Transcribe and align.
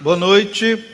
Boa 0.00 0.16
noite. 0.16 0.84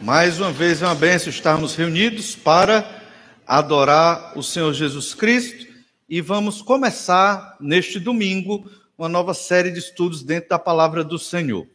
Mais 0.00 0.40
uma 0.40 0.50
vez 0.50 0.82
é 0.82 0.86
uma 0.86 0.94
benção 0.94 1.30
estarmos 1.30 1.76
reunidos 1.76 2.34
para 2.34 3.02
adorar 3.46 4.36
o 4.36 4.42
Senhor 4.42 4.72
Jesus 4.72 5.14
Cristo 5.14 5.66
e 6.08 6.20
vamos 6.20 6.62
começar 6.62 7.56
neste 7.60 8.00
domingo 8.00 8.68
uma 8.98 9.08
nova 9.08 9.34
série 9.34 9.70
de 9.70 9.78
estudos 9.78 10.22
dentro 10.22 10.48
da 10.48 10.58
palavra 10.58 11.04
do 11.04 11.18
Senhor. 11.18 11.66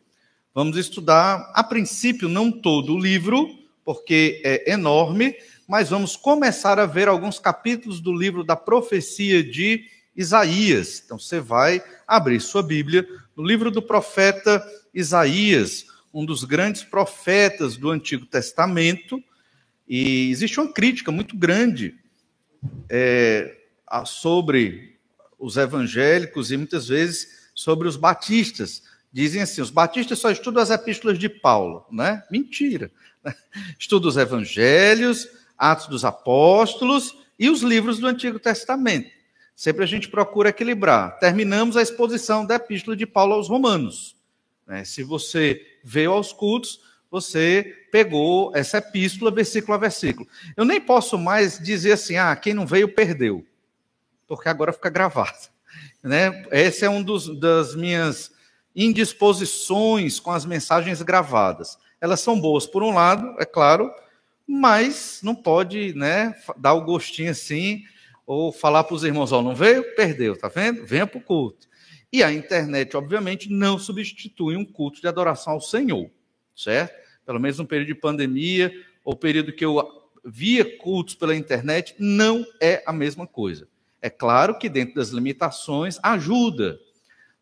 Vamos 0.53 0.75
estudar, 0.75 1.51
a 1.53 1.63
princípio, 1.63 2.27
não 2.27 2.51
todo 2.51 2.93
o 2.93 2.99
livro, 2.99 3.47
porque 3.85 4.41
é 4.43 4.73
enorme, 4.73 5.35
mas 5.67 5.89
vamos 5.89 6.17
começar 6.17 6.77
a 6.77 6.85
ver 6.85 7.07
alguns 7.07 7.39
capítulos 7.39 8.01
do 8.01 8.13
livro 8.13 8.43
da 8.43 8.55
profecia 8.55 9.41
de 9.41 9.85
Isaías. 10.15 11.01
Então 11.03 11.19
você 11.19 11.39
vai 11.39 11.83
abrir 12.07 12.39
sua 12.39 12.63
Bíblia 12.63 13.07
no 13.35 13.43
livro 13.43 13.69
do 13.69 13.81
profeta 13.81 14.65
Isaías, 14.93 15.85
um 16.13 16.25
dos 16.25 16.43
grandes 16.43 16.83
profetas 16.83 17.75
do 17.75 17.89
Antigo 17.89 18.25
Testamento, 18.25 19.21
e 19.87 20.31
existe 20.31 20.59
uma 20.59 20.71
crítica 20.71 21.11
muito 21.11 21.37
grande 21.37 21.95
é, 22.89 23.55
sobre 24.05 24.97
os 25.37 25.57
evangélicos 25.57 26.51
e 26.51 26.57
muitas 26.57 26.87
vezes 26.87 27.49
sobre 27.53 27.87
os 27.87 27.95
batistas. 27.95 28.83
Dizem 29.11 29.41
assim: 29.41 29.61
os 29.61 29.69
batistas 29.69 30.19
só 30.19 30.31
estudam 30.31 30.63
as 30.63 30.69
epístolas 30.69 31.19
de 31.19 31.29
Paulo, 31.29 31.85
né? 31.91 32.23
Mentira. 32.31 32.91
Né? 33.23 33.35
Estudam 33.77 34.09
os 34.09 34.17
evangelhos, 34.17 35.27
Atos 35.57 35.87
dos 35.87 36.03
Apóstolos 36.03 37.15
e 37.37 37.49
os 37.49 37.61
livros 37.61 37.99
do 37.99 38.07
Antigo 38.07 38.39
Testamento. 38.39 39.09
Sempre 39.55 39.83
a 39.83 39.87
gente 39.87 40.09
procura 40.09 40.49
equilibrar. 40.49 41.17
Terminamos 41.17 41.77
a 41.77 41.81
exposição 41.81 42.45
da 42.45 42.55
epístola 42.55 42.95
de 42.95 43.05
Paulo 43.05 43.33
aos 43.33 43.47
Romanos. 43.47 44.15
Né? 44.67 44.83
Se 44.83 45.01
você 45.01 45.65
veio 45.83 46.11
aos 46.11 46.33
cultos, 46.33 46.81
você 47.09 47.87
pegou 47.91 48.51
essa 48.53 48.79
epístola 48.79 49.31
versículo 49.31 49.73
a 49.73 49.77
versículo. 49.77 50.27
Eu 50.57 50.65
nem 50.65 50.81
posso 50.81 51.17
mais 51.17 51.57
dizer 51.57 51.93
assim, 51.93 52.17
ah, 52.17 52.35
quem 52.35 52.53
não 52.53 52.67
veio 52.67 52.93
perdeu, 52.93 53.45
porque 54.27 54.49
agora 54.49 54.73
fica 54.73 54.89
gravado. 54.89 55.37
Né? 56.03 56.45
Essa 56.51 56.85
é 56.85 56.89
uma 56.89 57.03
das 57.39 57.75
minhas 57.75 58.31
indisposições 58.75 60.19
com 60.19 60.31
as 60.31 60.45
mensagens 60.45 61.01
gravadas. 61.01 61.79
Elas 61.99 62.19
são 62.19 62.39
boas 62.39 62.67
por 62.67 62.83
um 62.83 62.93
lado, 62.93 63.35
é 63.39 63.45
claro, 63.45 63.91
mas 64.47 65.19
não 65.23 65.33
pode 65.33 65.95
né, 65.95 66.35
dar 66.57 66.73
o 66.73 66.83
gostinho 66.83 67.31
assim, 67.31 67.83
ou 68.25 68.51
falar 68.51 68.83
para 68.83 68.95
os 68.95 69.03
irmãos, 69.03 69.31
ó, 69.31 69.41
não 69.41 69.55
veio? 69.55 69.95
Perdeu, 69.95 70.37
tá 70.37 70.47
vendo? 70.47 70.85
Venha 70.85 71.05
para 71.05 71.19
o 71.19 71.21
culto. 71.21 71.67
E 72.11 72.23
a 72.23 72.31
internet, 72.31 72.95
obviamente, 72.95 73.49
não 73.49 73.77
substitui 73.77 74.55
um 74.55 74.65
culto 74.65 75.01
de 75.01 75.07
adoração 75.07 75.53
ao 75.53 75.61
Senhor, 75.61 76.09
certo? 76.55 76.93
Pelo 77.25 77.39
menos 77.39 77.59
no 77.59 77.67
período 77.67 77.87
de 77.87 77.95
pandemia, 77.95 78.71
ou 79.03 79.15
período 79.15 79.53
que 79.53 79.65
eu 79.65 79.85
via 80.23 80.77
cultos 80.77 81.13
pela 81.13 81.35
internet, 81.35 81.95
não 81.99 82.45
é 82.59 82.81
a 82.85 82.91
mesma 82.91 83.27
coisa. 83.27 83.67
É 84.01 84.09
claro 84.09 84.57
que 84.57 84.69
dentro 84.69 84.95
das 84.95 85.09
limitações 85.09 85.99
ajuda. 86.01 86.79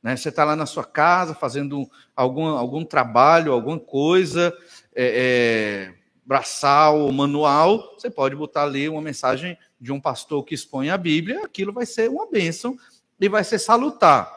Né? 0.01 0.15
Você 0.17 0.29
está 0.29 0.43
lá 0.43 0.55
na 0.55 0.65
sua 0.65 0.83
casa 0.83 1.33
fazendo 1.33 1.89
algum, 2.15 2.45
algum 2.47 2.83
trabalho, 2.83 3.53
alguma 3.53 3.79
coisa, 3.79 4.53
é, 4.93 5.91
é, 5.91 6.03
braçal 6.25 6.99
ou 6.99 7.11
manual, 7.11 7.95
você 7.97 8.09
pode 8.09 8.35
botar 8.35 8.63
ali 8.63 8.87
uma 8.89 9.01
mensagem 9.01 9.57
de 9.83 9.91
um 9.91 9.99
pastor 9.99 10.45
que 10.45 10.55
expõe 10.55 10.89
a 10.89 10.97
Bíblia, 10.97 11.43
aquilo 11.43 11.73
vai 11.73 11.85
ser 11.85 12.09
uma 12.09 12.25
bênção 12.25 12.77
e 13.19 13.27
vai 13.27 13.43
ser 13.43 13.59
salutar. 13.59 14.31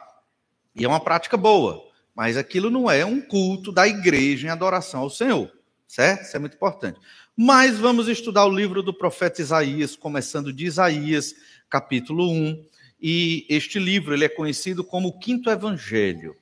E 0.74 0.84
é 0.84 0.88
uma 0.88 0.98
prática 0.98 1.36
boa, 1.36 1.88
mas 2.12 2.36
aquilo 2.36 2.68
não 2.68 2.90
é 2.90 3.04
um 3.06 3.20
culto 3.20 3.70
da 3.70 3.86
igreja 3.86 4.48
em 4.48 4.50
adoração 4.50 5.02
ao 5.02 5.08
Senhor, 5.08 5.48
certo? 5.86 6.24
Isso 6.24 6.36
é 6.36 6.40
muito 6.40 6.56
importante. 6.56 6.98
Mas 7.36 7.78
vamos 7.78 8.08
estudar 8.08 8.44
o 8.44 8.50
livro 8.50 8.82
do 8.82 8.92
profeta 8.92 9.40
Isaías, 9.40 9.94
começando 9.94 10.52
de 10.52 10.66
Isaías, 10.66 11.32
capítulo 11.70 12.28
1. 12.28 12.64
E 13.00 13.46
este 13.48 13.78
livro 13.78 14.14
ele 14.14 14.24
é 14.24 14.28
conhecido 14.28 14.82
como 14.82 15.08
o 15.08 15.18
quinto 15.18 15.48
evangelho. 15.48 16.34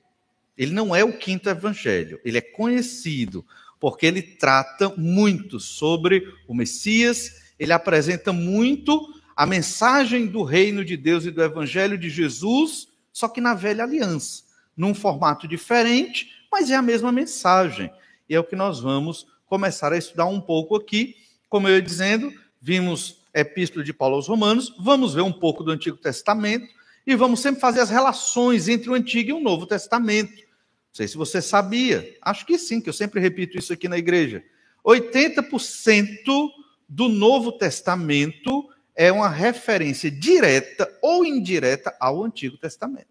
Ele 0.57 0.73
não 0.73 0.95
é 0.95 1.03
o 1.03 1.15
quinto 1.15 1.47
evangelho, 1.47 2.19
ele 2.25 2.39
é 2.39 2.41
conhecido 2.41 3.45
porque 3.79 4.07
ele 4.07 4.23
trata 4.23 4.89
muito 4.97 5.59
sobre 5.59 6.23
o 6.47 6.55
Messias, 6.55 7.44
ele 7.57 7.73
apresenta 7.73 8.31
muito 8.33 9.13
a 9.35 9.45
mensagem 9.45 10.27
do 10.27 10.43
reino 10.43 10.83
de 10.83 10.95
Deus 10.95 11.25
e 11.25 11.31
do 11.31 11.43
evangelho 11.43 11.97
de 11.97 12.09
Jesus 12.09 12.87
só 13.15 13.29
que 13.29 13.39
na 13.39 13.53
velha 13.53 13.85
aliança, 13.85 14.43
num 14.75 14.93
formato 14.93 15.47
diferente, 15.47 16.33
mas 16.51 16.69
é 16.69 16.75
a 16.75 16.81
mesma 16.81 17.13
mensagem. 17.13 17.89
E 18.29 18.35
é 18.35 18.39
o 18.39 18.43
que 18.43 18.57
nós 18.57 18.81
vamos 18.81 19.25
começar 19.45 19.93
a 19.93 19.97
estudar 19.97 20.25
um 20.25 20.41
pouco 20.41 20.75
aqui. 20.75 21.15
Como 21.47 21.65
eu 21.65 21.75
ia 21.75 21.81
dizendo, 21.81 22.29
vimos 22.59 23.23
a 23.33 23.39
Epístola 23.39 23.85
de 23.85 23.93
Paulo 23.93 24.15
aos 24.15 24.27
Romanos, 24.27 24.75
vamos 24.77 25.13
ver 25.13 25.21
um 25.21 25.31
pouco 25.31 25.63
do 25.63 25.71
Antigo 25.71 25.95
Testamento 25.95 26.67
e 27.07 27.15
vamos 27.15 27.39
sempre 27.39 27.61
fazer 27.61 27.79
as 27.79 27.89
relações 27.89 28.67
entre 28.67 28.89
o 28.89 28.93
Antigo 28.93 29.29
e 29.29 29.33
o 29.33 29.39
Novo 29.39 29.65
Testamento. 29.65 30.35
Não 30.35 30.91
sei 30.91 31.07
se 31.07 31.15
você 31.15 31.41
sabia, 31.41 32.17
acho 32.21 32.45
que 32.45 32.57
sim, 32.57 32.81
que 32.81 32.89
eu 32.89 32.93
sempre 32.93 33.21
repito 33.21 33.57
isso 33.57 33.71
aqui 33.71 33.87
na 33.87 33.97
igreja. 33.97 34.43
80% 34.85 36.49
do 36.87 37.09
Novo 37.09 37.51
Testamento 37.51 38.69
é 38.95 39.11
uma 39.11 39.29
referência 39.29 40.09
direta 40.09 40.89
ou 41.01 41.25
indireta 41.25 41.95
ao 41.99 42.23
Antigo 42.23 42.57
Testamento. 42.57 43.07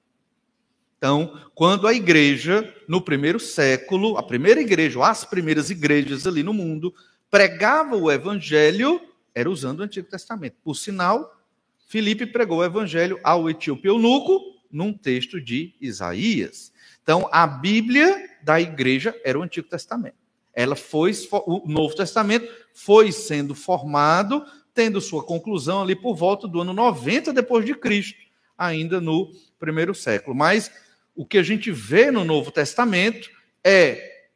Então, 0.96 1.38
quando 1.54 1.86
a 1.86 1.92
igreja, 1.92 2.74
no 2.88 3.00
primeiro 3.00 3.38
século, 3.38 4.16
a 4.16 4.22
primeira 4.22 4.60
igreja, 4.60 4.98
ou 4.98 5.04
as 5.04 5.24
primeiras 5.24 5.68
igrejas 5.68 6.26
ali 6.26 6.42
no 6.42 6.54
mundo, 6.54 6.94
pregava 7.30 7.94
o 7.94 8.10
evangelho, 8.10 9.00
era 9.34 9.50
usando 9.50 9.80
o 9.80 9.82
Antigo 9.82 10.08
Testamento. 10.08 10.56
Por 10.64 10.74
sinal, 10.74 11.38
Filipe 11.86 12.24
pregou 12.24 12.58
o 12.58 12.64
evangelho 12.64 13.20
ao 13.22 13.50
etíope 13.50 13.88
eunuco 13.88 14.40
num 14.70 14.94
texto 14.94 15.38
de 15.38 15.74
Isaías. 15.78 16.72
Então, 17.02 17.28
a 17.30 17.46
Bíblia 17.46 18.30
da 18.42 18.58
igreja 18.58 19.14
era 19.22 19.38
o 19.38 19.42
Antigo 19.42 19.68
Testamento. 19.68 20.23
Ela 20.54 20.76
foi, 20.76 21.12
o 21.46 21.62
Novo 21.66 21.94
Testamento 21.94 22.48
foi 22.72 23.10
sendo 23.12 23.54
formado 23.54 24.44
tendo 24.74 25.00
sua 25.00 25.22
conclusão 25.22 25.80
ali 25.80 25.94
por 25.94 26.16
volta 26.16 26.48
do 26.48 26.60
ano 26.60 26.72
90 26.72 27.32
depois 27.32 27.64
de 27.64 27.74
Cristo, 27.74 28.18
ainda 28.58 29.00
no 29.00 29.30
primeiro 29.58 29.94
século. 29.94 30.36
Mas 30.36 30.70
o 31.14 31.24
que 31.24 31.38
a 31.38 31.42
gente 31.42 31.70
vê 31.70 32.10
no 32.10 32.24
Novo 32.24 32.50
Testamento 32.50 33.30
é 33.62 34.26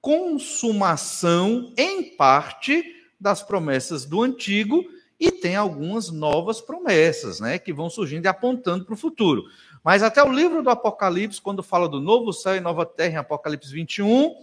consumação 0.00 1.72
em 1.78 2.16
parte 2.16 2.84
das 3.18 3.42
promessas 3.42 4.04
do 4.04 4.20
antigo 4.20 4.84
e 5.18 5.30
tem 5.30 5.54
algumas 5.54 6.10
novas 6.10 6.60
promessas, 6.60 7.38
né, 7.38 7.58
que 7.58 7.72
vão 7.72 7.88
surgindo 7.88 8.26
e 8.26 8.28
apontando 8.28 8.84
para 8.84 8.94
o 8.94 8.98
futuro. 8.98 9.44
Mas 9.82 10.02
até 10.02 10.22
o 10.22 10.32
livro 10.32 10.62
do 10.62 10.70
Apocalipse, 10.70 11.40
quando 11.40 11.62
fala 11.62 11.88
do 11.88 12.00
novo 12.00 12.32
céu 12.32 12.56
e 12.56 12.60
nova 12.60 12.84
terra, 12.84 13.14
em 13.14 13.18
Apocalipse 13.18 13.72
21, 13.72 14.34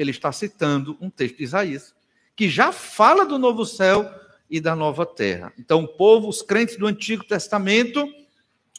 ele 0.00 0.10
está 0.10 0.32
citando 0.32 0.96
um 1.00 1.10
texto 1.10 1.38
de 1.38 1.44
Isaías, 1.44 1.94
que 2.34 2.48
já 2.48 2.72
fala 2.72 3.24
do 3.24 3.38
novo 3.38 3.66
céu 3.66 4.08
e 4.48 4.60
da 4.60 4.74
nova 4.74 5.04
terra. 5.04 5.52
Então, 5.58 5.84
o 5.84 5.88
povo, 5.88 6.28
os 6.28 6.42
crentes 6.42 6.76
do 6.76 6.86
Antigo 6.86 7.24
Testamento, 7.24 8.06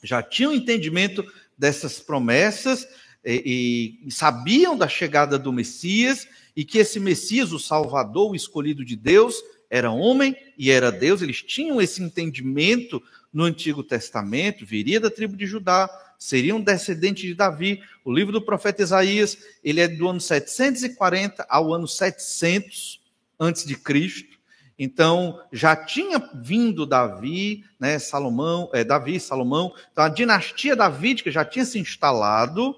já 0.04 0.24
tinham 0.24 0.54
entendimento 0.54 1.24
dessas 1.58 2.00
promessas 2.00 2.88
e, 3.24 4.00
e, 4.06 4.12
sabiam 4.12 4.76
da 4.76 4.88
chegada 4.88 5.38
do 5.38 5.54
Messias 5.54 6.28
e 6.56 6.66
que 6.66 6.80
esse 6.80 7.00
Messias, 7.00 7.52
o 7.52 7.60
Salvador, 7.60 8.32
o 8.32 8.36
escolhido 8.36 8.84
de 8.84 8.96
Deus, 8.96 9.36
era 9.70 9.92
homem 9.92 10.36
e 10.58 10.72
era 10.72 10.92
Deus. 10.92 11.22
Eles 11.22 11.42
tinham 11.42 11.80
esse 11.80 12.02
entendimento 12.02 13.02
no 13.32 13.44
Antigo 13.44 13.84
Testamento, 13.84 14.66
viria 14.66 15.00
da 15.00 15.10
tribo 15.10 15.38
de 15.38 15.46
Judá, 15.46 15.90
seria 16.22 16.56
um 16.56 16.62
descendente 16.62 17.26
de 17.26 17.34
Davi. 17.34 17.82
O 18.06 18.14
livro 18.14 18.32
do 18.32 18.44
profeta 18.44 18.84
Isaías, 18.84 19.40
ele 19.64 19.82
é 19.82 19.88
do 19.88 20.08
ano 20.08 20.22
740 20.22 21.44
ao 21.50 21.74
ano 21.74 21.88
700 21.88 23.02
antes 23.40 23.66
de 23.66 23.76
Cristo. 23.76 24.38
Então, 24.78 25.42
já 25.52 25.76
tinha 25.76 26.20
vindo 26.36 26.86
Davi, 26.86 27.66
né, 27.80 27.98
Salomão, 27.98 28.70
é, 28.72 28.84
Davi, 28.84 29.20
Salomão, 29.20 29.74
então 29.92 30.04
a 30.04 30.10
dinastia 30.10 30.76
davídica 30.76 31.32
já 31.32 31.44
tinha 31.44 31.66
se 31.66 31.80
instalado, 31.80 32.76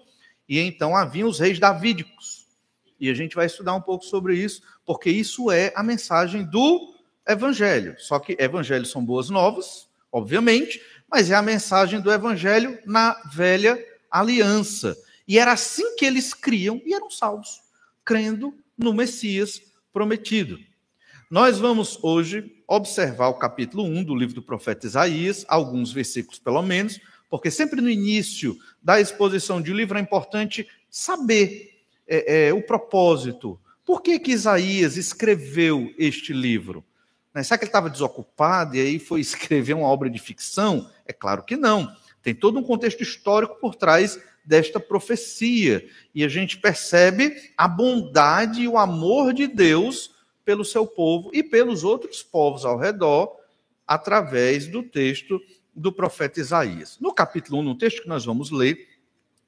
e 0.47 0.57
então 0.59 0.95
haviam 0.95 1.27
os 1.27 1.39
reis 1.39 1.59
davídicos. 1.59 2.47
E 2.97 3.09
a 3.09 3.13
gente 3.13 3.35
vai 3.35 3.47
estudar 3.47 3.75
um 3.75 3.81
pouco 3.81 4.05
sobre 4.05 4.37
isso, 4.37 4.61
porque 4.85 5.09
isso 5.09 5.51
é 5.51 5.73
a 5.75 5.83
mensagem 5.83 6.45
do 6.45 6.93
evangelho. 7.27 7.95
Só 7.99 8.19
que 8.19 8.37
evangelhos 8.39 8.89
são 8.89 9.03
boas 9.03 9.29
novas, 9.29 9.89
obviamente, 10.13 10.81
mas 11.13 11.29
é 11.29 11.35
a 11.35 11.43
mensagem 11.43 12.01
do 12.01 12.11
evangelho 12.11 12.79
na 12.87 13.13
velha 13.31 13.77
aliança. 14.09 14.97
E 15.27 15.37
era 15.37 15.51
assim 15.51 15.95
que 15.95 16.03
eles 16.03 16.33
criam 16.33 16.81
e 16.83 16.91
eram 16.91 17.11
salvos, 17.11 17.61
crendo 18.03 18.51
no 18.75 18.91
Messias 18.91 19.61
prometido. 19.93 20.57
Nós 21.29 21.59
vamos 21.59 21.99
hoje 22.01 22.51
observar 22.67 23.27
o 23.27 23.35
capítulo 23.35 23.83
1 23.83 24.03
do 24.05 24.15
livro 24.15 24.33
do 24.33 24.41
profeta 24.41 24.87
Isaías, 24.87 25.45
alguns 25.47 25.91
versículos 25.91 26.39
pelo 26.39 26.63
menos, 26.63 26.99
porque 27.29 27.51
sempre 27.51 27.79
no 27.79 27.91
início 27.91 28.57
da 28.81 28.99
exposição 28.99 29.61
de 29.61 29.71
livro 29.71 29.99
é 29.99 30.01
importante 30.01 30.67
saber 30.89 31.79
é, 32.07 32.47
é, 32.47 32.53
o 32.53 32.63
propósito. 32.63 33.59
Por 33.85 34.01
que, 34.01 34.17
que 34.17 34.31
Isaías 34.31 34.97
escreveu 34.97 35.93
este 35.95 36.33
livro? 36.33 36.83
Né? 37.33 37.43
Será 37.43 37.57
que 37.57 37.63
ele 37.63 37.69
estava 37.69 37.89
desocupado 37.89 38.75
e 38.75 38.81
aí 38.81 38.99
foi 38.99 39.19
escrever 39.21 39.73
uma 39.73 39.87
obra 39.87 40.09
de 40.09 40.19
ficção? 40.19 40.89
É 41.05 41.13
claro 41.13 41.43
que 41.43 41.55
não. 41.57 41.93
Tem 42.21 42.33
todo 42.33 42.59
um 42.59 42.63
contexto 42.63 43.01
histórico 43.01 43.55
por 43.59 43.75
trás 43.75 44.19
desta 44.45 44.79
profecia. 44.79 45.87
E 46.13 46.23
a 46.23 46.27
gente 46.27 46.57
percebe 46.57 47.33
a 47.57 47.67
bondade 47.67 48.61
e 48.61 48.67
o 48.67 48.77
amor 48.77 49.33
de 49.33 49.47
Deus 49.47 50.11
pelo 50.45 50.65
seu 50.65 50.85
povo 50.85 51.29
e 51.33 51.41
pelos 51.41 51.83
outros 51.83 52.21
povos 52.21 52.65
ao 52.65 52.77
redor, 52.77 53.33
através 53.87 54.67
do 54.67 54.83
texto 54.83 55.39
do 55.75 55.91
profeta 55.91 56.39
Isaías. 56.39 56.97
No 56.99 57.13
capítulo 57.13 57.59
1, 57.59 57.63
no 57.63 57.77
texto 57.77 58.03
que 58.03 58.09
nós 58.09 58.25
vamos 58.25 58.51
ler, 58.51 58.87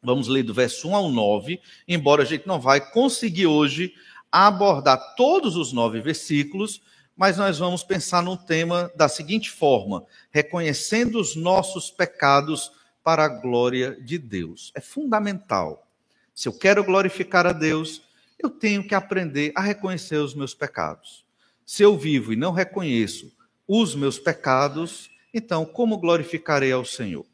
vamos 0.02 0.28
ler 0.28 0.44
do 0.44 0.54
verso 0.54 0.88
1 0.90 0.96
ao 0.96 1.10
9, 1.10 1.60
embora 1.88 2.24
a 2.24 2.26
gente 2.26 2.48
não 2.48 2.60
vai 2.60 2.80
conseguir 2.92 3.48
hoje 3.48 3.94
abordar 4.32 5.16
todos 5.16 5.56
os 5.56 5.72
nove 5.72 6.02
versículos, 6.02 6.82
mas 7.16 7.38
nós 7.38 7.60
vamos 7.60 7.84
pensar 7.84 8.22
no 8.22 8.36
tema 8.36 8.92
da 8.96 9.08
seguinte 9.08 9.50
forma: 9.50 10.06
reconhecendo 10.32 11.20
os 11.20 11.36
nossos 11.36 11.90
pecados 11.90 12.72
para 13.04 13.26
a 13.26 13.30
glória 13.30 13.96
de 14.02 14.18
Deus. 14.18 14.72
É 14.76 14.82
fundamental. 14.82 15.88
Se 16.34 16.48
eu 16.48 16.54
quero 16.54 16.84
glorificar 16.84 17.46
a 17.46 17.54
Deus, 17.54 18.02
eu 18.38 18.50
tenho 18.50 18.86
que 18.86 18.96
aprender 18.96 19.52
a 19.56 19.62
reconhecer 19.62 20.18
os 20.18 20.34
meus 20.34 20.54
pecados. 20.54 21.26
Se 21.66 21.84
eu 21.84 21.98
vivo 21.98 22.34
e 22.34 22.36
não 22.36 22.52
reconheço 22.52 23.32
os 23.68 23.96
meus 23.96 24.20
pecados, 24.20 25.10
então 25.34 25.66
como 25.66 25.98
glorificarei 25.98 26.72
ao 26.72 26.84
Senhor? 26.84 27.26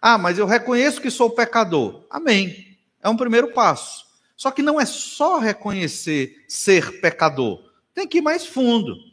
Ah, 0.00 0.18
mas 0.18 0.38
eu 0.38 0.46
reconheço 0.46 1.00
que 1.00 1.10
sou 1.10 1.30
pecador. 1.30 2.04
Amém. 2.10 2.76
É 3.02 3.08
um 3.08 3.16
primeiro 3.16 3.52
passo. 3.52 4.06
Só 4.36 4.50
que 4.50 4.62
não 4.62 4.80
é 4.80 4.86
só 4.86 5.38
reconhecer 5.38 6.44
ser 6.48 7.00
pecador. 7.00 7.70
Tem 7.94 8.08
que 8.08 8.18
ir 8.18 8.22
mais 8.22 8.46
fundo. 8.46 9.09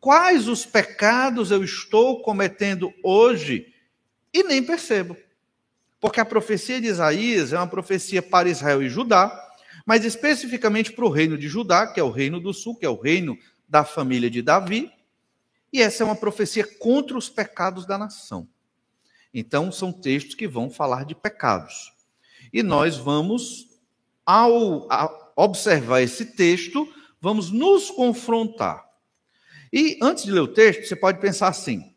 Quais 0.00 0.48
os 0.48 0.64
pecados 0.64 1.50
eu 1.50 1.64
estou 1.64 2.22
cometendo 2.22 2.92
hoje 3.02 3.72
e 4.32 4.42
nem 4.42 4.62
percebo? 4.62 5.16
Porque 6.00 6.20
a 6.20 6.24
profecia 6.24 6.80
de 6.80 6.86
Isaías 6.86 7.52
é 7.52 7.56
uma 7.56 7.66
profecia 7.66 8.22
para 8.22 8.48
Israel 8.48 8.82
e 8.82 8.88
Judá, 8.88 9.42
mas 9.84 10.04
especificamente 10.04 10.92
para 10.92 11.04
o 11.04 11.10
reino 11.10 11.36
de 11.38 11.48
Judá, 11.48 11.86
que 11.86 11.98
é 11.98 12.02
o 12.02 12.10
reino 12.10 12.40
do 12.40 12.52
sul, 12.52 12.76
que 12.76 12.86
é 12.86 12.88
o 12.88 13.00
reino 13.00 13.36
da 13.68 13.84
família 13.84 14.30
de 14.30 14.42
Davi, 14.42 14.92
e 15.72 15.82
essa 15.82 16.02
é 16.02 16.06
uma 16.06 16.16
profecia 16.16 16.66
contra 16.78 17.18
os 17.18 17.28
pecados 17.28 17.84
da 17.86 17.98
nação. 17.98 18.48
Então, 19.32 19.70
são 19.70 19.92
textos 19.92 20.34
que 20.34 20.46
vão 20.46 20.70
falar 20.70 21.04
de 21.04 21.14
pecados. 21.14 21.92
E 22.52 22.62
nós 22.62 22.96
vamos, 22.96 23.68
ao 24.24 24.88
observar 25.36 26.00
esse 26.00 26.26
texto, 26.26 26.88
vamos 27.20 27.50
nos 27.50 27.90
confrontar. 27.90 28.85
E 29.72 29.98
antes 30.02 30.24
de 30.24 30.30
ler 30.30 30.40
o 30.40 30.48
texto, 30.48 30.86
você 30.86 30.96
pode 30.96 31.20
pensar 31.20 31.48
assim: 31.48 31.94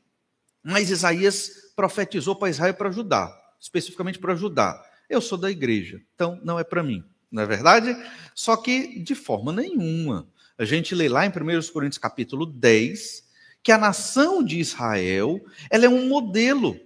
mas 0.63 0.89
Isaías 0.89 1.51
profetizou 1.75 2.35
para 2.35 2.49
Israel 2.49 2.73
para 2.73 2.91
Judá, 2.91 3.31
especificamente 3.59 4.19
para 4.19 4.35
Judá. 4.35 4.81
Eu 5.09 5.21
sou 5.21 5.37
da 5.37 5.49
igreja, 5.49 6.01
então 6.13 6.39
não 6.43 6.59
é 6.59 6.63
para 6.63 6.83
mim 6.83 7.03
não 7.31 7.43
é 7.43 7.45
verdade? 7.45 7.95
Só 8.33 8.57
que 8.57 8.99
de 8.99 9.15
forma 9.15 9.51
nenhuma. 9.51 10.27
A 10.57 10.65
gente 10.65 10.95
lê 10.95 11.07
lá 11.07 11.25
em 11.25 11.29
1 11.29 11.71
Coríntios 11.71 11.97
capítulo 11.97 12.45
10 12.45 13.27
que 13.61 13.71
a 13.71 13.77
nação 13.77 14.43
de 14.43 14.59
Israel 14.59 15.39
ela 15.69 15.85
é 15.85 15.89
um 15.89 16.07
modelo 16.07 16.79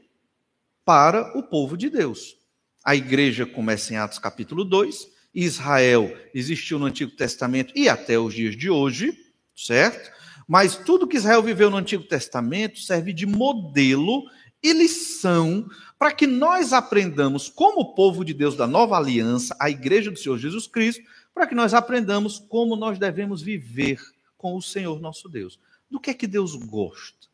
para 0.84 1.38
o 1.38 1.44
povo 1.44 1.78
de 1.78 1.90
Deus. 1.90 2.36
A 2.84 2.96
igreja 2.96 3.46
começa 3.46 3.94
em 3.94 3.98
Atos 3.98 4.20
capítulo 4.20 4.66
2, 4.66 5.08
Israel 5.34 6.16
existiu 6.34 6.78
no 6.78 6.86
Antigo 6.86 7.12
Testamento 7.12 7.74
e 7.76 7.88
até 7.88 8.20
os 8.20 8.34
dias 8.34 8.58
de 8.58 8.70
hoje, 8.70 9.18
certo? 9.56 10.12
Mas 10.48 10.75
tudo 10.75 11.07
que 11.07 11.18
Israel 11.18 11.42
viveu 11.42 11.69
no 11.69 11.78
Antigo 11.78 12.04
Testamento 12.04 12.80
serve 12.80 13.13
de 13.13 13.25
modelo 13.25 14.24
e 14.62 14.72
lição 14.74 15.68
para 16.00 16.12
que 16.12 16.28
nós 16.28 16.74
aprendamos, 16.74 17.50
como 17.50 17.94
povo 17.94 18.24
de 18.24 18.34
Deus 18.34 18.56
da 18.56 18.68
nova 18.68 18.98
aliança, 18.98 19.56
a 19.60 19.69
igreja 19.69 20.12
do 20.12 20.18
Senhor 20.18 20.38
Jesus 20.38 20.68
Cristo, 20.68 21.04
para 21.34 21.48
que 21.48 21.56
nós 21.56 21.74
aprendamos 21.74 22.40
como 22.40 22.75
nós 22.75 23.00
devemos 23.00 23.42
viver 23.42 24.00
com 24.38 24.56
o 24.56 24.62
Senhor 24.62 25.00
nosso 25.00 25.28
Deus. 25.28 25.60
Do 25.90 26.00
que 26.00 26.10
é 26.10 26.13
que 26.13 26.28
Deus 26.28 26.56
gosta? 26.56 27.28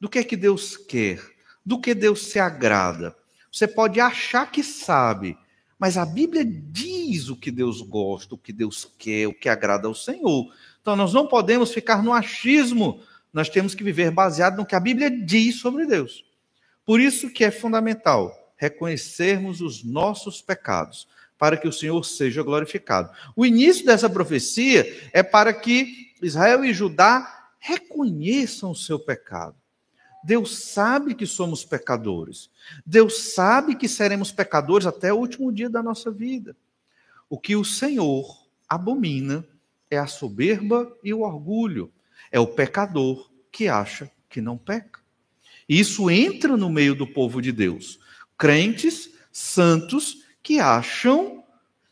Do 0.00 0.08
que 0.08 0.18
é 0.18 0.24
que 0.24 0.36
Deus 0.36 0.76
quer? 0.76 1.20
Do 1.64 1.80
que 1.80 1.94
Deus 1.94 2.26
se 2.26 2.38
agrada? 2.38 3.14
Você 3.52 3.66
pode 3.66 4.00
achar 4.00 4.50
que 4.50 4.62
sabe, 4.62 5.36
mas 5.78 5.96
a 5.96 6.06
Bíblia 6.06 6.44
diz 6.44 7.28
o 7.28 7.36
que 7.36 7.50
Deus 7.50 7.80
gosta, 7.80 8.34
o 8.34 8.38
que 8.38 8.52
Deus 8.52 8.90
quer, 8.98 9.26
o 9.26 9.34
que 9.34 9.48
agrada 9.48 9.88
ao 9.88 9.94
Senhor. 9.94 10.52
Então 10.80 10.96
nós 10.96 11.12
não 11.12 11.26
podemos 11.26 11.72
ficar 11.72 12.02
no 12.02 12.12
achismo, 12.12 13.02
nós 13.32 13.48
temos 13.48 13.74
que 13.74 13.84
viver 13.84 14.10
baseado 14.10 14.56
no 14.56 14.66
que 14.66 14.74
a 14.74 14.80
Bíblia 14.80 15.10
diz 15.10 15.60
sobre 15.60 15.86
Deus. 15.86 16.24
Por 16.84 17.00
isso 17.00 17.30
que 17.30 17.44
é 17.44 17.50
fundamental 17.50 18.54
reconhecermos 18.56 19.60
os 19.60 19.82
nossos 19.82 20.42
pecados, 20.42 21.08
para 21.38 21.56
que 21.56 21.66
o 21.66 21.72
Senhor 21.72 22.04
seja 22.04 22.42
glorificado. 22.42 23.10
O 23.34 23.46
início 23.46 23.86
dessa 23.86 24.10
profecia 24.10 25.08
é 25.12 25.22
para 25.22 25.54
que 25.54 26.12
Israel 26.20 26.62
e 26.62 26.74
Judá 26.74 27.48
reconheçam 27.58 28.72
o 28.72 28.76
seu 28.76 28.98
pecado. 28.98 29.56
Deus 30.22 30.64
sabe 30.64 31.14
que 31.14 31.26
somos 31.26 31.64
pecadores. 31.64 32.50
Deus 32.84 33.32
sabe 33.32 33.74
que 33.74 33.88
seremos 33.88 34.30
pecadores 34.30 34.86
até 34.86 35.12
o 35.12 35.16
último 35.16 35.50
dia 35.50 35.70
da 35.70 35.82
nossa 35.82 36.10
vida. 36.10 36.54
O 37.28 37.38
que 37.38 37.56
o 37.56 37.64
Senhor 37.64 38.46
abomina 38.68 39.42
é 39.90 39.98
a 39.98 40.06
soberba 40.06 40.90
e 41.02 41.12
o 41.12 41.20
orgulho. 41.20 41.92
É 42.30 42.38
o 42.38 42.46
pecador 42.46 43.30
que 43.50 43.68
acha 43.68 44.10
que 44.28 44.40
não 44.40 44.56
peca. 44.56 45.00
Isso 45.68 46.10
entra 46.10 46.56
no 46.56 46.70
meio 46.70 46.94
do 46.94 47.06
povo 47.06 47.42
de 47.42 47.52
Deus. 47.52 47.98
Crentes, 48.38 49.10
santos, 49.32 50.24
que 50.42 50.58
acham 50.58 51.44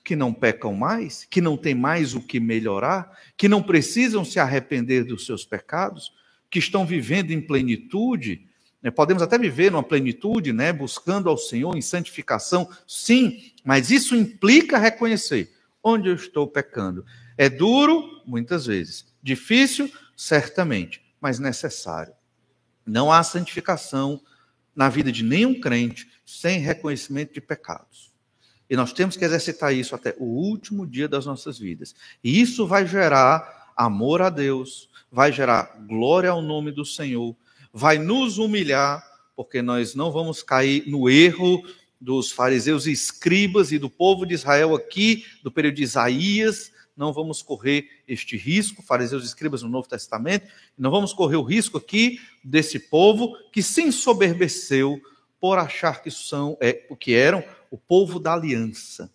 que 0.04 0.16
não 0.16 0.32
pecam 0.32 0.72
mais, 0.72 1.26
que 1.28 1.40
não 1.40 1.56
tem 1.56 1.74
mais 1.74 2.14
o 2.14 2.20
que 2.20 2.40
melhorar, 2.40 3.12
que 3.36 3.48
não 3.48 3.62
precisam 3.62 4.24
se 4.24 4.40
arrepender 4.40 5.04
dos 5.04 5.26
seus 5.26 5.44
pecados, 5.44 6.12
que 6.50 6.58
estão 6.58 6.86
vivendo 6.86 7.30
em 7.30 7.42
plenitude. 7.42 8.46
Né? 8.82 8.90
Podemos 8.90 9.22
até 9.22 9.36
viver 9.36 9.70
numa 9.70 9.82
plenitude, 9.82 10.52
né? 10.52 10.72
buscando 10.72 11.28
ao 11.28 11.36
Senhor 11.36 11.76
em 11.76 11.82
santificação, 11.82 12.70
sim, 12.86 13.52
mas 13.62 13.90
isso 13.90 14.16
implica 14.16 14.78
reconhecer 14.78 15.52
onde 15.82 16.08
eu 16.08 16.14
estou 16.14 16.46
pecando. 16.46 17.04
É 17.38 17.48
duro, 17.48 18.20
muitas 18.26 18.66
vezes, 18.66 19.06
difícil, 19.22 19.88
certamente, 20.16 21.00
mas 21.20 21.38
necessário. 21.38 22.12
Não 22.84 23.12
há 23.12 23.22
santificação 23.22 24.20
na 24.74 24.88
vida 24.88 25.12
de 25.12 25.22
nenhum 25.22 25.60
crente 25.60 26.08
sem 26.26 26.58
reconhecimento 26.58 27.32
de 27.32 27.40
pecados. 27.40 28.12
E 28.68 28.76
nós 28.76 28.92
temos 28.92 29.16
que 29.16 29.24
exercitar 29.24 29.72
isso 29.72 29.94
até 29.94 30.14
o 30.18 30.24
último 30.24 30.84
dia 30.84 31.08
das 31.08 31.24
nossas 31.24 31.58
vidas. 31.58 31.94
E 32.22 32.40
isso 32.40 32.66
vai 32.66 32.86
gerar 32.86 33.72
amor 33.76 34.20
a 34.20 34.30
Deus, 34.30 34.90
vai 35.10 35.32
gerar 35.32 35.78
glória 35.86 36.30
ao 36.30 36.42
nome 36.42 36.72
do 36.72 36.84
Senhor, 36.84 37.36
vai 37.72 37.98
nos 37.98 38.36
humilhar, 38.36 39.02
porque 39.36 39.62
nós 39.62 39.94
não 39.94 40.10
vamos 40.10 40.42
cair 40.42 40.84
no 40.88 41.08
erro 41.08 41.62
dos 42.00 42.32
fariseus 42.32 42.86
e 42.86 42.92
escribas 42.92 43.70
e 43.70 43.78
do 43.78 43.88
povo 43.88 44.26
de 44.26 44.34
Israel 44.34 44.74
aqui, 44.74 45.24
do 45.42 45.52
período 45.52 45.76
de 45.76 45.84
Isaías, 45.84 46.72
não 46.98 47.12
vamos 47.12 47.40
correr 47.40 47.88
este 48.08 48.36
risco, 48.36 48.82
fariseus 48.82 49.22
e 49.22 49.26
escribas 49.26 49.62
no 49.62 49.68
Novo 49.68 49.88
Testamento, 49.88 50.48
não 50.76 50.90
vamos 50.90 51.12
correr 51.12 51.36
o 51.36 51.42
risco 51.44 51.78
aqui 51.78 52.20
desse 52.42 52.80
povo 52.80 53.36
que 53.52 53.62
se 53.62 53.82
ensoberbeceu 53.82 55.00
por 55.40 55.58
achar 55.58 56.02
que 56.02 56.10
são 56.10 56.58
é, 56.60 56.84
o 56.90 56.96
que 56.96 57.14
eram 57.14 57.44
o 57.70 57.78
povo 57.78 58.18
da 58.18 58.34
aliança. 58.34 59.08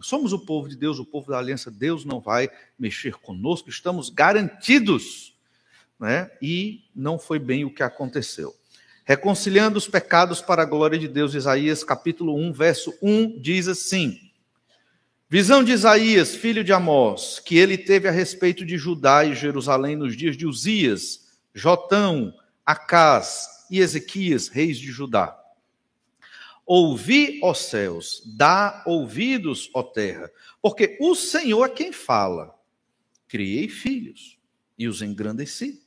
Somos 0.00 0.32
o 0.32 0.38
povo 0.38 0.66
de 0.66 0.76
Deus, 0.76 0.98
o 0.98 1.04
povo 1.04 1.30
da 1.30 1.38
aliança. 1.38 1.70
Deus 1.70 2.06
não 2.06 2.20
vai 2.20 2.50
mexer 2.78 3.14
conosco, 3.14 3.68
estamos 3.68 4.08
garantidos. 4.08 5.34
Né? 6.00 6.30
E 6.40 6.84
não 6.94 7.18
foi 7.18 7.38
bem 7.38 7.64
o 7.64 7.72
que 7.72 7.82
aconteceu. 7.82 8.54
Reconciliando 9.04 9.78
os 9.78 9.86
pecados 9.86 10.40
para 10.40 10.62
a 10.62 10.66
glória 10.66 10.98
de 10.98 11.06
Deus, 11.06 11.34
Isaías 11.34 11.84
capítulo 11.84 12.34
1, 12.34 12.52
verso 12.52 12.94
1 13.00 13.40
diz 13.40 13.68
assim: 13.68 14.25
Visão 15.28 15.64
de 15.64 15.72
Isaías, 15.72 16.36
filho 16.36 16.62
de 16.62 16.72
Amós, 16.72 17.40
que 17.40 17.56
ele 17.56 17.76
teve 17.76 18.06
a 18.06 18.12
respeito 18.12 18.64
de 18.64 18.78
Judá 18.78 19.24
e 19.24 19.34
Jerusalém 19.34 19.96
nos 19.96 20.16
dias 20.16 20.36
de 20.36 20.46
Uzias, 20.46 21.36
Jotão, 21.52 22.32
Acás 22.64 23.66
e 23.68 23.80
Ezequias, 23.80 24.46
reis 24.46 24.78
de 24.78 24.86
Judá. 24.92 25.36
Ouvi, 26.64 27.40
ó 27.42 27.54
céus, 27.54 28.22
dá 28.36 28.84
ouvidos, 28.86 29.68
ó 29.74 29.82
terra, 29.82 30.30
porque 30.62 30.96
o 31.00 31.16
Senhor 31.16 31.64
é 31.64 31.70
quem 31.70 31.92
fala. 31.92 32.54
Criei 33.26 33.68
filhos 33.68 34.38
e 34.78 34.86
os 34.86 35.02
engrandeci, 35.02 35.82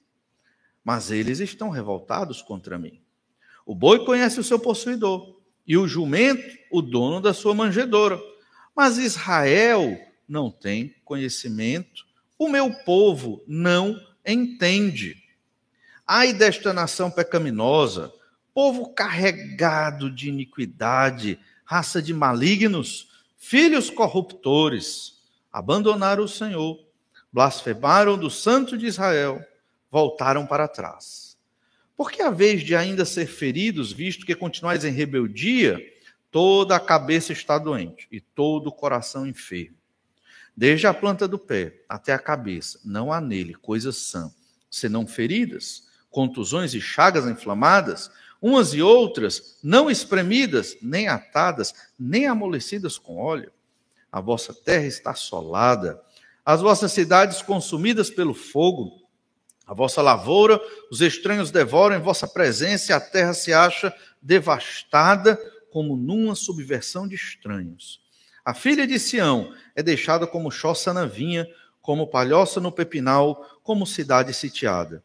mas 0.83 1.11
eles 1.11 1.39
estão 1.39 1.69
revoltados 1.69 2.41
contra 2.41 2.77
mim. 2.77 3.01
O 3.65 3.73
boi 3.73 4.03
conhece 4.03 4.37
o 4.37 4.43
seu 4.43 4.59
possuidor, 4.59 5.39
e 5.65 5.77
o 5.77 5.87
jumento, 5.87 6.57
o 6.69 6.81
dono 6.81 7.21
da 7.21 7.33
sua 7.33 7.55
manjedoura 7.55 8.19
mas 8.79 8.97
Israel 8.97 9.99
não 10.25 10.49
tem 10.49 10.95
conhecimento, 11.03 12.05
o 12.37 12.47
meu 12.47 12.73
povo 12.85 13.43
não 13.45 13.99
entende. 14.25 15.21
Ai 16.07 16.31
desta 16.31 16.71
nação 16.71 17.11
pecaminosa, 17.11 18.09
povo 18.53 18.93
carregado 18.93 20.09
de 20.09 20.29
iniquidade, 20.29 21.37
raça 21.65 22.01
de 22.01 22.13
malignos, 22.13 23.09
filhos 23.37 23.89
corruptores, 23.89 25.23
abandonaram 25.51 26.23
o 26.23 26.29
Senhor, 26.29 26.79
blasfemaram 27.33 28.17
do 28.17 28.29
Santo 28.29 28.77
de 28.77 28.85
Israel, 28.85 29.45
voltaram 29.91 30.47
para 30.47 30.69
trás. 30.69 31.37
Porque 31.97 32.21
a 32.21 32.29
vez 32.29 32.63
de 32.63 32.77
ainda 32.77 33.03
ser 33.03 33.27
feridos, 33.27 33.91
visto 33.91 34.25
que 34.25 34.33
continuais 34.33 34.85
em 34.85 34.91
rebeldia, 34.91 35.77
toda 36.31 36.75
a 36.75 36.79
cabeça 36.79 37.33
está 37.33 37.57
doente 37.57 38.07
e 38.11 38.19
todo 38.19 38.67
o 38.67 38.71
coração 38.71 39.25
enfermo. 39.25 39.77
Desde 40.55 40.87
a 40.87 40.93
planta 40.93 41.27
do 41.27 41.39
pé 41.39 41.81
até 41.87 42.13
a 42.13 42.19
cabeça, 42.19 42.79
não 42.83 43.11
há 43.13 43.21
nele 43.21 43.53
coisa 43.53 43.91
sã, 43.91 44.31
senão 44.69 45.07
feridas, 45.07 45.87
contusões 46.09 46.73
e 46.73 46.81
chagas 46.81 47.25
inflamadas, 47.25 48.11
umas 48.41 48.73
e 48.73 48.81
outras, 48.81 49.57
não 49.63 49.89
espremidas, 49.89 50.77
nem 50.81 51.07
atadas, 51.07 51.73
nem 51.97 52.27
amolecidas 52.27 52.97
com 52.97 53.17
óleo. 53.17 53.51
A 54.11 54.19
vossa 54.21 54.53
terra 54.53 54.85
está 54.85 55.11
assolada, 55.11 56.01
as 56.45 56.61
vossas 56.61 56.91
cidades 56.91 57.41
consumidas 57.41 58.09
pelo 58.09 58.33
fogo, 58.33 59.07
a 59.67 59.73
vossa 59.73 60.01
lavoura, 60.01 60.59
os 60.91 60.99
estranhos 60.99 61.51
devoram 61.51 61.95
em 61.95 62.01
vossa 62.01 62.27
presença, 62.27 62.91
e 62.91 62.95
a 62.95 62.99
terra 62.99 63.33
se 63.33 63.53
acha 63.53 63.93
devastada 64.21 65.39
como 65.71 65.95
numa 65.95 66.35
subversão 66.35 67.07
de 67.07 67.15
estranhos. 67.15 68.01
A 68.43 68.53
filha 68.53 68.87
de 68.87 68.99
Sião 68.99 69.53
é 69.75 69.83
deixada 69.83 70.25
como 70.25 70.51
choça 70.51 70.93
na 70.93 71.05
vinha, 71.05 71.47
como 71.81 72.07
palhoça 72.07 72.59
no 72.59 72.71
pepinal, 72.71 73.59
como 73.63 73.85
cidade 73.85 74.33
sitiada. 74.33 75.03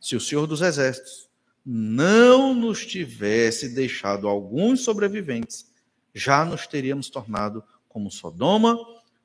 Se 0.00 0.16
o 0.16 0.20
Senhor 0.20 0.46
dos 0.46 0.62
Exércitos 0.62 1.28
não 1.64 2.54
nos 2.54 2.84
tivesse 2.84 3.68
deixado 3.68 4.28
alguns 4.28 4.82
sobreviventes, 4.82 5.70
já 6.14 6.44
nos 6.44 6.66
teríamos 6.66 7.08
tornado 7.08 7.62
como 7.88 8.10
Sodoma 8.10 8.78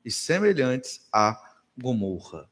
e 0.04 0.10
semelhantes 0.10 1.06
a 1.12 1.38
Gomorra. 1.76 2.48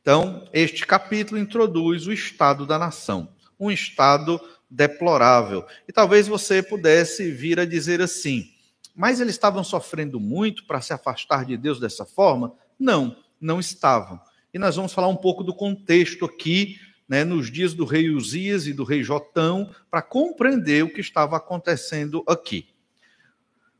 Então, 0.00 0.48
este 0.52 0.86
capítulo 0.86 1.40
introduz 1.40 2.06
o 2.06 2.12
estado 2.12 2.64
da 2.64 2.78
nação, 2.78 3.34
um 3.58 3.70
estado 3.70 4.40
deplorável. 4.70 5.64
E 5.88 5.92
talvez 5.92 6.26
você 6.26 6.62
pudesse 6.62 7.30
vir 7.30 7.60
a 7.60 7.64
dizer 7.64 8.00
assim: 8.00 8.50
mas 8.94 9.20
eles 9.20 9.34
estavam 9.34 9.62
sofrendo 9.62 10.18
muito 10.18 10.64
para 10.66 10.80
se 10.80 10.92
afastar 10.92 11.44
de 11.44 11.56
Deus 11.56 11.78
dessa 11.78 12.06
forma? 12.06 12.54
Não, 12.78 13.16
não 13.38 13.60
estavam. 13.60 14.18
E 14.54 14.58
nós 14.58 14.76
vamos 14.76 14.94
falar 14.94 15.08
um 15.08 15.16
pouco 15.16 15.44
do 15.44 15.54
contexto 15.54 16.24
aqui 16.24 16.78
né, 17.08 17.24
nos 17.24 17.50
dias 17.50 17.74
do 17.74 17.84
rei 17.84 18.10
Uzias 18.10 18.66
e 18.66 18.72
do 18.72 18.84
rei 18.84 19.02
Jotão, 19.02 19.70
para 19.90 20.02
compreender 20.02 20.82
o 20.82 20.92
que 20.92 21.00
estava 21.00 21.36
acontecendo 21.36 22.24
aqui. 22.26 22.68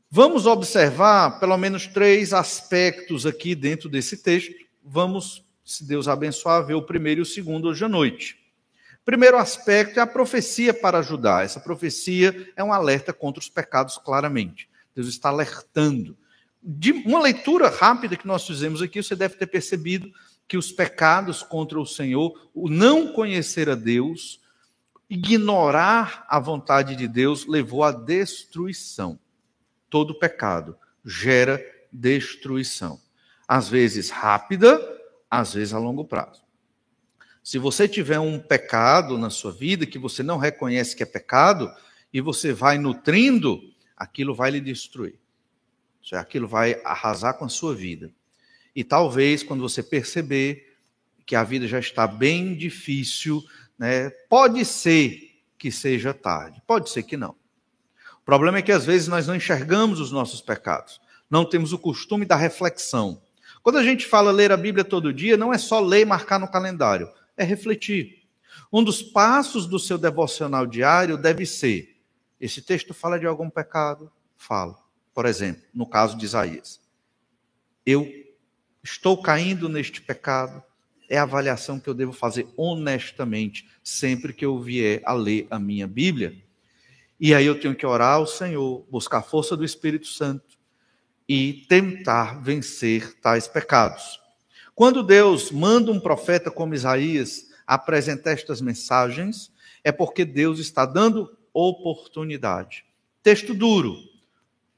Vamos 0.09 0.45
observar 0.45 1.39
pelo 1.39 1.57
menos 1.57 1.87
três 1.87 2.31
aspectos 2.31 3.25
aqui 3.25 3.53
dentro 3.53 3.89
desse 3.89 4.17
texto. 4.23 4.53
Vamos, 4.81 5.43
se 5.65 5.85
Deus 5.85 6.07
abençoar, 6.07 6.65
ver 6.65 6.75
o 6.75 6.81
primeiro 6.81 7.19
e 7.19 7.23
o 7.23 7.25
segundo 7.25 7.67
hoje 7.67 7.83
à 7.83 7.89
noite. 7.89 8.46
Primeiro 9.07 9.37
aspecto 9.37 9.99
é 9.99 10.01
a 10.01 10.05
profecia 10.05 10.73
para 10.73 10.99
ajudar. 10.99 11.45
Essa 11.45 11.61
profecia 11.61 12.51
é 12.57 12.61
um 12.61 12.73
alerta 12.73 13.13
contra 13.13 13.39
os 13.39 13.47
pecados, 13.47 13.97
claramente. 13.97 14.69
Deus 14.93 15.07
está 15.07 15.29
alertando. 15.29 16.17
De 16.61 16.91
uma 16.91 17.21
leitura 17.21 17.69
rápida 17.69 18.17
que 18.17 18.27
nós 18.27 18.45
fizemos 18.45 18.81
aqui, 18.81 19.01
você 19.01 19.15
deve 19.15 19.35
ter 19.35 19.47
percebido 19.47 20.11
que 20.45 20.57
os 20.57 20.73
pecados 20.73 21.41
contra 21.41 21.79
o 21.79 21.85
Senhor, 21.85 22.49
o 22.53 22.67
não 22.67 23.13
conhecer 23.13 23.69
a 23.69 23.75
Deus, 23.75 24.41
ignorar 25.09 26.25
a 26.27 26.37
vontade 26.37 26.93
de 26.93 27.07
Deus, 27.07 27.45
levou 27.45 27.85
à 27.85 27.93
destruição. 27.93 29.17
Todo 29.89 30.19
pecado 30.19 30.77
gera 31.05 31.65
destruição. 31.93 32.99
Às 33.47 33.69
vezes 33.69 34.09
rápida, 34.09 34.77
às 35.31 35.53
vezes 35.53 35.73
a 35.73 35.79
longo 35.79 36.03
prazo. 36.03 36.46
Se 37.47 37.57
você 37.57 37.87
tiver 37.87 38.19
um 38.19 38.37
pecado 38.37 39.17
na 39.17 39.29
sua 39.29 39.53
vida 39.53 39.85
que 39.85 39.97
você 39.97 40.21
não 40.21 40.37
reconhece 40.37 40.93
que 40.93 41.01
é 41.01 41.05
pecado, 41.05 41.73
e 42.11 42.19
você 42.19 42.51
vai 42.51 42.77
nutrindo, 42.77 43.61
aquilo 43.95 44.35
vai 44.35 44.51
lhe 44.51 44.59
destruir. 44.59 45.15
Aquilo 46.11 46.45
vai 46.45 46.81
arrasar 46.83 47.35
com 47.35 47.45
a 47.45 47.49
sua 47.49 47.73
vida. 47.73 48.11
E 48.75 48.83
talvez, 48.83 49.43
quando 49.43 49.61
você 49.61 49.81
perceber 49.81 50.75
que 51.25 51.37
a 51.37 51.43
vida 51.45 51.65
já 51.69 51.79
está 51.79 52.05
bem 52.05 52.53
difícil, 52.53 53.41
né, 53.79 54.09
pode 54.27 54.65
ser 54.65 55.39
que 55.57 55.71
seja 55.71 56.13
tarde, 56.13 56.61
pode 56.67 56.89
ser 56.89 57.03
que 57.03 57.15
não. 57.15 57.33
O 58.19 58.25
problema 58.25 58.57
é 58.57 58.61
que 58.61 58.73
às 58.73 58.85
vezes 58.85 59.07
nós 59.07 59.25
não 59.25 59.37
enxergamos 59.37 60.01
os 60.01 60.11
nossos 60.11 60.41
pecados, 60.41 60.99
não 61.29 61.45
temos 61.45 61.71
o 61.71 61.79
costume 61.79 62.25
da 62.25 62.35
reflexão. 62.35 63.21
Quando 63.63 63.77
a 63.77 63.83
gente 63.83 64.05
fala 64.05 64.31
ler 64.31 64.51
a 64.51 64.57
Bíblia 64.57 64.83
todo 64.83 65.13
dia, 65.13 65.37
não 65.37 65.53
é 65.53 65.57
só 65.57 65.79
ler 65.79 66.01
e 66.01 66.05
marcar 66.05 66.41
no 66.41 66.51
calendário, 66.51 67.09
é 67.37 67.43
refletir. 67.43 68.27
Um 68.73 68.83
dos 68.83 69.01
passos 69.01 69.67
do 69.67 69.79
seu 69.79 69.97
devocional 69.97 70.65
diário 70.65 71.17
deve 71.17 71.45
ser: 71.45 71.97
esse 72.41 72.61
texto 72.61 72.93
fala 72.93 73.19
de 73.19 73.25
algum 73.25 73.49
pecado? 73.49 74.11
Fala. 74.35 74.77
Por 75.13 75.25
exemplo, 75.25 75.63
no 75.73 75.87
caso 75.87 76.17
de 76.17 76.25
Isaías. 76.25 76.81
Eu 77.85 78.05
Estou 78.89 79.21
caindo 79.21 79.67
neste 79.67 80.01
pecado? 80.01 80.63
É 81.09 81.17
a 81.17 81.23
avaliação 81.23 81.77
que 81.77 81.89
eu 81.89 81.93
devo 81.93 82.13
fazer 82.13 82.47
honestamente 82.55 83.69
sempre 83.83 84.31
que 84.31 84.45
eu 84.45 84.57
vier 84.61 85.01
a 85.03 85.11
ler 85.11 85.45
a 85.49 85.59
minha 85.59 85.85
Bíblia. 85.85 86.41
E 87.19 87.35
aí 87.35 87.45
eu 87.45 87.59
tenho 87.59 87.75
que 87.75 87.85
orar 87.85 88.13
ao 88.13 88.25
Senhor, 88.25 88.87
buscar 88.89 89.17
a 89.17 89.21
força 89.21 89.57
do 89.57 89.65
Espírito 89.65 90.07
Santo 90.07 90.57
e 91.27 91.65
tentar 91.67 92.41
vencer 92.41 93.19
tais 93.19 93.45
pecados. 93.45 94.21
Quando 94.77 95.01
Deus 95.01 95.49
manda 95.49 95.91
um 95.91 95.99
profeta 95.99 96.51
como 96.51 96.75
Isaías 96.75 97.47
apresentar 97.65 98.33
estas 98.33 98.61
mensagens, 98.61 99.51
é 99.83 99.91
porque 99.91 100.23
Deus 100.23 100.59
está 100.59 100.85
dando 100.85 101.35
oportunidade. 101.51 102.85
Texto 103.23 103.55
duro, 103.55 103.95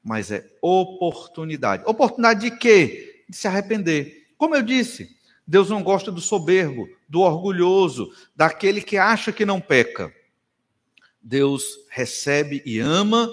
mas 0.02 0.32
é 0.32 0.50
oportunidade. 0.62 1.84
Oportunidade 1.86 2.50
de 2.50 2.58
quê? 2.58 3.26
de 3.28 3.36
se 3.36 3.46
arrepender. 3.46 4.30
Como 4.38 4.56
eu 4.56 4.64
disse, 4.64 5.18
Deus 5.46 5.70
não 5.70 5.84
gosta 5.84 6.10
do 6.10 6.22
soberbo, 6.22 6.88
do 7.10 7.20
orgulhoso, 7.20 8.10
daquele 8.34 8.82
que 8.82 8.96
acha 8.96 9.34
que 9.34 9.46
não 9.46 9.60
peca. 9.60 10.14
Deus 11.22 11.86
recebe 11.90 12.64
e 12.66 12.80
ama 12.80 13.30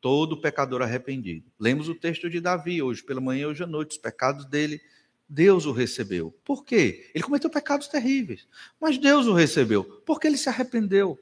todo 0.00 0.40
pecador 0.40 0.82
arrependido. 0.82 1.48
Lemos 1.60 1.88
o 1.88 1.94
texto 1.94 2.28
de 2.28 2.40
Davi 2.40 2.82
hoje 2.82 3.04
pela 3.04 3.20
manhã 3.20 3.42
e 3.42 3.46
hoje 3.46 3.62
à 3.62 3.68
noite, 3.68 3.92
os 3.92 3.98
pecados 3.98 4.44
dele, 4.46 4.80
Deus 5.28 5.66
o 5.66 5.72
recebeu. 5.72 6.34
Por 6.44 6.64
quê? 6.64 7.10
Ele 7.14 7.22
cometeu 7.22 7.50
pecados 7.50 7.88
terríveis, 7.88 8.48
mas 8.80 8.96
Deus 8.96 9.26
o 9.26 9.34
recebeu, 9.34 9.84
porque 10.06 10.26
ele 10.26 10.38
se 10.38 10.48
arrependeu. 10.48 11.18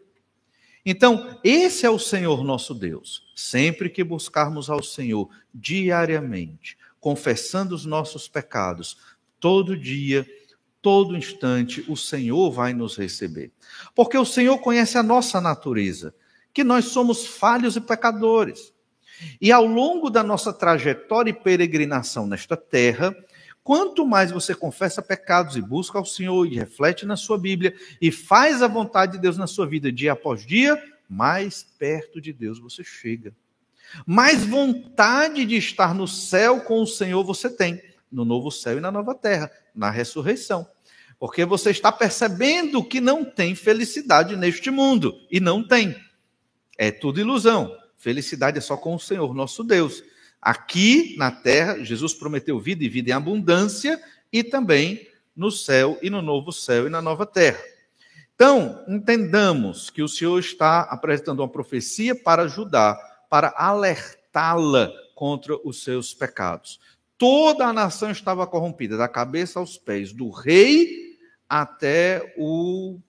Então, 0.84 1.40
esse 1.42 1.84
é 1.84 1.90
o 1.90 1.98
Senhor 1.98 2.44
nosso 2.44 2.72
Deus. 2.72 3.32
Sempre 3.34 3.90
que 3.90 4.04
buscarmos 4.04 4.70
ao 4.70 4.82
Senhor 4.82 5.28
diariamente, 5.52 6.78
confessando 7.00 7.75
os 7.75 7.84
nossos 7.84 8.28
pecados, 8.28 8.96
todo 9.40 9.76
dia, 9.76 10.25
todo 10.80 11.16
instante, 11.16 11.84
o 11.88 11.96
Senhor 11.96 12.52
vai 12.52 12.72
nos 12.72 12.96
receber. 12.96 13.50
Porque 13.92 14.16
o 14.16 14.25
Senhor 14.25 14.58
conhece 14.58 14.96
a 14.96 15.02
nossa 15.02 15.40
natureza, 15.40 16.14
que 16.54 16.62
nós 16.62 16.84
somos 16.84 17.26
falhos 17.26 17.75
e 17.75 17.80
pecadores. 17.80 18.72
E 19.40 19.50
ao 19.50 19.66
longo 19.66 20.08
da 20.08 20.22
nossa 20.22 20.52
trajetória 20.52 21.30
e 21.30 21.34
peregrinação 21.34 22.26
nesta 22.28 22.56
terra, 22.56 23.12
quanto 23.66 24.06
mais 24.06 24.30
você 24.30 24.54
confessa 24.54 25.02
pecados 25.02 25.56
e 25.56 25.61
busca 25.61 25.99
ao 25.99 26.06
Senhor 26.06 26.46
e 26.46 26.54
reflete 26.54 27.04
na 27.04 27.16
sua 27.16 27.37
Bíblia 27.37 27.75
e 28.00 28.12
faz 28.12 28.62
a 28.62 28.68
vontade 28.68 29.12
de 29.12 29.18
Deus 29.18 29.37
na 29.37 29.49
sua 29.49 29.66
vida 29.66 29.90
dia 29.90 30.12
após 30.12 30.46
dia, 30.46 30.80
mais 31.08 31.64
perto 31.76 32.20
de 32.20 32.32
Deus 32.32 32.61
você 32.61 32.85
chega 32.85 33.35
mais 34.06 34.44
vontade 34.44 35.44
de 35.44 35.56
estar 35.56 35.94
no 35.94 36.08
céu 36.08 36.61
com 36.61 36.82
o 36.82 36.87
Senhor 36.87 37.23
você 37.25 37.49
tem, 37.49 37.80
no 38.11 38.25
novo 38.25 38.50
céu 38.50 38.78
e 38.78 38.80
na 38.80 38.90
nova 38.90 39.14
terra, 39.14 39.50
na 39.75 39.90
ressurreição. 39.90 40.66
Porque 41.18 41.44
você 41.44 41.70
está 41.70 41.90
percebendo 41.90 42.85
que 42.85 43.00
não 43.00 43.25
tem 43.25 43.54
felicidade 43.54 44.37
neste 44.37 44.70
mundo, 44.70 45.18
e 45.30 45.40
não 45.40 45.66
tem. 45.66 45.96
É 46.76 46.90
tudo 46.90 47.20
ilusão. 47.20 47.75
Felicidade 47.96 48.58
é 48.58 48.61
só 48.61 48.76
com 48.76 48.94
o 48.94 49.00
Senhor, 49.00 49.35
nosso 49.35 49.64
Deus. 49.64 50.02
Aqui 50.46 51.16
na 51.18 51.32
terra, 51.32 51.82
Jesus 51.82 52.14
prometeu 52.14 52.60
vida 52.60 52.84
e 52.84 52.88
vida 52.88 53.10
em 53.10 53.12
abundância, 53.12 54.00
e 54.32 54.44
também 54.44 55.04
no 55.34 55.50
céu 55.50 55.98
e 56.00 56.08
no 56.08 56.22
novo 56.22 56.52
céu 56.52 56.86
e 56.86 56.88
na 56.88 57.02
nova 57.02 57.26
terra. 57.26 57.58
Então, 58.32 58.84
entendamos 58.86 59.90
que 59.90 60.04
o 60.04 60.08
Senhor 60.08 60.38
está 60.38 60.82
apresentando 60.82 61.40
uma 61.40 61.48
profecia 61.48 62.14
para 62.14 62.42
ajudar 62.42 62.96
para 63.28 63.52
alertá-la 63.56 64.92
contra 65.16 65.56
os 65.64 65.82
seus 65.82 66.14
pecados. 66.14 66.78
Toda 67.18 67.66
a 67.66 67.72
nação 67.72 68.12
estava 68.12 68.46
corrompida, 68.46 68.96
da 68.96 69.08
cabeça 69.08 69.58
aos 69.58 69.76
pés, 69.76 70.12
do 70.12 70.30
rei 70.30 71.18
até 71.48 72.34
o 72.38 73.00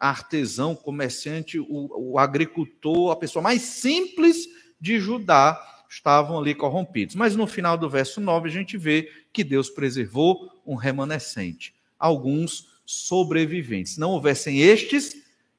artesão, 0.00 0.74
comerciante, 0.74 1.60
o, 1.60 2.12
o 2.12 2.18
agricultor, 2.18 3.10
a 3.10 3.16
pessoa 3.16 3.42
mais 3.42 3.60
simples 3.60 4.48
de 4.80 4.98
Judá, 4.98 5.62
estavam 5.88 6.38
ali 6.38 6.54
corrompidos. 6.54 7.14
Mas 7.14 7.34
no 7.34 7.46
final 7.46 7.78
do 7.78 7.88
verso 7.88 8.20
9 8.20 8.48
a 8.48 8.52
gente 8.52 8.76
vê 8.76 9.10
que 9.32 9.42
Deus 9.42 9.70
preservou 9.70 10.60
um 10.66 10.74
remanescente, 10.74 11.74
alguns 11.98 12.68
sobreviventes. 12.84 13.94
Se 13.94 14.00
não 14.00 14.10
houvessem 14.10 14.60
estes, 14.60 15.16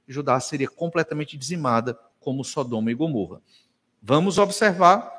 Judá 0.07 0.39
seria 0.39 0.67
completamente 0.67 1.37
dizimada 1.37 1.97
como 2.19 2.43
Sodoma 2.43 2.91
e 2.91 2.95
Gomorra. 2.95 3.41
Vamos 4.01 4.37
observar 4.37 5.11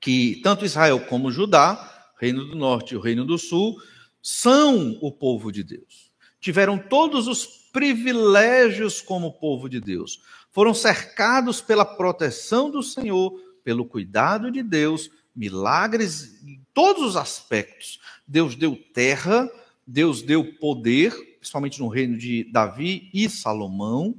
que 0.00 0.40
tanto 0.42 0.64
Israel 0.64 1.00
como 1.06 1.30
Judá, 1.30 2.10
Reino 2.18 2.44
do 2.44 2.54
Norte 2.54 2.94
e 2.94 2.96
o 2.96 3.00
Reino 3.00 3.24
do 3.24 3.38
Sul, 3.38 3.76
são 4.22 4.98
o 5.00 5.10
povo 5.12 5.52
de 5.52 5.62
Deus. 5.62 6.12
Tiveram 6.40 6.78
todos 6.78 7.26
os 7.26 7.46
privilégios 7.72 9.00
como 9.00 9.32
povo 9.32 9.68
de 9.68 9.80
Deus. 9.80 10.20
Foram 10.50 10.72
cercados 10.72 11.60
pela 11.60 11.84
proteção 11.84 12.70
do 12.70 12.82
Senhor, 12.82 13.32
pelo 13.64 13.86
cuidado 13.86 14.50
de 14.50 14.62
Deus, 14.62 15.10
milagres 15.34 16.42
em 16.44 16.60
todos 16.72 17.02
os 17.02 17.16
aspectos. 17.16 17.98
Deus 18.28 18.54
deu 18.54 18.76
terra, 18.76 19.50
Deus 19.86 20.22
deu 20.22 20.44
poder, 20.58 21.12
principalmente 21.38 21.80
no 21.80 21.88
reino 21.88 22.16
de 22.16 22.44
Davi 22.44 23.10
e 23.12 23.28
Salomão. 23.28 24.14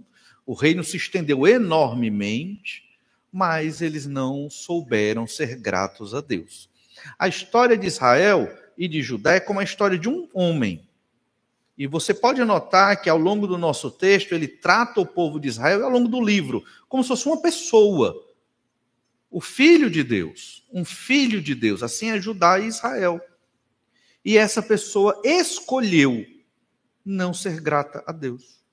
O 0.46 0.54
reino 0.54 0.84
se 0.84 0.98
estendeu 0.98 1.48
enormemente, 1.48 2.84
mas 3.32 3.82
eles 3.82 4.06
não 4.06 4.50
souberam 4.50 5.28
ser 5.28 5.56
gratos 5.56 6.14
a 6.14 6.22
Deus. 6.22 6.70
A 7.18 7.28
história 7.28 7.78
de 7.78 7.88
Israel 7.88 8.52
e 8.78 8.88
de 8.88 9.02
Judá 9.02 9.34
é 9.34 9.40
como 9.40 9.60
a 9.60 9.64
história 9.64 9.98
de 9.98 10.10
um 10.10 10.28
homem. 10.34 10.88
E 11.78 11.88
você 11.88 12.14
pode 12.14 12.44
notar 12.44 13.02
que 13.02 13.10
ao 13.10 13.18
longo 13.18 13.46
do 13.48 13.58
nosso 13.58 13.92
texto 13.92 14.34
ele 14.34 14.48
trata 14.48 15.02
o 15.02 15.06
povo 15.06 15.40
de 15.40 15.50
Israel 15.50 15.84
ao 15.84 15.92
longo 15.92 16.08
do 16.08 16.24
livro 16.24 16.64
como 16.88 17.04
se 17.04 17.10
fosse 17.10 17.26
uma 17.28 17.42
pessoa 17.42 18.25
o 19.36 19.42
filho 19.42 19.90
de 19.90 20.02
Deus, 20.02 20.66
um 20.72 20.86
filho 20.86 21.42
de 21.42 21.54
Deus, 21.54 21.84
assim 21.84 22.10
é 22.10 22.22
Judá 22.22 22.58
e 22.58 22.68
Israel. 22.68 23.20
E 24.24 24.38
essa 24.38 24.62
pessoa 24.62 25.22
escolheu 25.26 26.26
não 27.04 27.34
ser 27.34 27.60
grata 27.60 28.02
a 28.08 28.14
Deus. 28.14 28.64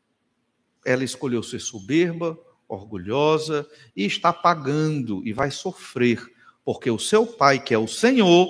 Ela 0.86 1.02
escolheu 1.02 1.42
ser 1.42 1.58
soberba, 1.58 2.38
orgulhosa 2.68 3.68
e 3.96 4.06
está 4.06 4.32
pagando 4.32 5.20
e 5.26 5.32
vai 5.32 5.50
sofrer, 5.50 6.24
porque 6.64 6.88
o 6.88 6.98
seu 6.98 7.26
pai, 7.26 7.58
que 7.58 7.74
é 7.74 7.78
o 7.78 7.88
Senhor, 7.88 8.46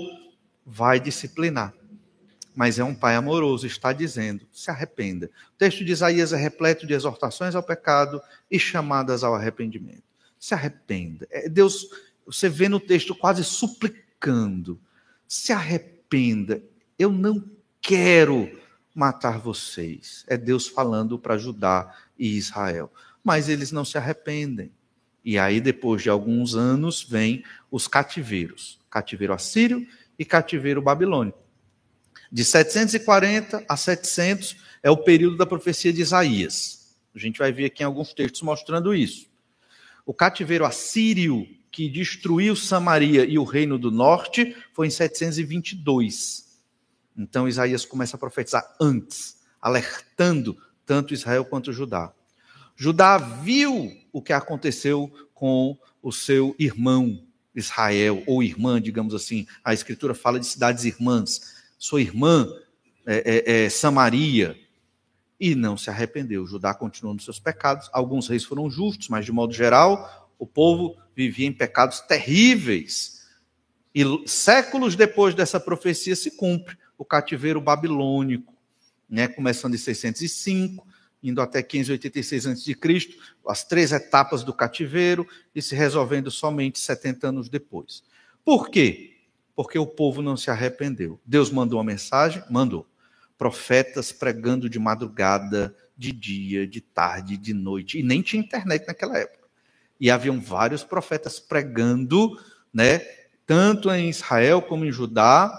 vai 0.66 1.00
disciplinar. 1.00 1.73
Mas 2.54 2.78
é 2.78 2.85
um 2.85 2.95
pai 2.95 3.16
amoroso, 3.16 3.66
está 3.66 3.90
dizendo: 3.90 4.47
se 4.52 4.71
arrependa. 4.71 5.31
O 5.54 5.57
texto 5.57 5.83
de 5.83 5.92
Isaías 5.92 6.35
é 6.35 6.37
repleto 6.37 6.87
de 6.87 6.92
exortações 6.92 7.54
ao 7.54 7.62
pecado 7.62 8.21
e 8.50 8.59
chamadas 8.59 9.25
ao 9.25 9.35
arrependimento 9.35 10.12
se 10.43 10.55
arrependa. 10.55 11.25
É 11.31 11.49
Deus, 11.49 11.87
você 12.27 12.49
vê 12.49 12.69
no 12.69 12.81
texto 12.81 13.15
quase 13.15 13.45
suplicando: 13.45 14.81
se 15.29 15.53
arrependa. 15.53 16.61
Eu 16.99 17.13
não 17.13 17.49
quero 17.81 18.51
matar 18.93 19.39
vocês. 19.39 20.25
É 20.27 20.37
Deus 20.37 20.67
falando 20.67 21.17
para 21.17 21.39
Judá 21.39 21.97
e 22.19 22.37
Israel. 22.37 22.93
Mas 23.23 23.49
eles 23.49 23.71
não 23.71 23.85
se 23.85 23.97
arrependem. 23.97 24.73
E 25.25 25.39
aí, 25.39 25.61
depois 25.61 26.03
de 26.03 26.11
alguns 26.11 26.57
anos, 26.57 27.05
vem 27.05 27.45
os 27.71 27.87
cativeiros: 27.87 28.81
cativeiro 28.91 29.33
assírio 29.33 29.87
e 30.19 30.25
cativeiro 30.25 30.83
babilônico. 30.83 31.39
De 32.33 32.45
740 32.45 33.65
a 33.69 33.77
700 33.77 34.57
é 34.83 34.91
o 34.91 34.97
período 34.97 35.37
da 35.37 35.47
profecia 35.47 35.93
de 35.93 36.03
Isaías. 36.03 36.97
A 37.15 37.19
gente 37.21 37.39
vai 37.39 37.52
ver 37.52 37.67
aqui 37.67 37.85
em 37.85 37.87
alguns 37.87 38.13
textos 38.13 38.43
mostrando 38.43 38.93
isso. 38.93 39.31
O 40.04 40.12
cativeiro 40.12 40.65
assírio 40.65 41.47
que 41.71 41.88
destruiu 41.88 42.54
Samaria 42.54 43.25
e 43.25 43.38
o 43.38 43.45
reino 43.45 43.78
do 43.78 43.91
norte 43.91 44.54
foi 44.73 44.88
em 44.88 44.91
722. 44.91 46.60
Então 47.17 47.49
Isaías 47.49 47.84
começa 47.84 48.17
a 48.17 48.19
profetizar 48.19 48.76
antes, 48.80 49.38
alertando 49.60 50.56
tanto 50.84 51.15
Israel 51.15 51.45
quanto 51.45 51.73
Judá. 51.73 52.12
Judá 52.76 53.17
viu 53.17 53.97
o 54.12 54.21
que 54.21 54.32
aconteceu 54.32 55.10
com 55.32 55.78
o 56.02 56.12
seu 56.12 56.54
irmão 56.58 57.25
Israel, 57.54 58.23
ou 58.26 58.43
irmã, 58.43 58.80
digamos 58.80 59.15
assim. 59.15 59.47
A 59.65 59.75
Escritura 59.75 60.15
fala 60.15 60.41
de 60.41 60.47
cidades 60.47 60.84
irmãs. 60.84 61.54
Sua 61.78 62.00
irmã 62.00 62.49
é, 63.06 63.45
é, 63.47 63.65
é 63.65 63.69
Samaria, 63.69 64.58
e 65.43 65.57
não 65.57 65.76
se 65.76 65.91
arrependeu. 65.91 66.47
Judá 66.47 66.73
continuou 66.73 67.15
nos 67.15 67.25
seus 67.25 67.41
pecados. 67.41 67.91
Alguns 67.93 68.28
reis 68.28 68.45
foram 68.45 68.71
justos, 68.71 69.09
mas 69.09 69.25
de 69.25 69.33
modo 69.33 69.52
geral, 69.52 70.33
o 70.39 70.47
povo 70.47 70.97
vivia 71.17 71.49
em 71.49 71.52
pecados 71.52 71.99
terríveis. 71.99 73.26
E 73.93 74.05
séculos 74.25 74.95
depois 74.95 75.35
dessa 75.35 75.59
profecia 75.59 76.15
se 76.15 76.31
cumpre 76.37 76.78
o 76.97 77.05
cativeiro 77.05 77.61
babilônico, 77.61 78.55
né, 79.11 79.26
começando 79.26 79.75
em 79.75 79.78
605, 79.78 80.87
indo 81.21 81.43
até 81.43 81.61
586 81.61 82.47
a.C., 82.47 82.76
as 83.49 83.65
três 83.65 83.91
etapas 83.91 84.45
do 84.45 84.55
cativeiro 84.55 85.26
e 85.52 85.61
se 85.61 85.75
resolvendo 85.75 86.31
somente 86.31 86.78
70 86.78 87.31
anos 87.31 87.49
depois. 87.49 88.05
Por 88.45 88.71
quê? 88.71 89.17
Porque 89.57 89.76
o 89.76 89.89
povo 89.89 90.23
não 90.23 90.37
se 90.37 90.52
arrependeu. 90.52 91.21
Deus 91.26 91.50
mandou 91.50 91.81
uma 91.81 91.85
mensagem? 91.85 92.45
Mandou 92.49 92.87
profetas 93.43 94.13
pregando 94.13 94.71
de 94.71 94.78
madrugada, 94.78 95.75
de 95.99 96.13
dia, 96.13 96.65
de 96.65 96.81
tarde, 96.81 97.37
de 97.37 97.52
noite, 97.52 97.99
e 97.99 98.02
nem 98.05 98.23
tinha 98.23 98.41
internet 98.41 98.87
naquela 98.87 99.19
época. 99.19 99.49
E 99.99 100.13
haviam 100.13 100.41
vários 100.41 100.85
profetas 100.85 101.41
pregando, 101.41 102.41
né, 102.73 103.00
tanto 103.45 103.91
em 103.91 104.09
Israel 104.09 104.63
como 104.63 104.85
em 104.85 104.93
Judá, 104.93 105.52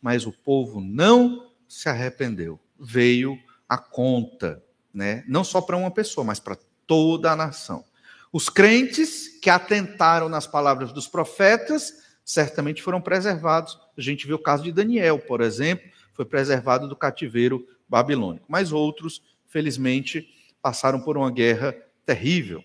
mas 0.00 0.26
o 0.26 0.30
povo 0.30 0.80
não 0.80 1.50
se 1.68 1.88
arrependeu. 1.88 2.60
Veio 2.78 3.36
a 3.68 3.76
conta, 3.76 4.62
né, 4.92 5.24
não 5.26 5.42
só 5.42 5.60
para 5.60 5.76
uma 5.76 5.90
pessoa, 5.90 6.24
mas 6.24 6.38
para 6.38 6.56
toda 6.86 7.32
a 7.32 7.36
nação. 7.36 7.84
Os 8.32 8.48
crentes 8.48 9.26
que 9.42 9.50
atentaram 9.50 10.28
nas 10.28 10.46
palavras 10.46 10.92
dos 10.92 11.08
profetas 11.08 11.94
certamente 12.24 12.80
foram 12.80 13.00
preservados. 13.00 13.76
A 13.98 14.00
gente 14.00 14.24
vê 14.24 14.34
o 14.34 14.38
caso 14.38 14.62
de 14.62 14.70
Daniel, 14.70 15.18
por 15.18 15.40
exemplo, 15.40 15.92
foi 16.14 16.24
preservado 16.24 16.88
do 16.88 16.96
cativeiro 16.96 17.66
babilônico. 17.88 18.46
Mas 18.48 18.72
outros, 18.72 19.22
felizmente, 19.46 20.28
passaram 20.62 21.00
por 21.00 21.16
uma 21.16 21.30
guerra 21.30 21.76
terrível. 22.06 22.64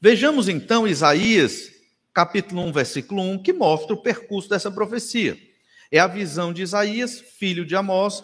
Vejamos 0.00 0.48
então 0.48 0.86
Isaías, 0.86 1.72
capítulo 2.12 2.62
1, 2.62 2.72
versículo 2.72 3.22
1, 3.22 3.42
que 3.42 3.52
mostra 3.52 3.94
o 3.94 4.02
percurso 4.02 4.48
dessa 4.48 4.70
profecia. 4.70 5.38
É 5.90 5.98
a 5.98 6.06
visão 6.06 6.52
de 6.52 6.62
Isaías, 6.62 7.20
filho 7.20 7.64
de 7.64 7.74
Amós, 7.74 8.22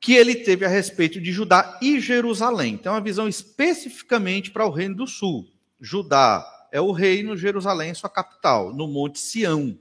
que 0.00 0.14
ele 0.14 0.34
teve 0.34 0.64
a 0.64 0.68
respeito 0.68 1.20
de 1.20 1.32
Judá 1.32 1.78
e 1.82 2.00
Jerusalém. 2.00 2.74
Então, 2.74 2.92
é 2.92 2.96
uma 2.96 3.02
visão 3.02 3.28
especificamente 3.28 4.50
para 4.50 4.66
o 4.66 4.70
reino 4.70 4.94
do 4.94 5.06
sul. 5.06 5.48
Judá 5.80 6.46
é 6.70 6.80
o 6.80 6.92
reino, 6.92 7.36
Jerusalém 7.36 7.90
é 7.90 7.94
sua 7.94 8.10
capital, 8.10 8.74
no 8.74 8.86
Monte 8.86 9.18
Sião. 9.18 9.78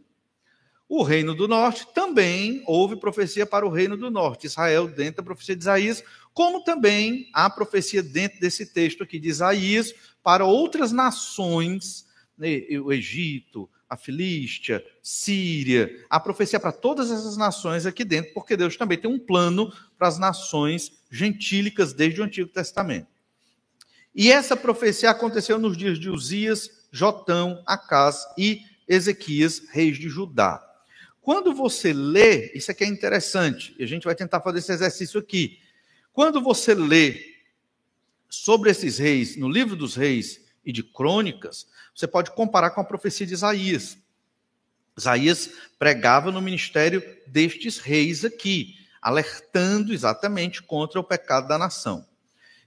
O 0.89 1.04
reino 1.04 1.36
do 1.36 1.47
norte 1.47 1.86
também 1.93 2.63
houve 2.65 2.95
profecia 2.95 3.45
para 3.45 3.65
o 3.65 3.69
reino 3.69 3.97
do 3.97 4.10
norte, 4.10 4.47
Israel, 4.47 4.88
dentro 4.88 5.17
da 5.17 5.23
profecia 5.23 5.56
de 5.56 5.62
Isaías, 5.62 6.02
como 6.34 6.63
também 6.63 7.30
há 7.34 7.50
profecia 7.50 8.02
dentro 8.02 8.39
desse 8.39 8.65
texto 8.73 9.04
aqui 9.04 9.19
de 9.19 9.28
Isaías 9.28 9.93
para 10.23 10.45
outras 10.45 10.93
nações, 10.93 12.06
né, 12.38 12.62
o 12.82 12.93
Egito, 12.93 13.69
a 13.89 13.97
Filístia, 13.97 14.86
Síria, 15.02 16.06
há 16.10 16.19
profecia 16.19 16.60
para 16.60 16.71
todas 16.71 17.12
essas 17.12 17.36
nações 17.36 17.86
aqui 17.86 18.06
dentro, 18.06 18.34
porque 18.34 18.56
Deus 18.56 18.78
também 18.78 18.97
tem 18.97 19.10
um 19.10 19.19
plano 19.19 19.71
para 19.97 20.08
as 20.08 20.17
nações 20.17 20.91
gentílicas 21.10 21.93
desde 21.93 22.21
o 22.21 22.23
Antigo 22.23 22.50
Testamento. 22.50 23.08
E 24.13 24.32
essa 24.32 24.56
profecia 24.56 25.10
aconteceu 25.10 25.60
nos 25.60 25.78
dias 25.78 26.00
de 26.00 26.10
Uzias, 26.10 26.69
Jotão, 26.91 27.62
Acás 27.65 28.26
e 28.38 28.62
Ezequias, 28.88 29.62
reis 29.69 29.97
de 29.97 30.10
Judá. 30.10 30.66
Quando 31.27 31.53
você 31.53 31.91
lê, 31.91 32.53
isso 32.53 32.71
aqui 32.71 32.85
é 32.85 32.87
interessante, 32.87 33.75
e 33.77 33.83
a 33.83 33.85
gente 33.85 34.05
vai 34.05 34.15
tentar 34.15 34.39
fazer 34.39 34.59
esse 34.59 34.71
exercício 34.71 35.19
aqui. 35.19 35.59
Quando 36.13 36.41
você 36.41 36.73
lê 36.73 37.21
sobre 38.29 38.71
esses 38.71 38.97
reis 38.97 39.35
no 39.35 39.49
livro 39.49 39.75
dos 39.75 39.93
reis 39.93 40.39
e 40.65 40.71
de 40.71 40.81
crônicas, 40.81 41.67
você 41.93 42.07
pode 42.07 42.31
comparar 42.31 42.69
com 42.69 42.79
a 42.79 42.85
profecia 42.85 43.27
de 43.27 43.33
Isaías. 43.33 43.97
Isaías 44.97 45.49
pregava 45.77 46.31
no 46.31 46.41
ministério 46.41 47.03
destes 47.27 47.77
reis 47.77 48.23
aqui, 48.23 48.75
alertando 49.01 49.93
exatamente 49.93 50.63
contra 50.63 50.97
o 50.97 51.03
pecado 51.03 51.45
da 51.45 51.57
nação. 51.57 52.07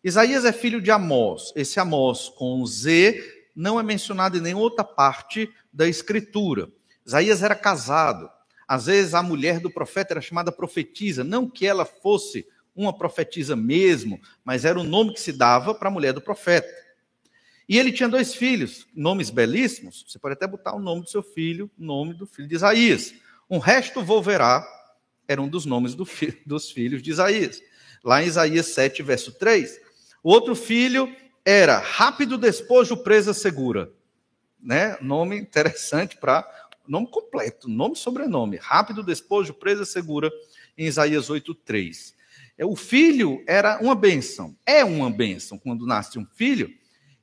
Isaías 0.05 0.45
é 0.45 0.53
filho 0.53 0.83
de 0.83 0.91
Amós. 0.91 1.51
Esse 1.57 1.81
Amós 1.81 2.29
com 2.29 2.67
Z 2.67 3.47
não 3.57 3.81
é 3.81 3.83
mencionado 3.83 4.37
em 4.37 4.43
nenhuma 4.43 4.65
outra 4.65 4.85
parte 4.85 5.51
da 5.73 5.89
escritura. 5.89 6.69
Isaías 7.07 7.43
era 7.43 7.55
casado. 7.55 8.31
Às 8.71 8.87
vezes 8.87 9.15
a 9.15 9.23
mulher 9.23 9.59
do 9.59 9.69
profeta 9.69 10.13
era 10.13 10.21
chamada 10.21 10.53
profetisa, 10.53 11.25
não 11.25 11.51
que 11.51 11.67
ela 11.67 11.85
fosse 11.85 12.47
uma 12.73 12.97
profetisa 12.97 13.57
mesmo, 13.57 14.21
mas 14.45 14.65
era 14.65 14.79
o 14.79 14.85
nome 14.85 15.13
que 15.13 15.19
se 15.21 15.33
dava 15.33 15.75
para 15.75 15.89
a 15.89 15.91
mulher 15.91 16.13
do 16.13 16.21
profeta. 16.21 16.73
E 17.69 17.77
ele 17.77 17.91
tinha 17.91 18.09
dois 18.09 18.33
filhos, 18.33 18.87
nomes 18.95 19.29
belíssimos. 19.29 20.05
Você 20.07 20.21
pode 20.21 20.35
até 20.35 20.47
botar 20.47 20.73
o 20.77 20.79
nome 20.79 21.03
do 21.03 21.11
seu 21.11 21.21
filho, 21.21 21.69
o 21.77 21.85
nome 21.85 22.15
do 22.15 22.29
filho 22.29 22.47
de 22.47 22.55
Isaías. 22.55 23.13
Um 23.51 23.59
resto 23.59 24.05
volverá 24.05 24.65
era 25.27 25.43
um 25.43 25.49
dos 25.49 25.67
nomes 25.67 25.97
do 25.97 26.07
fi 26.07 26.41
dos 26.47 26.71
filhos 26.71 27.03
de 27.03 27.11
Isaías. 27.11 27.61
Lá 28.05 28.23
em 28.23 28.29
Isaías 28.29 28.67
7, 28.67 29.03
verso 29.03 29.33
3. 29.33 29.81
O 30.23 30.31
outro 30.31 30.55
filho 30.55 31.13
era 31.45 31.77
rápido 31.81 32.39
despojo, 32.39 32.99
presa 32.99 33.35
segura. 33.35 33.91
Né? 34.63 34.97
Nome 35.01 35.37
interessante 35.41 36.17
para 36.17 36.49
nome 36.91 37.07
completo, 37.09 37.69
nome 37.69 37.95
e 37.95 37.99
sobrenome. 37.99 38.57
Rápido 38.57 39.05
despojo, 39.05 39.55
presa 39.55 39.85
segura, 39.85 40.31
em 40.77 40.87
Isaías 40.87 41.31
8:3. 41.31 42.15
É, 42.59 42.67
o 42.67 42.75
filho 42.75 43.43
era 43.47 43.79
uma 43.81 43.95
bênção, 43.95 44.57
é 44.67 44.85
uma 44.85 45.09
bênção 45.09 45.57
quando 45.57 45.87
nasce 45.87 46.19
um 46.19 46.27
filho, 46.27 46.69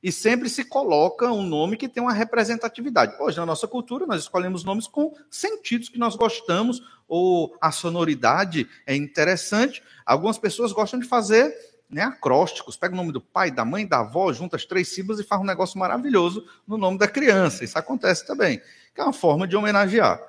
e 0.02 0.10
sempre 0.10 0.48
se 0.48 0.64
coloca 0.64 1.30
um 1.30 1.42
nome 1.42 1.76
que 1.76 1.88
tem 1.88 2.02
uma 2.02 2.12
representatividade. 2.12 3.14
Hoje, 3.20 3.36
na 3.36 3.44
nossa 3.44 3.68
cultura, 3.68 4.06
nós 4.06 4.22
escolhemos 4.22 4.64
nomes 4.64 4.86
com 4.86 5.12
sentidos 5.30 5.88
que 5.88 5.98
nós 5.98 6.16
gostamos, 6.16 6.80
ou 7.06 7.54
a 7.60 7.70
sonoridade 7.70 8.66
é 8.86 8.96
interessante. 8.96 9.82
Algumas 10.06 10.38
pessoas 10.38 10.72
gostam 10.72 10.98
de 10.98 11.06
fazer 11.06 11.54
né, 11.90 12.02
acrósticos, 12.02 12.76
pega 12.76 12.94
o 12.94 12.96
nome 12.96 13.12
do 13.12 13.20
pai, 13.20 13.50
da 13.50 13.64
mãe, 13.64 13.86
da 13.86 14.00
avó, 14.00 14.32
junta 14.32 14.56
as 14.56 14.64
três 14.64 14.88
sílabas 14.88 15.20
e 15.20 15.24
faz 15.24 15.40
um 15.40 15.44
negócio 15.44 15.78
maravilhoso 15.78 16.46
no 16.66 16.76
nome 16.76 16.98
da 16.98 17.08
criança. 17.08 17.64
Isso 17.64 17.78
acontece 17.78 18.26
também, 18.26 18.60
que 18.94 19.00
é 19.00 19.04
uma 19.04 19.12
forma 19.12 19.46
de 19.46 19.56
homenagear. 19.56 20.20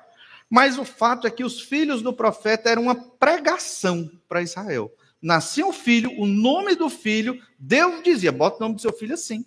Mas 0.48 0.78
o 0.78 0.84
fato 0.84 1.26
é 1.26 1.30
que 1.30 1.44
os 1.44 1.60
filhos 1.60 2.02
do 2.02 2.12
profeta 2.12 2.68
eram 2.68 2.82
uma 2.82 2.94
pregação 2.94 4.10
para 4.28 4.42
Israel. 4.42 4.90
Nascia 5.22 5.66
um 5.66 5.72
filho, 5.72 6.10
o 6.18 6.26
nome 6.26 6.74
do 6.74 6.88
filho, 6.88 7.40
Deus 7.58 8.02
dizia: 8.02 8.32
bota 8.32 8.56
o 8.56 8.60
nome 8.60 8.74
do 8.74 8.80
seu 8.80 8.92
filho 8.92 9.14
assim. 9.14 9.44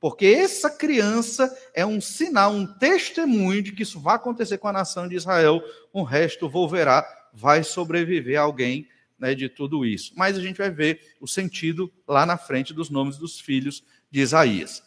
Porque 0.00 0.26
essa 0.26 0.70
criança 0.70 1.54
é 1.74 1.84
um 1.84 2.00
sinal, 2.00 2.52
um 2.52 2.66
testemunho 2.66 3.62
de 3.62 3.72
que 3.72 3.82
isso 3.82 4.00
vai 4.00 4.16
acontecer 4.16 4.58
com 4.58 4.68
a 4.68 4.72
nação 4.72 5.08
de 5.08 5.16
Israel. 5.16 5.62
O 5.92 6.02
resto 6.02 6.48
volverá, 6.48 7.06
vai 7.32 7.62
sobreviver 7.62 8.40
alguém 8.40 8.88
né, 9.18 9.34
de 9.34 9.48
tudo 9.48 9.84
isso. 9.84 10.12
Mas 10.16 10.36
a 10.36 10.40
gente 10.40 10.58
vai 10.58 10.70
ver 10.70 11.16
o 11.20 11.26
sentido 11.26 11.92
lá 12.06 12.26
na 12.26 12.36
frente 12.36 12.72
dos 12.72 12.90
nomes 12.90 13.16
dos 13.16 13.40
filhos 13.40 13.84
de 14.10 14.20
Isaías. 14.20 14.82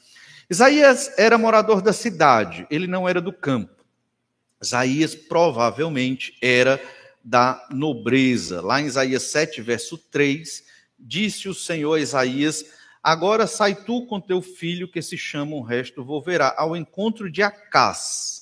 Isaías 0.50 1.12
era 1.18 1.38
morador 1.38 1.82
da 1.82 1.94
cidade, 1.94 2.66
ele 2.70 2.88
não 2.88 3.08
era 3.08 3.22
do 3.22 3.32
campo. 3.32 3.86
Isaías 4.62 5.16
provavelmente 5.16 6.38
era 6.42 6.82
da 7.24 7.68
nobreza. 7.72 8.62
Lá 8.62 8.82
em 8.82 8.86
Isaías 8.86 9.24
7, 9.24 9.62
verso 9.62 9.98
3, 9.98 10.64
disse 10.98 11.48
o 11.48 11.54
Senhor 11.54 11.94
a 11.94 12.00
Isaías: 12.00 12.66
Agora 13.02 13.48
sai 13.48 13.76
tu 13.76 14.06
com 14.08 14.20
teu 14.20 14.42
filho, 14.42 14.92
que 14.92 15.02
se 15.02 15.18
chama 15.18 15.56
o 15.56 15.62
resto 15.62 16.04
volverá, 16.04 16.54
ao 16.58 16.76
encontro 16.76 17.32
de 17.32 17.42
Acás 17.42 18.39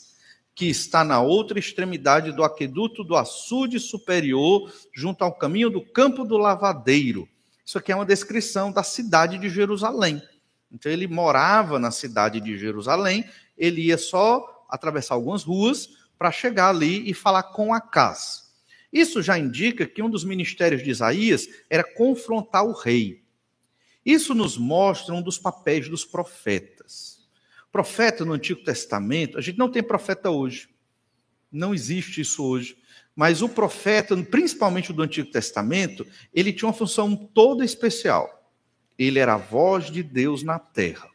que 0.58 0.65
está 0.65 1.04
na 1.04 1.22
outra 1.22 1.60
extremidade 1.60 2.32
do 2.32 2.43
aqueduto 2.43 3.04
do 3.04 3.15
açude 3.15 3.80
superior, 3.80 4.74
junto 4.91 5.24
ao 5.24 5.32
caminho 5.32 5.70
do 5.70 5.86
campo 5.86 6.26
do 6.26 6.36
lavadeiro. 6.36 7.30
Isso 7.63 7.78
aqui 7.78 7.91
é 7.91 7.96
uma 7.96 8.08
descrição 8.08 8.72
da 8.72 8.82
cidade 8.82 9.38
de 9.38 9.50
Jerusalém. 9.50 10.20
Então 10.72 10.91
ele 10.91 11.06
morava 11.06 11.78
na 11.78 11.91
cidade 11.91 12.41
de 12.41 12.58
Jerusalém, 12.58 13.24
ele 13.56 13.84
ia 13.84 14.00
só 14.00 14.65
atravessar 14.67 15.13
algumas 15.13 15.43
ruas 15.43 15.89
para 16.17 16.32
chegar 16.32 16.70
ali 16.70 17.08
e 17.08 17.13
falar 17.13 17.43
com 17.43 17.72
Acás. 17.72 18.52
Isso 18.91 19.22
já 19.22 19.38
indica 19.38 19.86
que 19.86 20.02
um 20.02 20.10
dos 20.10 20.24
ministérios 20.24 20.82
de 20.82 20.89
Isaías 20.89 21.48
era 21.70 21.84
confrontar 21.84 22.65
o 22.65 22.74
rei. 22.74 23.22
Isso 24.04 24.34
nos 24.34 24.58
mostra 24.58 25.13
um 25.13 25.22
dos 25.22 25.38
papéis 25.38 25.88
dos 25.88 26.04
profetas. 26.04 26.77
Profeta 27.72 28.26
no 28.26 28.34
Antigo 28.34 28.64
Testamento, 28.64 29.38
a 29.38 29.42
gente 29.42 29.58
não 29.58 29.70
tem 29.70 29.84
profeta 29.84 30.30
hoje. 30.30 30.70
Não 31.52 31.74
existe 31.74 32.22
isso 32.22 32.44
hoje. 32.44 32.78
Mas 33.16 33.42
o 33.42 33.50
profeta, 33.50 34.16
principalmente 34.18 34.94
do 34.94 35.02
Antigo 35.02 35.32
Testamento, 35.32 36.06
ele 36.34 36.54
tinha 36.54 36.68
uma 36.68 36.74
função 36.74 37.16
toda 37.16 37.66
especial. 37.66 38.52
Ele 38.98 39.20
era 39.20 39.34
a 39.34 39.38
voz 39.38 39.92
de 39.92 40.04
Deus 40.04 40.44
na 40.44 40.60
terra. 40.60 41.10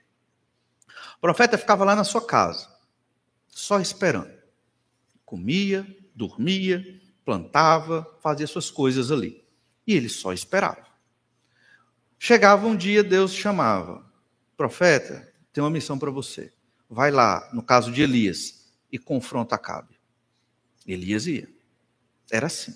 O 1.16 1.20
profeta 1.20 1.56
ficava 1.56 1.84
lá 1.84 1.94
na 1.94 2.04
sua 2.04 2.26
casa, 2.26 2.68
só 3.48 3.80
esperando. 3.80 4.32
Comia, 5.24 5.86
dormia, 6.14 6.84
plantava, 7.24 8.18
fazia 8.20 8.46
suas 8.46 8.70
coisas 8.70 9.10
ali. 9.10 9.44
E 9.86 9.94
ele 9.94 10.08
só 10.08 10.32
esperava. 10.32 10.86
Chegava 12.18 12.66
um 12.66 12.76
dia, 12.76 13.02
Deus 13.02 13.32
chamava: 13.32 14.04
Profeta, 14.56 15.31
tem 15.52 15.62
uma 15.62 15.70
missão 15.70 15.98
para 15.98 16.10
você. 16.10 16.52
Vai 16.88 17.10
lá, 17.10 17.48
no 17.52 17.62
caso 17.62 17.92
de 17.92 18.02
Elias, 18.02 18.70
e 18.90 18.98
confronta 18.98 19.54
Acabe. 19.54 19.98
Elias 20.86 21.26
ia. 21.26 21.48
Era 22.30 22.46
assim. 22.46 22.74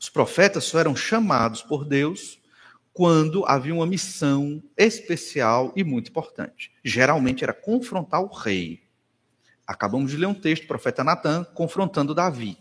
Os 0.00 0.08
profetas 0.08 0.64
só 0.64 0.78
eram 0.78 0.94
chamados 0.94 1.62
por 1.62 1.84
Deus 1.84 2.40
quando 2.92 3.44
havia 3.46 3.74
uma 3.74 3.86
missão 3.86 4.62
especial 4.76 5.72
e 5.74 5.82
muito 5.82 6.10
importante. 6.10 6.72
Geralmente 6.84 7.42
era 7.42 7.52
confrontar 7.52 8.22
o 8.22 8.26
rei. 8.26 8.82
Acabamos 9.66 10.10
de 10.10 10.16
ler 10.16 10.26
um 10.26 10.34
texto, 10.34 10.64
o 10.64 10.68
profeta 10.68 11.02
Natan 11.02 11.44
confrontando 11.54 12.14
Davi. 12.14 12.58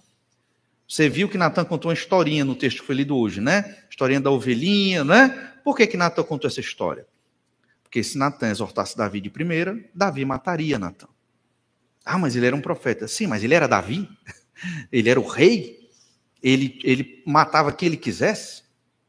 Você 0.88 1.10
viu 1.10 1.28
que 1.28 1.38
Natan 1.38 1.66
contou 1.66 1.90
uma 1.90 1.94
historinha 1.94 2.46
no 2.46 2.56
texto 2.56 2.82
que 2.82 2.86
foi 2.86 2.96
lido 2.96 3.16
hoje, 3.16 3.42
né? 3.42 3.86
Historinha 3.90 4.22
da 4.22 4.30
ovelhinha, 4.30 5.04
né? 5.04 5.30
Por 5.64 5.76
que, 5.76 5.88
que 5.88 5.98
Natan 5.98 6.24
contou 6.24 6.50
essa 6.50 6.60
história? 6.60 7.06
Porque 7.92 8.06
se 8.06 8.18
Natan 8.18 8.50
exortasse 8.50 8.96
Davi 8.96 9.20
de 9.20 9.30
primeira, 9.30 9.78
Davi 9.94 10.24
mataria 10.24 10.80
Natan. 10.80 11.10
Ah, 12.06 12.18
mas 12.18 12.38
ele 12.38 12.46
era 12.46 12.56
um 12.56 12.62
profeta. 12.62 13.06
Sim, 13.06 13.28
mas 13.28 13.44
ele 13.44 13.54
era 13.54 13.68
Davi? 13.68 14.10
Ele 14.92 15.10
era 15.10 15.20
o 15.20 15.28
rei? 15.28 15.90
Ele, 16.42 16.80
ele 16.84 17.24
matava 17.26 17.74
quem 17.74 17.88
ele 17.88 17.98
quisesse? 17.98 18.62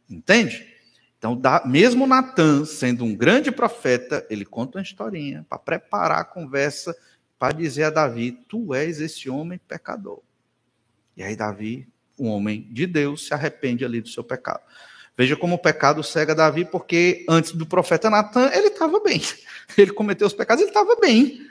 Entende? 0.08 0.66
Então, 1.18 1.38
mesmo 1.66 2.06
Natan, 2.06 2.64
sendo 2.64 3.04
um 3.04 3.14
grande 3.14 3.52
profeta, 3.52 4.26
ele 4.30 4.46
conta 4.46 4.78
uma 4.78 4.82
historinha 4.82 5.44
para 5.46 5.58
preparar 5.58 6.20
a 6.20 6.24
conversa 6.24 6.96
para 7.38 7.52
dizer 7.52 7.84
a 7.84 7.90
Davi: 7.90 8.32
Tu 8.48 8.74
és 8.74 8.98
esse 8.98 9.28
homem 9.28 9.58
pecador. 9.68 10.22
E 11.14 11.22
aí, 11.22 11.36
Davi, 11.36 11.86
um 12.18 12.28
homem 12.28 12.66
de 12.70 12.86
Deus, 12.86 13.26
se 13.26 13.34
arrepende 13.34 13.84
ali 13.84 14.00
do 14.00 14.08
seu 14.08 14.24
pecado. 14.24 14.62
Veja 15.16 15.36
como 15.36 15.56
o 15.56 15.58
pecado 15.58 16.02
cega 16.02 16.34
Davi, 16.34 16.64
porque 16.64 17.24
antes 17.28 17.52
do 17.52 17.66
profeta 17.66 18.08
Natan, 18.08 18.50
ele 18.52 18.68
estava 18.68 19.00
bem. 19.00 19.20
Ele 19.78 19.92
cometeu 19.92 20.26
os 20.26 20.34
pecados, 20.34 20.60
ele 20.60 20.70
estava 20.70 20.96
bem. 20.96 21.46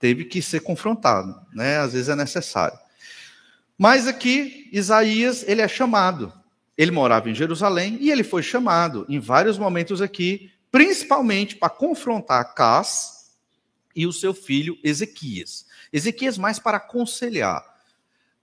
Teve 0.00 0.24
que 0.24 0.42
ser 0.42 0.58
confrontado, 0.58 1.40
né? 1.52 1.78
Às 1.78 1.92
vezes 1.92 2.08
é 2.08 2.16
necessário. 2.16 2.76
Mas 3.76 4.08
aqui, 4.08 4.68
Isaías, 4.72 5.44
ele 5.46 5.60
é 5.60 5.68
chamado. 5.68 6.32
Ele 6.76 6.90
morava 6.90 7.30
em 7.30 7.34
Jerusalém 7.34 7.96
e 8.00 8.10
ele 8.10 8.24
foi 8.24 8.42
chamado 8.42 9.06
em 9.08 9.20
vários 9.20 9.56
momentos 9.56 10.02
aqui, 10.02 10.50
principalmente 10.68 11.54
para 11.54 11.70
confrontar 11.70 12.40
Acás 12.40 13.30
e 13.94 14.04
o 14.04 14.12
seu 14.12 14.34
filho 14.34 14.76
Ezequias. 14.82 15.64
Ezequias 15.92 16.36
mais 16.36 16.58
para 16.58 16.78
aconselhar. 16.78 17.64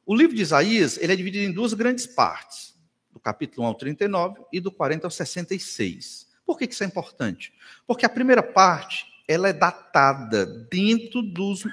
O 0.06 0.16
livro 0.16 0.34
de 0.34 0.42
Isaías, 0.42 0.98
ele 0.98 1.12
é 1.12 1.16
dividido 1.18 1.44
em 1.44 1.52
duas 1.52 1.74
grandes 1.74 2.06
partes 2.06 2.75
do 3.16 3.20
capítulo 3.22 3.66
1 3.66 3.70
ao 3.70 3.76
39 3.76 4.42
e 4.52 4.60
do 4.60 4.70
40 4.70 5.08
ao 5.08 5.12
66. 5.12 6.28
Por 6.46 6.58
que 6.60 6.66
isso 6.66 6.84
é 6.84 6.86
importante? 6.86 7.54
Porque 7.88 8.06
a 8.06 8.10
primeira 8.10 8.44
parte 8.44 9.06
ela 9.26 9.48
é 9.48 9.54
datada 9.54 10.46
dentro 10.70 11.22
dos 11.22 11.64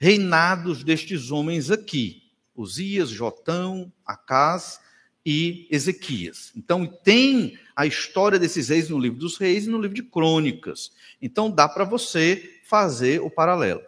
reinados 0.00 0.82
destes 0.82 1.30
homens 1.30 1.70
aqui: 1.70 2.22
Uzias, 2.56 3.10
Jotão, 3.10 3.92
Acás 4.04 4.80
e 5.24 5.68
Ezequias. 5.70 6.52
Então, 6.56 6.86
tem 6.86 7.58
a 7.76 7.84
história 7.84 8.38
desses 8.38 8.70
reis 8.70 8.88
no 8.88 8.98
livro 8.98 9.18
dos 9.18 9.36
reis 9.36 9.66
e 9.66 9.68
no 9.68 9.78
livro 9.78 9.94
de 9.94 10.02
crônicas. 10.02 10.90
Então, 11.20 11.50
dá 11.50 11.68
para 11.68 11.84
você 11.84 12.60
fazer 12.64 13.20
o 13.20 13.30
paralelo. 13.30 13.82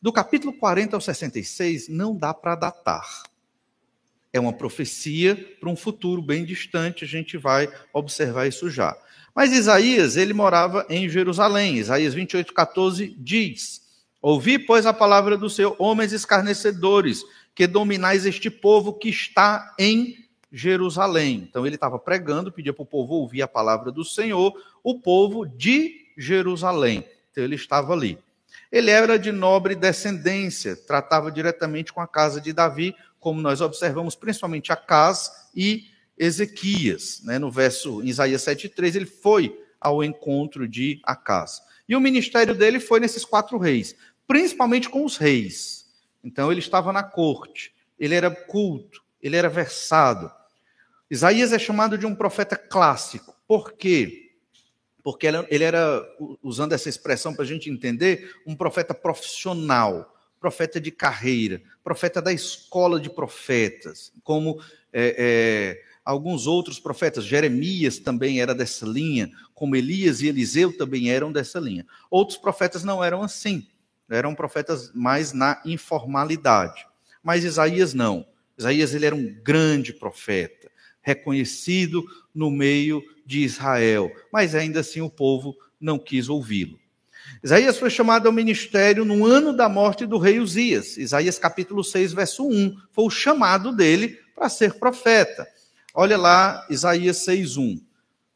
Do 0.00 0.12
capítulo 0.12 0.52
40 0.52 0.96
ao 0.96 1.00
66, 1.00 1.88
não 1.88 2.16
dá 2.16 2.32
para 2.32 2.54
datar 2.54 3.29
é 4.32 4.38
uma 4.38 4.52
profecia 4.52 5.36
para 5.58 5.68
um 5.68 5.76
futuro 5.76 6.22
bem 6.22 6.44
distante, 6.44 7.04
a 7.04 7.08
gente 7.08 7.36
vai 7.36 7.68
observar 7.92 8.46
isso 8.46 8.70
já. 8.70 8.96
Mas 9.34 9.52
Isaías, 9.52 10.16
ele 10.16 10.32
morava 10.32 10.86
em 10.88 11.08
Jerusalém. 11.08 11.76
Isaías 11.76 12.14
28, 12.14 12.52
14 12.52 13.14
diz: 13.18 13.82
Ouvi, 14.20 14.58
pois, 14.58 14.86
a 14.86 14.92
palavra 14.92 15.36
do 15.36 15.48
Senhor, 15.48 15.74
homens 15.78 16.12
escarnecedores, 16.12 17.24
que 17.54 17.66
dominais 17.66 18.26
este 18.26 18.50
povo 18.50 18.92
que 18.92 19.08
está 19.08 19.74
em 19.78 20.16
Jerusalém. 20.52 21.46
Então 21.48 21.66
ele 21.66 21.76
estava 21.76 21.98
pregando, 21.98 22.52
pedia 22.52 22.72
para 22.72 22.82
o 22.82 22.86
povo 22.86 23.14
ouvir 23.14 23.42
a 23.42 23.48
palavra 23.48 23.92
do 23.92 24.04
Senhor, 24.04 24.52
o 24.82 24.98
povo 24.98 25.46
de 25.46 26.06
Jerusalém. 26.16 27.04
Então 27.30 27.44
ele 27.44 27.54
estava 27.54 27.92
ali. 27.92 28.18
Ele 28.70 28.90
era 28.90 29.18
de 29.18 29.32
nobre 29.32 29.74
descendência, 29.74 30.76
tratava 30.76 31.30
diretamente 31.30 31.92
com 31.92 32.00
a 32.00 32.06
casa 32.06 32.40
de 32.40 32.52
Davi, 32.52 32.94
como 33.20 33.40
nós 33.40 33.60
observamos, 33.60 34.16
principalmente 34.16 34.72
Acas 34.72 35.30
e 35.54 35.84
Ezequias. 36.18 37.20
Né? 37.22 37.38
No 37.38 37.50
verso 37.50 38.02
em 38.02 38.08
Isaías 38.08 38.42
7,3, 38.42 38.96
ele 38.96 39.06
foi 39.06 39.56
ao 39.80 40.02
encontro 40.02 40.66
de 40.66 41.00
Acas. 41.04 41.62
E 41.88 41.94
o 41.94 42.00
ministério 42.00 42.54
dele 42.54 42.80
foi 42.80 42.98
nesses 42.98 43.24
quatro 43.24 43.58
reis, 43.58 43.94
principalmente 44.26 44.88
com 44.88 45.04
os 45.04 45.16
reis. 45.16 45.88
Então 46.22 46.50
ele 46.50 46.60
estava 46.60 46.92
na 46.92 47.02
corte, 47.02 47.74
ele 47.98 48.14
era 48.14 48.30
culto, 48.30 49.02
ele 49.22 49.36
era 49.36 49.48
versado. 49.48 50.30
Isaías 51.10 51.52
é 51.52 51.58
chamado 51.58 51.98
de 51.98 52.06
um 52.06 52.14
profeta 52.14 52.56
clássico. 52.56 53.34
Por 53.46 53.72
quê? 53.72 54.30
Porque 55.02 55.26
ele 55.26 55.64
era, 55.64 56.06
usando 56.42 56.72
essa 56.72 56.88
expressão 56.88 57.34
para 57.34 57.42
a 57.42 57.48
gente 57.48 57.68
entender, 57.70 58.34
um 58.46 58.54
profeta 58.54 58.94
profissional, 58.94 60.14
profeta 60.40 60.80
de 60.80 60.90
carreira, 60.90 61.60
profeta 61.84 62.22
da 62.22 62.32
escola 62.32 62.98
de 62.98 63.10
profetas, 63.10 64.10
como 64.24 64.58
é, 64.90 65.14
é, 65.82 65.82
alguns 66.02 66.46
outros 66.46 66.80
profetas. 66.80 67.24
Jeremias 67.24 67.98
também 67.98 68.40
era 68.40 68.54
dessa 68.54 68.86
linha, 68.86 69.30
como 69.54 69.76
Elias 69.76 70.22
e 70.22 70.28
Eliseu 70.28 70.76
também 70.76 71.10
eram 71.10 71.30
dessa 71.30 71.60
linha. 71.60 71.86
Outros 72.10 72.38
profetas 72.38 72.82
não 72.82 73.04
eram 73.04 73.22
assim, 73.22 73.68
eram 74.08 74.34
profetas 74.34 74.90
mais 74.94 75.34
na 75.34 75.60
informalidade. 75.66 76.86
Mas 77.22 77.44
Isaías 77.44 77.92
não. 77.92 78.26
Isaías 78.56 78.94
ele 78.94 79.06
era 79.06 79.14
um 79.14 79.32
grande 79.42 79.92
profeta, 79.92 80.70
reconhecido 81.02 82.02
no 82.34 82.50
meio 82.50 83.02
de 83.26 83.40
Israel, 83.40 84.10
mas 84.32 84.54
ainda 84.54 84.80
assim 84.80 85.00
o 85.00 85.10
povo 85.10 85.54
não 85.78 85.98
quis 85.98 86.28
ouvi-lo. 86.28 86.79
Isaías 87.42 87.78
foi 87.78 87.90
chamado 87.90 88.26
ao 88.26 88.32
ministério 88.32 89.04
no 89.04 89.24
ano 89.24 89.52
da 89.52 89.68
morte 89.68 90.06
do 90.06 90.18
rei 90.18 90.38
Uzias. 90.38 90.96
Isaías 90.96 91.38
capítulo 91.38 91.82
6, 91.82 92.12
verso 92.12 92.46
1, 92.46 92.76
foi 92.92 93.04
o 93.04 93.10
chamado 93.10 93.74
dele 93.74 94.18
para 94.34 94.48
ser 94.48 94.74
profeta. 94.74 95.46
Olha 95.94 96.16
lá, 96.16 96.66
Isaías 96.70 97.18
6:1. 97.18 97.80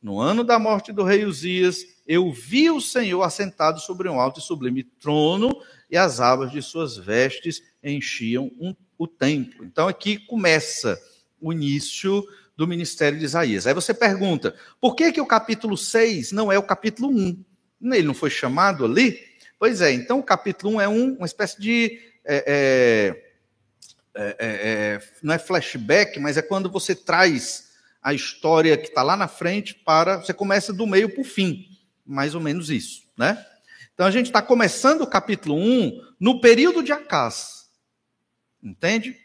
No 0.03 0.21
ano 0.21 0.45
da 0.45 0.59
morte 0.59 0.93
do 0.93 1.03
rei 1.03 1.25
Uzias, 1.25 1.79
eu 2.07 2.31
vi 2.33 2.71
o 2.71 2.81
Senhor 2.81 3.23
assentado 3.23 3.81
sobre 3.81 4.09
um 4.09 4.21
alto 4.21 4.41
e 4.41 4.43
sublime 4.43 4.85
trono, 4.85 5.51
e 5.91 5.97
as 5.97 6.21
abas 6.21 6.51
de 6.51 6.61
suas 6.61 6.97
vestes 6.97 7.63
enchiam 7.83 8.51
um, 8.61 8.75
o 8.99 9.07
templo. 9.07 9.65
Então 9.65 9.89
aqui 9.89 10.19
começa 10.19 11.01
o 11.41 11.53
início 11.53 12.25
do 12.57 12.67
ministério 12.67 13.19
de 13.19 13.25
Isaías. 13.25 13.67
Aí 13.67 13.75
você 13.75 13.93
pergunta, 13.93 14.55
por 14.81 14.95
que, 14.95 15.13
que 15.13 15.21
o 15.21 15.27
capítulo 15.27 15.77
6 15.77 16.33
não 16.33 16.53
é 16.53 16.59
o 16.59 16.63
capítulo 16.63 17.09
1? 17.09 17.45
Ele 17.93 18.07
não 18.07 18.15
foi 18.15 18.31
chamado 18.31 18.85
ali? 18.85 19.19
Pois 19.59 19.81
é, 19.81 19.93
então 19.93 20.19
o 20.19 20.23
capítulo 20.23 20.77
1 20.77 20.81
é 20.81 20.89
um, 20.89 21.15
uma 21.15 21.27
espécie 21.27 21.61
de 21.61 21.99
é, 22.25 22.45
é, 22.47 23.25
é, 24.15 24.23
é, 24.23 24.35
é, 24.39 25.01
não 25.23 25.35
é 25.35 25.39
flashback, 25.39 26.19
mas 26.21 26.37
é 26.37 26.43
quando 26.43 26.71
você 26.71 26.95
traz 26.95 27.73
a 28.03 28.15
história 28.15 28.77
que 28.77 28.89
está 28.89 29.03
lá 29.03 29.17
na 29.17 29.29
frente 29.29 29.75
para. 29.75 30.19
Você 30.19 30.33
começa 30.33 30.73
do 30.73 30.87
meio 30.87 31.09
para 31.09 31.21
o 31.21 31.25
fim. 31.25 31.67
Mais 32.07 32.35
ou 32.35 32.41
menos 32.41 32.71
isso, 32.71 33.03
né? 33.17 33.45
Então 33.95 34.07
a 34.07 34.11
gente 34.11 34.27
está 34.27 34.43
começando 34.43 35.03
o 35.03 35.07
capítulo 35.07 35.57
1 35.57 36.15
no 36.21 36.41
período 36.41 36.83
de 36.83 36.93
Acás. 36.93 37.69
Entende? 38.63 39.17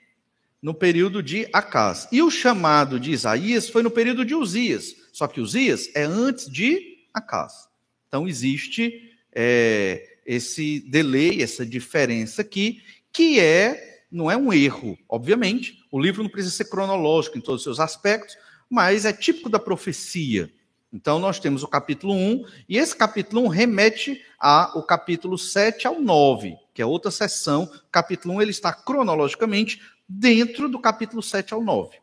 No 0.62 0.74
período 0.74 1.22
de 1.22 1.48
Acás. 1.54 2.08
E 2.12 2.22
o 2.22 2.32
chamado 2.32 3.00
de 3.00 3.12
Isaías 3.12 3.69
foi 3.69 3.84
no 3.84 3.91
período 3.91 4.26
de 4.26 4.36
Uzias. 4.36 4.95
Só 5.12 5.28
que 5.28 5.41
Uzias 5.41 5.89
é 5.95 6.04
antes 6.04 6.50
de 6.50 7.06
Acás. 7.13 7.68
Então 8.10 8.28
existe 8.28 9.13
é, 9.32 10.17
esse 10.26 10.82
delay, 10.82 11.41
essa 11.41 11.65
diferença 11.65 12.41
aqui, 12.41 12.82
que 13.13 13.39
é 13.39 14.04
não 14.12 14.30
é 14.30 14.36
um 14.36 14.52
erro, 14.52 14.98
obviamente. 15.08 15.86
O 15.91 16.00
livro 16.00 16.24
não 16.24 16.30
precisa 16.30 16.56
ser 16.56 16.65
cronológico 16.65 17.38
em 17.38 17.41
todos 17.41 17.62
os 17.62 17.63
seus 17.63 17.80
aspectos, 17.80 18.36
mas 18.67 19.06
é 19.06 19.13
típico 19.13 19.50
da 19.50 19.60
profecia. 19.60 20.52
Então, 20.91 21.19
nós 21.19 21.39
temos 21.39 21.62
o 21.62 21.67
capítulo 21.67 22.15
1, 22.15 22.45
e 22.67 22.78
esse 22.78 22.95
capítulo 22.95 23.43
1 23.43 23.48
remete 23.48 24.19
ao 24.39 24.82
capítulo 24.82 25.38
7 25.38 25.86
ao 25.86 26.02
9, 26.02 26.58
que 26.74 26.82
é 26.82 26.86
outra 26.86 27.12
sessão. 27.12 27.63
O 27.63 27.91
capítulo 27.91 28.36
1 28.36 28.41
ele 28.41 28.52
está 28.52 28.74
cronologicamente 28.74 29.80
dentro 30.08 30.67
do 30.67 30.80
capítulo 30.80 31.22
7 31.22 31.54
ao 31.54 31.62
9. 31.62 31.98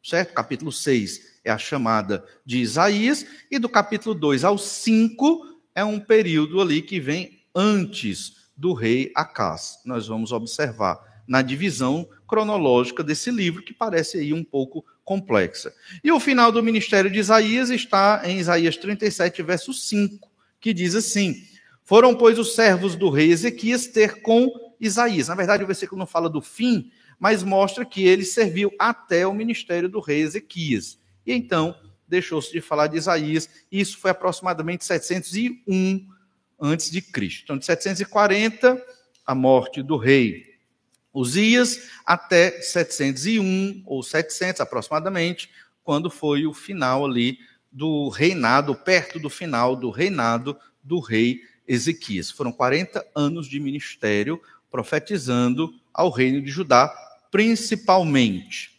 Certo? 0.00 0.32
Capítulo 0.32 0.70
6 0.70 1.37
é 1.48 1.52
a 1.52 1.58
chamada 1.58 2.24
de 2.44 2.58
Isaías, 2.58 3.26
e 3.50 3.58
do 3.58 3.68
capítulo 3.68 4.14
2 4.14 4.44
ao 4.44 4.58
5 4.58 5.46
é 5.74 5.84
um 5.84 5.98
período 5.98 6.60
ali 6.60 6.82
que 6.82 7.00
vem 7.00 7.40
antes 7.54 8.48
do 8.56 8.72
rei 8.72 9.10
Acás. 9.14 9.78
Nós 9.84 10.06
vamos 10.08 10.32
observar 10.32 10.98
na 11.26 11.40
divisão 11.40 12.08
cronológica 12.26 13.02
desse 13.02 13.30
livro, 13.30 13.62
que 13.62 13.72
parece 13.72 14.18
aí 14.18 14.32
um 14.32 14.44
pouco 14.44 14.84
complexa. 15.04 15.72
E 16.02 16.10
o 16.12 16.20
final 16.20 16.52
do 16.52 16.62
ministério 16.62 17.10
de 17.10 17.18
Isaías 17.18 17.70
está 17.70 18.22
em 18.24 18.38
Isaías 18.38 18.76
37, 18.76 19.42
verso 19.42 19.72
5, 19.72 20.28
que 20.60 20.74
diz 20.74 20.94
assim: 20.94 21.34
Foram, 21.84 22.14
pois, 22.14 22.38
os 22.38 22.54
servos 22.54 22.96
do 22.96 23.08
rei 23.08 23.30
Ezequias 23.30 23.86
ter 23.86 24.20
com 24.20 24.50
Isaías. 24.80 25.28
Na 25.28 25.34
verdade, 25.34 25.64
o 25.64 25.66
versículo 25.66 25.98
não 25.98 26.06
fala 26.06 26.28
do 26.28 26.42
fim, 26.42 26.90
mas 27.18 27.42
mostra 27.42 27.84
que 27.84 28.06
ele 28.06 28.24
serviu 28.24 28.72
até 28.78 29.26
o 29.26 29.32
ministério 29.34 29.88
do 29.88 30.00
rei 30.00 30.20
Ezequias. 30.20 30.97
E 31.28 31.32
então 31.34 31.76
deixou-se 32.08 32.50
de 32.50 32.62
falar 32.62 32.86
de 32.86 32.96
Isaías, 32.96 33.50
e 33.70 33.78
isso 33.78 33.98
foi 33.98 34.10
aproximadamente 34.10 34.82
701 34.82 36.08
antes 36.58 36.90
de 36.90 37.02
Cristo. 37.02 37.42
Então, 37.44 37.58
de 37.58 37.66
740, 37.66 38.82
a 39.26 39.34
morte 39.34 39.82
do 39.82 39.98
rei 39.98 40.48
Uzias 41.12 41.90
até 42.06 42.62
701 42.62 43.82
ou 43.84 44.02
700 44.02 44.62
aproximadamente, 44.62 45.50
quando 45.84 46.08
foi 46.08 46.46
o 46.46 46.54
final 46.54 47.04
ali 47.04 47.38
do 47.70 48.08
reinado, 48.08 48.74
perto 48.74 49.18
do 49.18 49.28
final 49.28 49.76
do 49.76 49.90
reinado 49.90 50.56
do 50.82 50.98
rei 50.98 51.42
Ezequias. 51.66 52.30
Foram 52.30 52.52
40 52.52 53.06
anos 53.14 53.46
de 53.46 53.60
ministério 53.60 54.40
profetizando 54.70 55.74
ao 55.92 56.08
reino 56.08 56.40
de 56.40 56.50
Judá, 56.50 56.90
principalmente. 57.30 58.77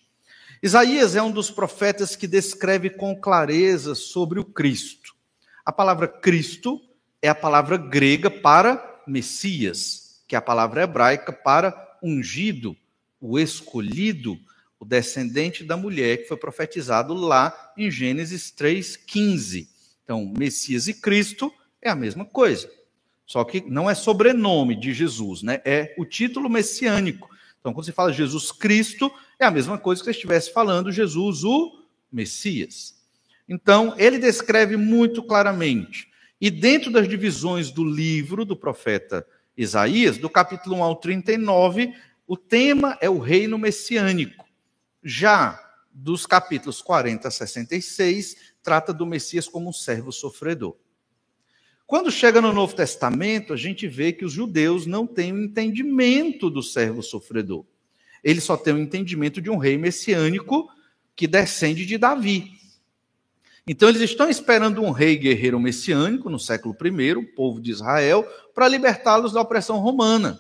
Isaías 0.62 1.16
é 1.16 1.24
um 1.24 1.32
dos 1.32 1.50
profetas 1.50 2.18
que 2.18 2.28
descreve 2.28 2.90
com 2.90 3.16
clareza 3.16 3.96
sobre 3.96 4.42
o 4.42 4.46
Cristo. 4.46 5.16
A 5.66 5.72
palavra 5.72 6.06
Cristo 6.06 6.82
é 7.22 7.30
a 7.30 7.36
palavra 7.36 7.78
grega 7.78 8.30
para 8.30 9.02
Messias, 9.08 10.22
que 10.28 10.36
é 10.36 10.38
a 10.38 10.42
palavra 10.42 10.84
hebraica 10.84 11.32
para 11.32 11.98
ungido, 12.04 12.76
o 13.22 13.40
escolhido, 13.40 14.38
o 14.78 14.84
descendente 14.84 15.64
da 15.64 15.78
mulher 15.78 16.18
que 16.18 16.28
foi 16.28 16.38
profetizado 16.38 17.14
lá 17.14 17.72
em 17.78 17.90
Gênesis 17.90 18.52
3:15. 18.52 19.70
Então, 20.04 20.34
Messias 20.38 20.90
e 20.90 20.94
Cristo 20.94 21.54
é 21.82 21.90
a 21.90 21.96
mesma 21.96 22.26
coisa. 22.26 22.70
Só 23.26 23.46
que 23.46 23.62
não 23.62 23.90
é 23.90 23.96
sobrenome 23.96 24.76
de 24.76 24.92
Jesus, 24.92 25.42
né? 25.42 25.62
É 25.64 25.96
o 25.98 26.06
título 26.06 26.50
messiânico. 26.50 27.30
Então, 27.60 27.74
quando 27.74 27.86
se 27.86 27.92
fala 27.92 28.14
Jesus 28.14 28.52
Cristo, 28.52 29.12
é 29.38 29.46
a 29.46 29.52
mesma 29.52 29.78
coisa 29.78 30.02
que 30.02 30.06
você 30.06 30.12
estivesse 30.12 30.52
falando 30.54 30.92
Jesus 30.92 31.44
o 31.44 31.84
Messias. 32.12 32.96
Então, 33.48 33.94
ele 33.98 34.18
descreve 34.18 34.78
muito 34.78 35.24
claramente. 35.24 36.10
E 36.40 36.50
dentro 36.50 36.92
das 36.92 37.08
divisões 37.08 37.72
do 37.72 37.84
livro 37.84 38.46
do 38.46 38.56
profeta 38.56 39.26
Isaías, 39.58 40.18
do 40.18 40.30
capítulo 40.30 40.78
1 40.78 40.84
ao 40.84 40.96
39, 40.96 41.94
o 42.26 42.38
tema 42.38 42.98
é 43.02 43.10
o 43.10 43.20
reino 43.20 43.58
messiânico. 43.58 44.46
Já 45.04 45.60
dos 45.92 46.26
capítulos 46.26 46.82
40 46.82 47.28
a 47.28 47.32
66, 47.32 48.54
trata 48.64 48.94
do 48.94 49.06
Messias 49.06 49.48
como 49.48 49.70
um 49.70 49.74
servo 49.74 50.12
sofredor. 50.12 50.78
Quando 51.90 52.12
chega 52.12 52.40
no 52.40 52.54
Novo 52.54 52.76
Testamento, 52.76 53.52
a 53.52 53.58
gente 53.58 53.88
vê 53.88 54.14
que 54.14 54.24
os 54.24 54.32
judeus 54.32 54.86
não 54.86 55.08
têm 55.08 55.34
o 55.34 55.44
entendimento 55.44 56.48
do 56.48 56.62
servo 56.62 57.02
sofredor. 57.02 57.66
Eles 58.24 58.44
só 58.44 58.56
têm 58.56 58.76
o 58.76 58.78
entendimento 58.78 59.42
de 59.42 59.50
um 59.50 59.58
rei 59.58 59.76
messiânico 59.76 60.70
que 61.16 61.26
descende 61.26 61.88
de 61.88 61.98
Davi. 61.98 62.52
Então, 63.66 63.90
eles 63.90 64.04
estão 64.04 64.30
esperando 64.30 64.84
um 64.84 64.92
rei 64.92 65.18
guerreiro 65.18 65.60
messiânico 65.60 66.30
no 66.30 66.40
século 66.40 66.78
I, 66.80 67.14
o 67.14 67.34
povo 67.34 67.60
de 67.60 67.72
Israel, 67.72 68.24
para 68.54 68.68
libertá-los 68.68 69.34
da 69.34 69.42
opressão 69.42 69.80
romana. 69.80 70.38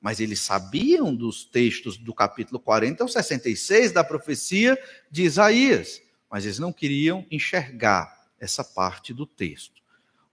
Mas 0.00 0.18
eles 0.18 0.40
sabiam 0.40 1.14
dos 1.14 1.44
textos 1.44 1.96
do 1.96 2.12
capítulo 2.12 2.58
40 2.58 3.04
ao 3.04 3.08
66 3.08 3.92
da 3.92 4.02
profecia 4.02 4.76
de 5.08 5.22
Isaías, 5.22 6.02
mas 6.28 6.44
eles 6.44 6.58
não 6.58 6.72
queriam 6.72 7.24
enxergar 7.30 8.12
essa 8.40 8.64
parte 8.64 9.14
do 9.14 9.24
texto. 9.24 9.83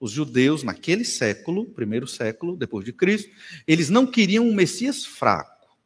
Os 0.02 0.12
judeus, 0.12 0.64
naquele 0.64 1.06
século, 1.06 1.66
primeiro 1.66 2.08
século 2.08 2.58
depois 2.58 2.84
de 2.84 2.92
Cristo, 2.92 3.32
eles 3.66 3.90
não 3.90 4.06
queriam 4.06 4.46
um 4.46 4.54
Messias 4.54 5.06
fraco. 5.06 5.78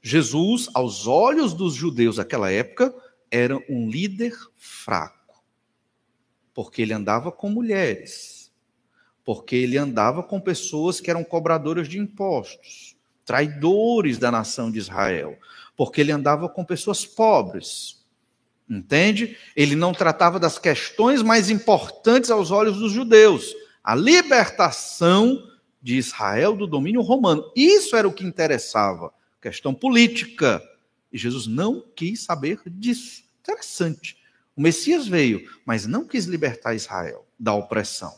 Jesus, 0.00 0.70
aos 0.72 1.06
olhos 1.06 1.52
dos 1.52 1.74
judeus 1.74 2.16
daquela 2.16 2.50
época, 2.50 2.94
era 3.30 3.58
um 3.68 3.90
líder 3.90 4.32
fraco 4.56 5.18
porque 6.58 6.82
ele 6.82 6.92
andava 6.92 7.30
com 7.30 7.48
mulheres, 7.48 8.52
porque 9.24 9.54
ele 9.54 9.78
andava 9.78 10.24
com 10.24 10.40
pessoas 10.40 11.00
que 11.00 11.08
eram 11.08 11.22
cobradoras 11.22 11.86
de 11.86 12.00
impostos, 12.00 12.96
traidores 13.24 14.18
da 14.18 14.32
nação 14.32 14.68
de 14.68 14.76
Israel, 14.76 15.38
porque 15.76 16.00
ele 16.00 16.10
andava 16.10 16.48
com 16.48 16.64
pessoas 16.64 17.06
pobres. 17.06 17.97
Entende? 18.68 19.36
Ele 19.56 19.74
não 19.74 19.92
tratava 19.92 20.38
das 20.38 20.58
questões 20.58 21.22
mais 21.22 21.48
importantes 21.48 22.30
aos 22.30 22.50
olhos 22.50 22.78
dos 22.78 22.92
judeus, 22.92 23.54
a 23.82 23.94
libertação 23.94 25.42
de 25.80 25.96
Israel 25.96 26.54
do 26.54 26.66
domínio 26.66 27.00
romano. 27.00 27.50
Isso 27.56 27.96
era 27.96 28.06
o 28.06 28.12
que 28.12 28.24
interessava, 28.24 29.12
questão 29.40 29.72
política. 29.72 30.62
E 31.10 31.16
Jesus 31.16 31.46
não 31.46 31.82
quis 31.96 32.24
saber 32.24 32.60
disso. 32.66 33.22
Interessante. 33.40 34.18
O 34.54 34.60
Messias 34.60 35.06
veio, 35.06 35.48
mas 35.64 35.86
não 35.86 36.06
quis 36.06 36.26
libertar 36.26 36.74
Israel 36.74 37.26
da 37.38 37.54
opressão. 37.54 38.12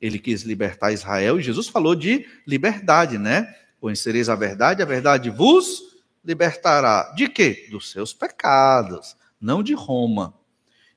Ele 0.00 0.18
quis 0.18 0.42
libertar 0.42 0.92
Israel 0.92 1.38
e 1.38 1.42
Jesus 1.42 1.68
falou 1.68 1.94
de 1.94 2.26
liberdade, 2.46 3.16
né? 3.16 3.54
Conhecereis 3.80 4.28
a 4.28 4.34
verdade, 4.34 4.82
a 4.82 4.86
verdade 4.86 5.30
vos 5.30 5.96
libertará. 6.24 7.14
De 7.16 7.28
quê? 7.28 7.68
Dos 7.70 7.90
seus 7.90 8.12
pecados, 8.12 9.16
não 9.40 9.62
de 9.62 9.74
Roma. 9.74 10.34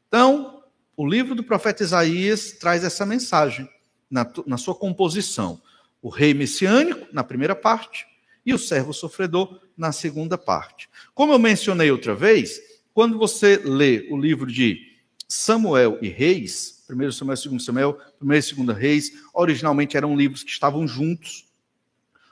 Então, 0.07 0.63
o 0.95 1.07
livro 1.07 1.35
do 1.35 1.43
profeta 1.43 1.83
Isaías 1.83 2.53
traz 2.53 2.83
essa 2.83 3.05
mensagem 3.05 3.69
na, 4.09 4.29
na 4.45 4.57
sua 4.57 4.75
composição. 4.75 5.61
O 6.01 6.09
rei 6.09 6.33
messiânico, 6.33 7.07
na 7.13 7.23
primeira 7.23 7.55
parte, 7.55 8.05
e 8.45 8.53
o 8.53 8.59
servo 8.59 8.93
sofredor, 8.93 9.61
na 9.77 9.91
segunda 9.91 10.37
parte. 10.37 10.89
Como 11.13 11.31
eu 11.31 11.39
mencionei 11.39 11.91
outra 11.91 12.15
vez, 12.15 12.59
quando 12.93 13.17
você 13.17 13.57
lê 13.57 14.07
o 14.09 14.17
livro 14.17 14.45
de 14.45 14.77
Samuel 15.27 15.99
e 16.01 16.09
Reis, 16.09 16.83
1 16.89 17.11
Samuel, 17.11 17.37
2 17.37 17.63
Samuel, 17.63 17.99
1 18.21 18.33
e 18.33 18.65
2 18.65 18.77
Reis, 18.77 19.11
originalmente 19.33 19.95
eram 19.95 20.17
livros 20.17 20.43
que 20.43 20.49
estavam 20.49 20.87
juntos, 20.87 21.45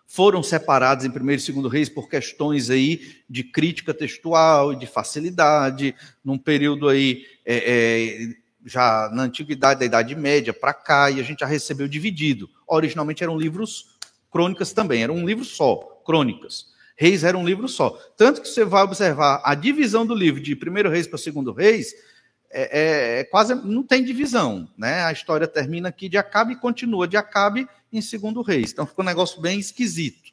foram 0.08 0.42
separados 0.42 1.04
em 1.04 1.10
1 1.10 1.12
e 1.12 1.52
2 1.52 1.72
Reis 1.72 1.90
por 1.90 2.10
questões 2.10 2.70
aí 2.70 3.18
de 3.30 3.44
crítica 3.44 3.94
textual 3.94 4.72
e 4.72 4.78
de 4.78 4.88
facilidade, 4.88 5.94
num 6.24 6.38
período 6.38 6.88
aí 6.88 7.26
é, 7.46 7.58
é, 7.58 8.36
já 8.66 9.10
na 9.14 9.24
antiguidade 9.24 9.82
da 9.82 9.86
Idade 9.86 10.16
Média 10.16 10.54
para 10.54 10.74
cá, 10.74 11.12
e 11.12 11.20
a 11.20 11.24
gente 11.24 11.42
já 11.42 11.46
recebeu 11.46 11.90
dividido. 11.90 12.50
Originalmente 12.66 13.22
eram 13.22 13.38
livros 13.38 13.98
crônicas 14.32 14.72
também, 14.72 15.04
era 15.04 15.12
um 15.12 15.26
livro 15.26 15.44
só, 15.44 15.76
crônicas. 16.06 16.68
Reis 16.96 17.24
era 17.24 17.38
um 17.38 17.46
livro 17.46 17.68
só. 17.68 17.90
Tanto 18.16 18.42
que 18.42 18.48
você 18.48 18.64
vai 18.64 18.84
observar 18.84 19.42
a 19.44 19.54
divisão 19.54 20.06
do 20.06 20.16
livro 20.16 20.42
de 20.42 20.56
1 20.56 20.90
Reis 20.90 21.06
para 21.06 21.20
2 21.20 21.56
Reis, 21.56 21.94
é, 22.50 22.62
é, 22.62 23.20
é, 23.20 23.24
quase 23.26 23.54
não 23.54 23.84
tem 23.84 24.04
divisão, 24.04 24.70
né? 24.78 25.04
A 25.04 25.12
história 25.12 25.48
termina 25.48 25.90
aqui 25.90 26.08
de 26.08 26.18
Acabe 26.18 26.54
e 26.54 26.58
continua 26.58 27.08
de 27.08 27.18
Acabe 27.18 27.68
em 27.92 28.02
Segundo 28.02 28.42
Reis. 28.42 28.72
Então 28.72 28.86
ficou 28.86 29.04
um 29.04 29.08
negócio 29.08 29.42
bem 29.42 29.60
esquisito. 29.60 30.32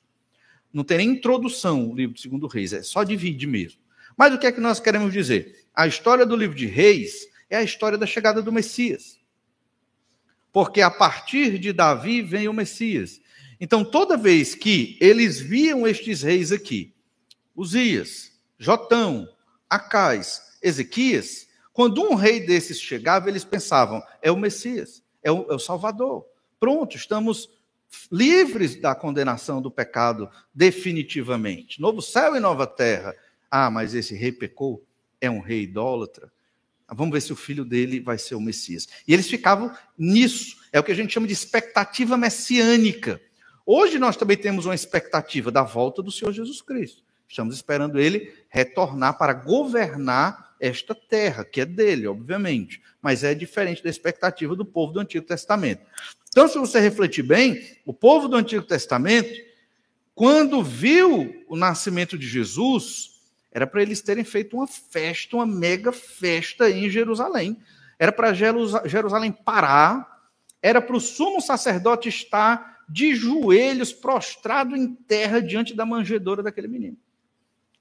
Não 0.73 0.83
tem 0.83 0.99
nem 0.99 1.11
introdução 1.11 1.91
o 1.91 1.95
livro 1.95 2.15
de 2.15 2.21
Segundo 2.21 2.47
Reis, 2.47 2.73
é 2.73 2.83
só 2.83 3.05
divide 3.05 3.47
mesmo. 3.47 3.81
Mas 4.17 4.35
o 4.35 4.39
que 4.39 4.47
é 4.47 4.53
que 4.53 4.61
nós 4.61 4.81
queremos 4.81 5.13
dizer? 5.13 5.67
A 5.75 5.87
história 5.87 6.27
do 6.27 6.37
livro 6.37 6.57
de 6.57 6.67
Reis 6.67 7.29
é 7.49 7.57
a 7.57 7.63
história 7.63 7.99
da 7.99 8.07
chegada 8.07 8.43
do 8.43 8.53
Messias. 8.53 9.19
Porque 10.53 10.81
a 10.81 10.91
partir 10.91 11.59
de 11.59 11.73
Davi 11.73 12.23
vem 12.23 12.49
o 12.49 12.53
Messias. 12.53 13.21
Então, 13.61 13.85
toda 13.85 14.17
vez 14.17 14.55
que 14.55 14.97
eles 15.01 15.41
viam 15.41 15.87
estes 15.87 16.23
reis 16.23 16.53
aqui, 16.53 16.93
Uzias, 17.57 18.33
Jotão, 18.59 19.29
Acais, 19.69 20.43
Ezequias, 20.63 21.49
quando 21.73 22.03
um 22.03 22.15
rei 22.15 22.41
desses 22.41 22.81
chegava, 22.81 23.29
eles 23.29 23.45
pensavam: 23.45 24.03
é 24.23 24.31
o 24.31 24.37
Messias, 24.37 25.03
é 25.23 25.31
o, 25.31 25.51
é 25.51 25.55
o 25.55 25.59
Salvador. 25.59 26.25
Pronto, 26.65 26.97
estamos 26.97 27.51
livres 28.11 28.75
da 28.81 28.95
condenação 28.95 29.61
do 29.61 29.71
pecado 29.71 30.31
definitivamente. 30.55 31.79
Novo 31.79 32.01
céu 32.01 32.35
e 32.37 32.41
nova 32.41 32.67
terra. 32.67 33.15
Ah, 33.51 33.71
mas 33.71 33.93
esse 33.93 34.15
rei 34.15 34.33
pecou, 34.33 34.83
é 35.21 35.29
um 35.29 35.41
rei 35.41 35.65
idólatra. 35.65 36.33
Vamos 36.89 37.13
ver 37.13 37.21
se 37.21 37.35
o 37.35 37.37
filho 37.37 37.67
dele 37.67 38.01
vai 38.01 38.17
ser 38.17 38.35
o 38.35 38.41
Messias. 38.41 38.89
E 39.07 39.13
eles 39.13 39.29
ficavam 39.29 39.77
nisso. 39.99 40.57
É 40.73 40.81
o 40.81 40.83
que 40.83 40.91
a 40.91 40.95
gente 40.95 41.13
chama 41.13 41.27
de 41.27 41.35
expectativa 41.35 42.17
messiânica. 42.17 43.21
Hoje 43.67 43.99
nós 43.99 44.17
também 44.17 44.39
temos 44.39 44.65
uma 44.65 44.75
expectativa 44.75 45.51
da 45.51 45.65
volta 45.65 46.03
do 46.03 46.11
Senhor 46.11 46.33
Jesus 46.33 46.63
Cristo. 46.63 47.03
Estamos 47.29 47.57
esperando 47.57 48.01
ele 48.01 48.33
retornar 48.49 49.19
para 49.19 49.35
governar 49.35 50.44
esta 50.65 50.95
terra, 50.95 51.45
que 51.45 51.61
é 51.61 51.65
dele, 51.65 52.07
obviamente, 52.07 52.83
mas 53.03 53.23
é 53.23 53.35
diferente 53.35 53.83
da 53.83 53.91
expectativa 53.91 54.57
do 54.57 54.65
povo 54.65 54.93
do 54.93 55.01
Antigo 55.01 55.27
Testamento. 55.27 55.83
Então, 56.29 56.49
se 56.49 56.59
você 56.59 56.81
refletir 56.81 57.23
bem, 57.23 57.79
o 57.85 57.93
povo 57.93 58.29
do 58.29 58.37
Antigo 58.37 58.65
Testamento, 58.65 59.31
quando 60.15 60.63
viu 60.63 61.45
o 61.49 61.57
nascimento 61.57 62.17
de 62.17 62.27
Jesus, 62.27 63.21
era 63.53 63.67
para 63.67 63.83
eles 63.83 64.01
terem 64.01 64.25
feito 64.25 64.57
uma 64.57 64.67
festa, 64.67 65.37
uma 65.37 65.47
mega 65.47 65.93
festa 65.93 66.71
em 66.71 66.89
Jerusalém. 66.89 67.59
Era 67.99 68.11
para 68.11 68.33
Jerusalém 68.33 69.31
parar, 69.31 70.29
era 70.63 70.81
para 70.81 70.97
o 70.97 71.01
sumo 71.01 71.41
sacerdote 71.41 72.09
estar 72.09 72.83
de 72.89 73.15
joelhos, 73.15 73.93
prostrado 73.93 74.75
em 74.77 74.95
terra 74.95 75.41
diante 75.41 75.75
da 75.75 75.87
manjedoura 75.87 76.43
daquele 76.43 76.69
menino 76.69 76.97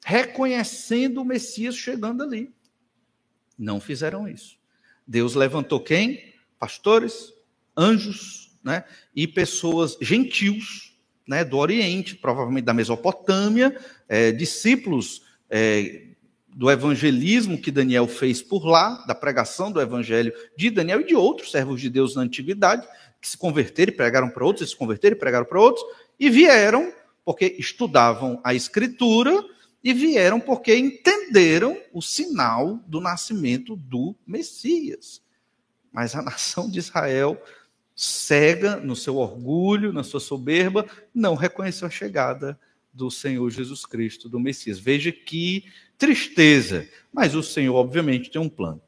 reconhecendo 0.03 1.21
o 1.21 1.25
Messias 1.25 1.75
chegando 1.75 2.23
ali. 2.23 2.53
Não 3.57 3.79
fizeram 3.79 4.27
isso. 4.27 4.57
Deus 5.07 5.35
levantou 5.35 5.79
quem? 5.79 6.33
Pastores, 6.57 7.33
anjos, 7.77 8.51
né? 8.63 8.83
E 9.15 9.27
pessoas 9.27 9.97
gentios, 10.01 10.97
né? 11.27 11.43
Do 11.43 11.57
Oriente, 11.57 12.15
provavelmente 12.15 12.65
da 12.65 12.73
Mesopotâmia, 12.73 13.77
é, 14.07 14.31
discípulos 14.31 15.23
é, 15.49 16.07
do 16.55 16.69
evangelismo 16.69 17.59
que 17.59 17.71
Daniel 17.71 18.07
fez 18.07 18.41
por 18.41 18.65
lá, 18.65 19.03
da 19.05 19.15
pregação 19.15 19.71
do 19.71 19.81
evangelho 19.81 20.33
de 20.55 20.69
Daniel 20.69 21.01
e 21.01 21.05
de 21.05 21.15
outros 21.15 21.51
servos 21.51 21.81
de 21.81 21.89
Deus 21.89 22.15
na 22.15 22.21
antiguidade, 22.21 22.87
que 23.19 23.27
se 23.27 23.37
converteram 23.37 23.91
e 23.91 23.95
pregaram 23.95 24.29
para 24.29 24.45
outros, 24.45 24.69
se 24.69 24.75
converteram 24.75 25.15
e 25.15 25.19
pregaram 25.19 25.45
para 25.45 25.59
outros, 25.59 25.85
e 26.19 26.29
vieram 26.29 26.93
porque 27.25 27.55
estudavam 27.57 28.39
a 28.43 28.53
Escritura 28.53 29.43
e 29.83 29.93
vieram 29.93 30.39
porque 30.39 30.75
entenderam 30.75 31.77
o 31.91 32.01
sinal 32.01 32.77
do 32.87 33.01
nascimento 33.01 33.75
do 33.75 34.15
Messias. 34.25 35.21
Mas 35.91 36.15
a 36.15 36.21
nação 36.21 36.69
de 36.69 36.79
Israel, 36.79 37.41
cega 37.95 38.77
no 38.77 38.95
seu 38.95 39.17
orgulho, 39.17 39.93
na 39.93 40.03
sua 40.03 40.19
soberba, 40.19 40.85
não 41.13 41.35
reconheceu 41.35 41.87
a 41.87 41.91
chegada 41.91 42.59
do 42.93 43.11
Senhor 43.11 43.49
Jesus 43.49 43.85
Cristo, 43.85 44.29
do 44.29 44.39
Messias. 44.39 44.79
Veja 44.79 45.11
que 45.11 45.65
tristeza, 45.97 46.87
mas 47.11 47.35
o 47.35 47.43
Senhor, 47.43 47.75
obviamente, 47.75 48.31
tem 48.31 48.41
um 48.41 48.49
plano. 48.49 48.81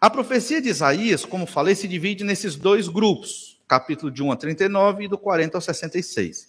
A 0.00 0.08
profecia 0.08 0.62
de 0.62 0.68
Isaías, 0.68 1.24
como 1.24 1.46
falei, 1.46 1.74
se 1.74 1.86
divide 1.86 2.24
nesses 2.24 2.56
dois 2.56 2.88
grupos, 2.88 3.60
capítulo 3.68 4.10
de 4.10 4.22
1 4.22 4.32
a 4.32 4.36
39 4.36 5.04
e 5.04 5.08
do 5.08 5.18
40 5.18 5.56
ao 5.56 5.60
66. 5.60 6.48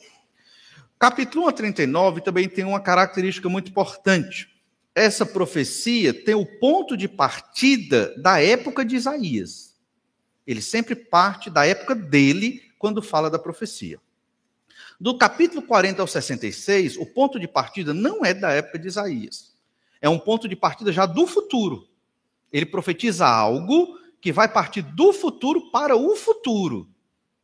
Capítulo 1.01 1.45
1 1.45 1.47
a 1.47 1.51
39 1.51 2.21
também 2.21 2.47
tem 2.47 2.63
uma 2.63 2.79
característica 2.79 3.49
muito 3.49 3.71
importante. 3.71 4.55
Essa 4.93 5.25
profecia 5.25 6.13
tem 6.13 6.35
o 6.35 6.45
ponto 6.45 6.95
de 6.95 7.07
partida 7.07 8.13
da 8.21 8.39
época 8.39 8.85
de 8.85 8.97
Isaías. 8.97 9.75
Ele 10.45 10.61
sempre 10.61 10.93
parte 10.93 11.49
da 11.49 11.65
época 11.65 11.95
dele 11.95 12.61
quando 12.77 13.01
fala 13.01 13.31
da 13.31 13.39
profecia. 13.39 13.99
Do 14.99 15.17
capítulo 15.17 15.63
40 15.63 16.03
ao 16.03 16.07
66, 16.07 16.97
o 16.97 17.05
ponto 17.07 17.39
de 17.39 17.47
partida 17.47 17.95
não 17.95 18.23
é 18.23 18.31
da 18.31 18.51
época 18.51 18.77
de 18.77 18.87
Isaías. 18.87 19.55
É 19.99 20.07
um 20.07 20.19
ponto 20.19 20.47
de 20.47 20.55
partida 20.55 20.91
já 20.91 21.07
do 21.07 21.25
futuro. 21.25 21.87
Ele 22.53 22.67
profetiza 22.67 23.25
algo 23.25 23.97
que 24.21 24.31
vai 24.31 24.47
partir 24.47 24.83
do 24.83 25.11
futuro 25.11 25.71
para 25.71 25.95
o 25.95 26.15
futuro. 26.15 26.87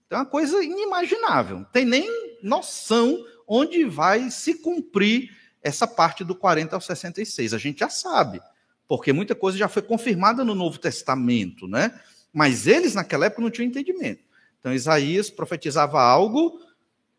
Então 0.05 0.19
é 0.19 0.21
uma 0.21 0.29
coisa 0.29 0.63
inimaginável. 0.63 1.57
Não 1.57 1.65
tem 1.65 1.85
nem 1.85 2.07
noção 2.43 3.17
onde 3.47 3.85
vai 3.85 4.29
se 4.29 4.55
cumprir 4.55 5.35
essa 5.63 5.87
parte 5.87 6.23
do 6.23 6.35
40 6.35 6.75
ao 6.75 6.81
66. 6.81 7.53
A 7.53 7.57
gente 7.57 7.79
já 7.79 7.89
sabe, 7.89 8.41
porque 8.87 9.13
muita 9.13 9.33
coisa 9.33 9.57
já 9.57 9.67
foi 9.67 9.81
confirmada 9.81 10.43
no 10.43 10.53
Novo 10.53 10.77
Testamento, 10.77 11.67
né? 11.67 11.99
Mas 12.33 12.67
eles 12.67 12.93
naquela 12.93 13.25
época 13.27 13.41
não 13.41 13.49
tinham 13.49 13.67
entendimento. 13.67 14.23
Então 14.59 14.73
Isaías 14.73 15.29
profetizava 15.29 16.01
algo 16.01 16.59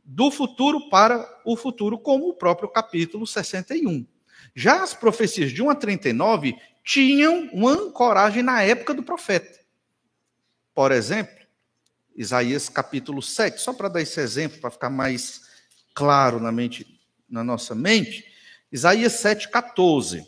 do 0.05 0.31
futuro 0.31 0.89
para 0.89 1.29
o 1.45 1.57
futuro, 1.57 1.99
como 1.99 2.29
o 2.29 2.35
próprio 2.35 2.69
capítulo 2.69 3.27
61. 3.27 4.07
Já 4.55 4.83
as 4.83 4.95
profecias 4.95 5.51
de 5.51 5.63
1 5.63 5.71
a 5.71 5.75
39 5.75 6.57
tinham 6.85 7.51
uma 7.53 7.73
ancoragem 7.73 8.43
na 8.43 8.63
época 8.63 8.95
do 8.95 9.03
profeta. 9.03 9.61
Por 10.75 10.93
exemplo, 10.93 11.37
Isaías 12.17 12.69
capítulo 12.69 13.21
7, 13.21 13.61
só 13.61 13.73
para 13.73 13.89
dar 13.89 14.01
esse 14.01 14.21
exemplo, 14.21 14.61
para 14.61 14.71
ficar 14.71 14.91
mais 14.91 15.48
claro 15.99 16.39
na, 16.39 16.53
mente, 16.53 16.87
na 17.29 17.43
nossa 17.43 17.75
mente, 17.75 18.25
Isaías 18.71 19.15
7,14. 19.15 20.25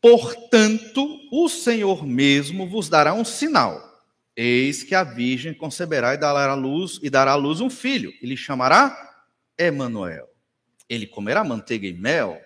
Portanto, 0.00 1.18
o 1.32 1.48
Senhor 1.48 2.06
mesmo 2.06 2.68
vos 2.68 2.88
dará 2.88 3.12
um 3.12 3.24
sinal. 3.24 4.00
Eis 4.36 4.84
que 4.84 4.94
a 4.94 5.02
virgem 5.02 5.52
conceberá 5.52 6.14
e 6.14 6.18
dará 6.18 6.52
à 6.52 6.54
luz 6.54 7.00
e 7.02 7.10
dará 7.10 7.32
à 7.32 7.34
luz 7.34 7.60
um 7.60 7.68
filho, 7.68 8.12
e 8.22 8.26
lhe 8.26 8.36
chamará 8.36 8.96
Emanuel. 9.58 10.28
ele 10.88 11.06
comerá 11.06 11.42
manteiga 11.42 11.86
e 11.86 11.92
mel, 11.92 12.40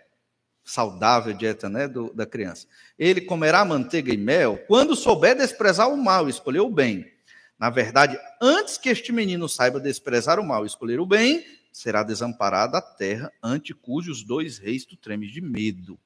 saudável 0.64 1.34
dieta 1.34 1.68
né, 1.68 1.86
do, 1.86 2.10
da 2.14 2.24
criança. 2.24 2.66
Ele 2.98 3.20
comerá 3.20 3.66
manteiga 3.66 4.14
e 4.14 4.16
mel 4.16 4.64
quando 4.66 4.96
souber 4.96 5.36
desprezar 5.36 5.90
o 5.90 5.96
mal 5.96 6.26
e 6.26 6.30
escolher 6.30 6.60
o 6.60 6.70
bem. 6.70 7.15
Na 7.58 7.70
verdade, 7.70 8.18
antes 8.40 8.76
que 8.76 8.88
este 8.88 9.12
menino 9.12 9.48
saiba 9.48 9.80
desprezar 9.80 10.38
o 10.38 10.46
mal 10.46 10.64
e 10.64 10.66
escolher 10.66 11.00
o 11.00 11.06
bem, 11.06 11.44
será 11.72 12.02
desamparada 12.02 12.78
a 12.78 12.82
terra 12.82 13.32
ante 13.42 13.74
cujos 13.74 14.22
dois 14.22 14.58
reis 14.58 14.84
tu 14.84 14.96
tremes 14.96 15.30
de 15.30 15.40
medo. 15.40 15.98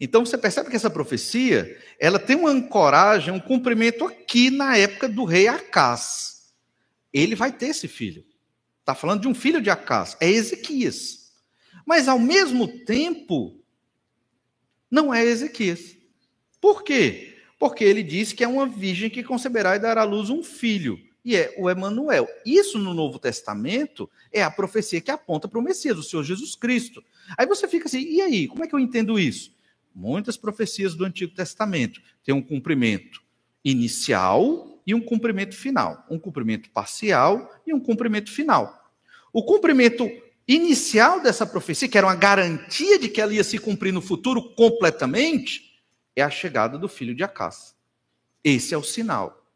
Então 0.00 0.24
você 0.24 0.36
percebe 0.36 0.70
que 0.70 0.76
essa 0.76 0.90
profecia, 0.90 1.78
ela 1.98 2.18
tem 2.18 2.36
uma 2.36 2.50
ancoragem, 2.50 3.32
um 3.32 3.40
cumprimento 3.40 4.06
aqui 4.06 4.50
na 4.50 4.76
época 4.76 5.08
do 5.08 5.24
rei 5.24 5.48
Acás. 5.48 6.52
Ele 7.12 7.34
vai 7.34 7.50
ter 7.52 7.68
esse 7.68 7.88
filho. 7.88 8.24
Está 8.80 8.94
falando 8.94 9.22
de 9.22 9.28
um 9.28 9.34
filho 9.34 9.60
de 9.60 9.70
Acás, 9.70 10.16
é 10.20 10.28
Ezequias. 10.28 11.32
Mas 11.86 12.08
ao 12.08 12.18
mesmo 12.18 12.68
tempo, 12.84 13.58
não 14.90 15.12
é 15.12 15.24
Ezequias. 15.24 15.96
Por 16.60 16.82
quê? 16.82 17.29
Porque 17.60 17.84
ele 17.84 18.02
diz 18.02 18.32
que 18.32 18.42
é 18.42 18.48
uma 18.48 18.66
virgem 18.66 19.10
que 19.10 19.22
conceberá 19.22 19.76
e 19.76 19.78
dará 19.78 20.00
à 20.00 20.04
luz 20.04 20.30
um 20.30 20.42
filho, 20.42 20.98
e 21.22 21.36
é 21.36 21.54
o 21.58 21.68
Emanuel. 21.68 22.26
Isso 22.46 22.78
no 22.78 22.94
Novo 22.94 23.18
Testamento 23.18 24.10
é 24.32 24.42
a 24.42 24.50
profecia 24.50 24.98
que 24.98 25.10
aponta 25.10 25.46
para 25.46 25.58
o 25.58 25.62
Messias, 25.62 25.98
o 25.98 26.02
Senhor 26.02 26.24
Jesus 26.24 26.54
Cristo. 26.54 27.04
Aí 27.36 27.44
você 27.44 27.68
fica 27.68 27.84
assim, 27.86 28.00
e 28.00 28.22
aí, 28.22 28.48
como 28.48 28.64
é 28.64 28.66
que 28.66 28.74
eu 28.74 28.78
entendo 28.78 29.18
isso? 29.18 29.54
Muitas 29.94 30.38
profecias 30.38 30.94
do 30.94 31.04
Antigo 31.04 31.34
Testamento 31.34 32.00
têm 32.24 32.34
um 32.34 32.40
cumprimento 32.40 33.22
inicial 33.62 34.80
e 34.86 34.94
um 34.94 35.00
cumprimento 35.02 35.54
final, 35.54 36.06
um 36.10 36.18
cumprimento 36.18 36.70
parcial 36.70 37.54
e 37.66 37.74
um 37.74 37.78
cumprimento 37.78 38.32
final. 38.32 38.90
O 39.34 39.44
cumprimento 39.44 40.10
inicial 40.48 41.20
dessa 41.20 41.44
profecia, 41.44 41.88
que 41.88 41.98
era 41.98 42.06
uma 42.06 42.16
garantia 42.16 42.98
de 42.98 43.10
que 43.10 43.20
ela 43.20 43.34
ia 43.34 43.44
se 43.44 43.58
cumprir 43.58 43.92
no 43.92 44.00
futuro 44.00 44.54
completamente, 44.54 45.69
é 46.14 46.22
a 46.22 46.30
chegada 46.30 46.78
do 46.78 46.88
filho 46.88 47.14
de 47.14 47.22
Acás. 47.22 47.74
Esse 48.42 48.74
é 48.74 48.78
o 48.78 48.82
sinal. 48.82 49.46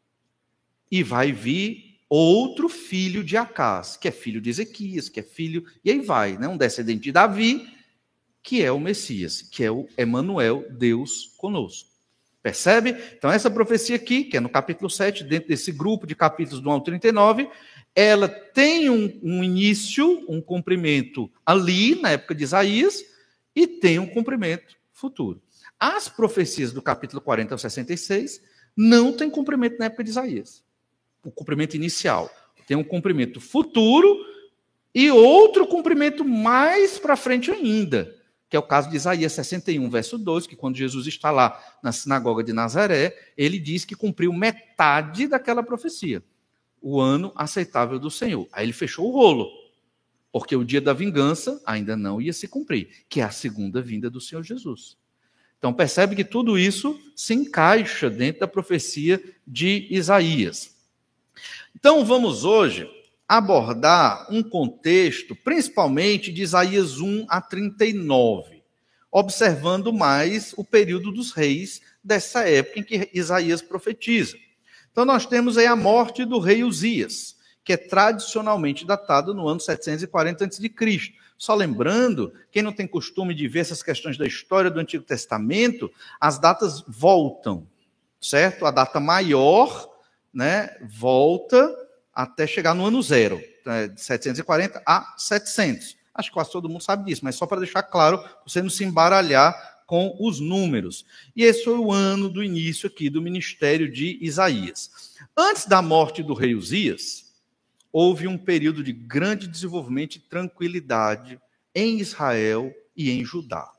E 0.91 1.03
vai 1.03 1.31
vir 1.31 1.99
outro 2.09 2.69
filho 2.69 3.23
de 3.23 3.35
Acás, 3.35 3.97
que 3.97 4.07
é 4.07 4.11
filho 4.11 4.39
de 4.39 4.49
Ezequias, 4.49 5.09
que 5.09 5.19
é 5.19 5.23
filho, 5.23 5.65
e 5.83 5.91
aí 5.91 5.99
vai, 5.99 6.37
né? 6.37 6.47
um 6.47 6.57
descendente 6.57 7.03
de 7.03 7.11
Davi, 7.11 7.67
que 8.43 8.61
é 8.61 8.71
o 8.71 8.79
Messias, 8.79 9.41
que 9.41 9.63
é 9.63 9.71
o 9.71 9.87
Emanuel, 9.97 10.65
Deus 10.69 11.33
conosco. 11.37 11.89
Percebe? 12.43 12.95
Então, 13.17 13.31
essa 13.31 13.49
profecia 13.49 13.95
aqui, 13.95 14.23
que 14.23 14.37
é 14.37 14.39
no 14.39 14.49
capítulo 14.49 14.87
7, 14.87 15.23
dentro 15.23 15.49
desse 15.49 15.71
grupo 15.71 16.05
de 16.05 16.13
capítulos 16.13 16.61
do 16.61 16.69
1 16.69 16.73
ao 16.73 16.81
39, 16.81 17.49
ela 17.95 18.29
tem 18.29 18.87
um, 18.87 19.19
um 19.23 19.43
início, 19.43 20.23
um 20.29 20.39
cumprimento 20.39 21.27
ali, 21.43 21.99
na 21.99 22.11
época 22.11 22.35
de 22.35 22.43
Isaías, 22.43 23.03
e 23.55 23.65
tem 23.65 23.97
um 23.97 24.05
cumprimento 24.05 24.75
futuro. 24.93 25.41
As 25.79 26.07
profecias 26.07 26.71
do 26.71 26.81
capítulo 26.81 27.21
40 27.21 27.53
ao 27.53 27.59
66 27.59 28.41
não 28.75 29.13
têm 29.13 29.29
cumprimento 29.29 29.77
na 29.77 29.85
época 29.85 30.03
de 30.03 30.09
Isaías. 30.09 30.63
O 31.23 31.31
cumprimento 31.31 31.75
inicial. 31.75 32.29
Tem 32.67 32.75
um 32.75 32.83
cumprimento 32.83 33.39
futuro 33.39 34.17
e 34.93 35.11
outro 35.11 35.67
cumprimento 35.67 36.23
mais 36.23 36.97
para 36.97 37.15
frente 37.15 37.51
ainda 37.51 38.15
que 38.49 38.55
é 38.55 38.59
o 38.59 38.63
caso 38.63 38.89
de 38.89 38.95
Isaías 38.95 39.33
61, 39.33 39.89
verso 39.89 40.17
2, 40.17 40.47
que 40.47 40.55
quando 40.55 40.77
Jesus 40.77 41.07
está 41.07 41.31
lá 41.31 41.61
na 41.81 41.91
sinagoga 41.91 42.43
de 42.43 42.53
Nazaré, 42.53 43.13
ele 43.35 43.59
diz 43.59 43.83
que 43.83 43.95
cumpriu 43.95 44.31
metade 44.31 45.27
daquela 45.27 45.63
profecia, 45.63 46.23
o 46.81 47.01
ano 47.01 47.33
aceitável 47.35 47.99
do 47.99 48.11
Senhor. 48.11 48.47
Aí 48.53 48.65
ele 48.65 48.73
fechou 48.73 49.09
o 49.09 49.11
rolo, 49.11 49.49
porque 50.31 50.55
o 50.55 50.63
dia 50.63 50.79
da 50.79 50.93
vingança 50.93 51.61
ainda 51.65 51.97
não 51.97 52.21
ia 52.21 52.33
se 52.33 52.47
cumprir, 52.47 53.05
que 53.09 53.19
é 53.19 53.23
a 53.23 53.31
segunda 53.31 53.81
vinda 53.81 54.09
do 54.09 54.21
Senhor 54.21 54.43
Jesus. 54.43 54.97
Então 55.57 55.73
percebe 55.73 56.15
que 56.15 56.23
tudo 56.23 56.57
isso 56.57 56.99
se 57.15 57.33
encaixa 57.33 58.09
dentro 58.09 58.41
da 58.41 58.47
profecia 58.47 59.21
de 59.47 59.87
Isaías. 59.89 60.75
Então 61.75 62.05
vamos 62.05 62.43
hoje 62.43 62.89
abordar 63.27 64.27
um 64.31 64.43
contexto, 64.43 65.35
principalmente 65.35 66.31
de 66.31 66.43
Isaías 66.43 66.99
1 66.99 67.25
a 67.27 67.41
39, 67.41 68.63
observando 69.11 69.91
mais 69.91 70.53
o 70.57 70.63
período 70.63 71.11
dos 71.11 71.31
reis 71.31 71.81
dessa 72.03 72.47
época 72.47 72.79
em 72.79 72.83
que 72.83 73.09
Isaías 73.13 73.61
profetiza. 73.61 74.37
Então, 74.91 75.03
nós 75.03 75.25
temos 75.25 75.57
aí 75.57 75.65
a 75.65 75.75
morte 75.75 76.23
do 76.23 76.39
rei 76.39 76.63
Uzias, 76.63 77.35
que 77.65 77.73
é 77.73 77.77
tradicionalmente 77.77 78.85
datado 78.85 79.33
no 79.33 79.45
ano 79.45 79.59
740 79.59 80.45
a.C. 80.45 80.69
Só 81.37 81.53
lembrando, 81.53 82.33
quem 82.51 82.61
não 82.61 82.71
tem 82.71 82.87
costume 82.87 83.33
de 83.33 83.47
ver 83.47 83.59
essas 83.59 83.83
questões 83.83 84.17
da 84.17 84.25
história 84.25 84.71
do 84.71 84.79
Antigo 84.79 85.03
Testamento, 85.03 85.91
as 86.19 86.39
datas 86.39 86.83
voltam, 86.87 87.67
certo? 88.21 88.65
A 88.65 88.71
data 88.71 88.99
maior, 88.99 89.89
né, 90.33 90.75
volta 90.81 91.75
até 92.13 92.47
chegar 92.47 92.73
no 92.73 92.85
ano 92.85 93.01
zero, 93.01 93.41
né, 93.65 93.89
de 93.89 93.99
740 93.99 94.81
a 94.85 95.13
700. 95.17 95.97
Acho 96.13 96.29
que 96.29 96.33
quase 96.33 96.51
todo 96.51 96.69
mundo 96.69 96.81
sabe 96.81 97.05
disso, 97.05 97.25
mas 97.25 97.35
só 97.35 97.45
para 97.45 97.59
deixar 97.59 97.83
claro, 97.83 98.23
você 98.47 98.61
não 98.61 98.69
se 98.69 98.85
embaralhar 98.85 99.53
com 99.85 100.15
os 100.19 100.39
números. 100.39 101.05
E 101.35 101.43
esse 101.43 101.65
foi 101.65 101.77
o 101.77 101.91
ano 101.91 102.29
do 102.29 102.43
início 102.43 102.87
aqui 102.87 103.09
do 103.09 103.21
ministério 103.21 103.91
de 103.91 104.17
Isaías. 104.21 105.13
Antes 105.37 105.65
da 105.65 105.81
morte 105.81 106.23
do 106.23 106.33
rei 106.33 106.55
Uzias, 106.55 107.24
houve 107.97 108.27
um 108.27 108.37
período 108.37 108.83
de 108.83 108.91
grande 108.91 109.47
desenvolvimento 109.47 110.17
e 110.17 110.19
tranquilidade 110.19 111.39
em 111.73 111.97
Israel 111.97 112.75
e 112.93 113.09
em 113.09 113.23
Judá. 113.23 113.71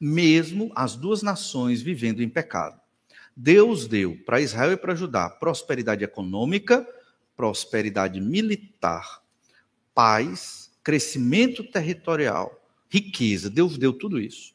Mesmo 0.00 0.72
as 0.74 0.96
duas 0.96 1.20
nações 1.20 1.82
vivendo 1.82 2.22
em 2.22 2.30
pecado. 2.30 2.80
Deus 3.36 3.86
deu 3.86 4.16
para 4.24 4.40
Israel 4.40 4.72
e 4.72 4.76
para 4.78 4.94
Judá 4.94 5.28
prosperidade 5.28 6.02
econômica, 6.02 6.88
prosperidade 7.36 8.22
militar, 8.22 9.22
paz, 9.94 10.72
crescimento 10.82 11.62
territorial, 11.62 12.58
riqueza. 12.88 13.50
Deus 13.50 13.76
deu 13.76 13.92
tudo 13.92 14.18
isso. 14.18 14.54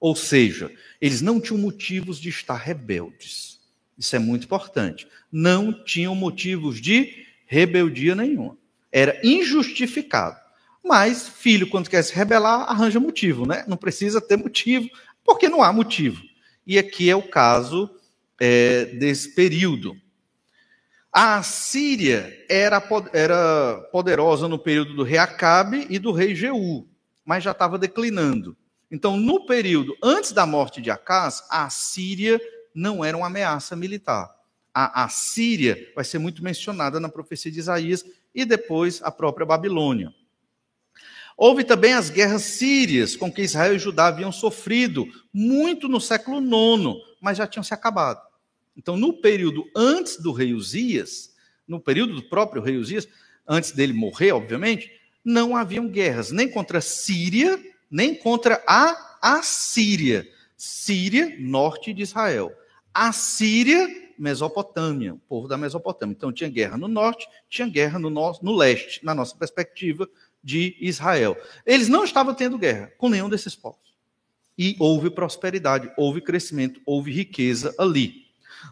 Ou 0.00 0.16
seja, 0.16 0.74
eles 0.98 1.20
não 1.20 1.38
tinham 1.38 1.60
motivos 1.60 2.18
de 2.18 2.30
estar 2.30 2.56
rebeldes. 2.56 3.60
Isso 3.98 4.16
é 4.16 4.18
muito 4.18 4.44
importante. 4.44 5.06
Não 5.30 5.84
tinham 5.84 6.14
motivos 6.14 6.80
de 6.80 7.28
rebeldia 7.50 8.14
nenhuma. 8.14 8.56
Era 8.92 9.20
injustificado. 9.24 10.38
Mas 10.84 11.28
filho, 11.28 11.68
quando 11.68 11.90
quer 11.90 12.02
se 12.02 12.14
rebelar, 12.14 12.70
arranja 12.70 13.00
motivo, 13.00 13.44
né? 13.44 13.64
Não 13.66 13.76
precisa 13.76 14.20
ter 14.20 14.36
motivo, 14.36 14.88
porque 15.24 15.48
não 15.48 15.60
há 15.60 15.72
motivo. 15.72 16.22
E 16.64 16.78
aqui 16.78 17.10
é 17.10 17.16
o 17.16 17.28
caso 17.28 17.90
é, 18.40 18.84
desse 18.84 19.34
período. 19.34 19.96
A 21.12 21.38
Assíria 21.38 22.32
era, 22.48 22.80
era 23.12 23.88
poderosa 23.90 24.46
no 24.46 24.58
período 24.58 24.94
do 24.94 25.02
rei 25.02 25.18
Acabe 25.18 25.88
e 25.90 25.98
do 25.98 26.12
rei 26.12 26.36
Jeú, 26.36 26.86
mas 27.24 27.42
já 27.42 27.50
estava 27.50 27.76
declinando. 27.76 28.56
Então, 28.88 29.16
no 29.16 29.44
período 29.44 29.96
antes 30.00 30.30
da 30.30 30.46
morte 30.46 30.80
de 30.80 30.88
Acás, 30.88 31.42
a 31.50 31.64
Assíria 31.64 32.40
não 32.72 33.04
era 33.04 33.16
uma 33.16 33.26
ameaça 33.26 33.74
militar. 33.74 34.39
A 34.72 35.04
Assíria 35.04 35.90
vai 35.94 36.04
ser 36.04 36.18
muito 36.18 36.42
mencionada 36.42 37.00
na 37.00 37.08
profecia 37.08 37.50
de 37.50 37.58
Isaías 37.58 38.04
e 38.34 38.44
depois 38.44 39.02
a 39.02 39.10
própria 39.10 39.46
Babilônia. 39.46 40.14
Houve 41.36 41.64
também 41.64 41.94
as 41.94 42.10
guerras 42.10 42.42
sírias 42.42 43.16
com 43.16 43.32
que 43.32 43.42
Israel 43.42 43.74
e 43.74 43.78
Judá 43.78 44.08
haviam 44.08 44.30
sofrido, 44.30 45.06
muito 45.32 45.88
no 45.88 46.00
século 46.00 46.38
IX, 46.38 47.00
mas 47.20 47.38
já 47.38 47.46
tinham 47.46 47.64
se 47.64 47.72
acabado. 47.72 48.20
Então, 48.76 48.96
no 48.96 49.14
período 49.14 49.64
antes 49.74 50.16
do 50.18 50.32
rei 50.32 50.52
Uzias, 50.52 51.34
no 51.66 51.80
período 51.80 52.14
do 52.14 52.22
próprio 52.22 52.62
rei 52.62 52.76
Uzias, 52.76 53.08
antes 53.48 53.72
dele 53.72 53.92
morrer, 53.92 54.32
obviamente, 54.32 54.90
não 55.24 55.56
haviam 55.56 55.88
guerras, 55.88 56.30
nem 56.30 56.48
contra 56.48 56.78
a 56.78 56.82
Síria, 56.82 57.58
nem 57.90 58.14
contra 58.14 58.62
a 58.66 59.18
Assíria. 59.20 60.28
Síria, 60.56 61.36
norte 61.38 61.92
de 61.94 62.02
Israel. 62.02 62.52
Assíria, 62.92 63.88
Mesopotâmia, 64.20 65.14
o 65.14 65.18
povo 65.18 65.48
da 65.48 65.56
Mesopotâmia. 65.56 66.14
Então, 66.14 66.30
tinha 66.30 66.50
guerra 66.50 66.76
no 66.76 66.86
norte, 66.86 67.26
tinha 67.48 67.66
guerra 67.66 67.98
no, 67.98 68.10
no, 68.10 68.38
no 68.42 68.54
leste, 68.54 69.02
na 69.02 69.14
nossa 69.14 69.34
perspectiva 69.34 70.06
de 70.44 70.76
Israel. 70.78 71.36
Eles 71.64 71.88
não 71.88 72.04
estavam 72.04 72.34
tendo 72.34 72.58
guerra 72.58 72.92
com 72.98 73.08
nenhum 73.08 73.30
desses 73.30 73.56
povos. 73.56 73.94
E 74.58 74.76
houve 74.78 75.08
prosperidade, 75.08 75.90
houve 75.96 76.20
crescimento, 76.20 76.82
houve 76.84 77.10
riqueza 77.10 77.74
ali. 77.78 78.26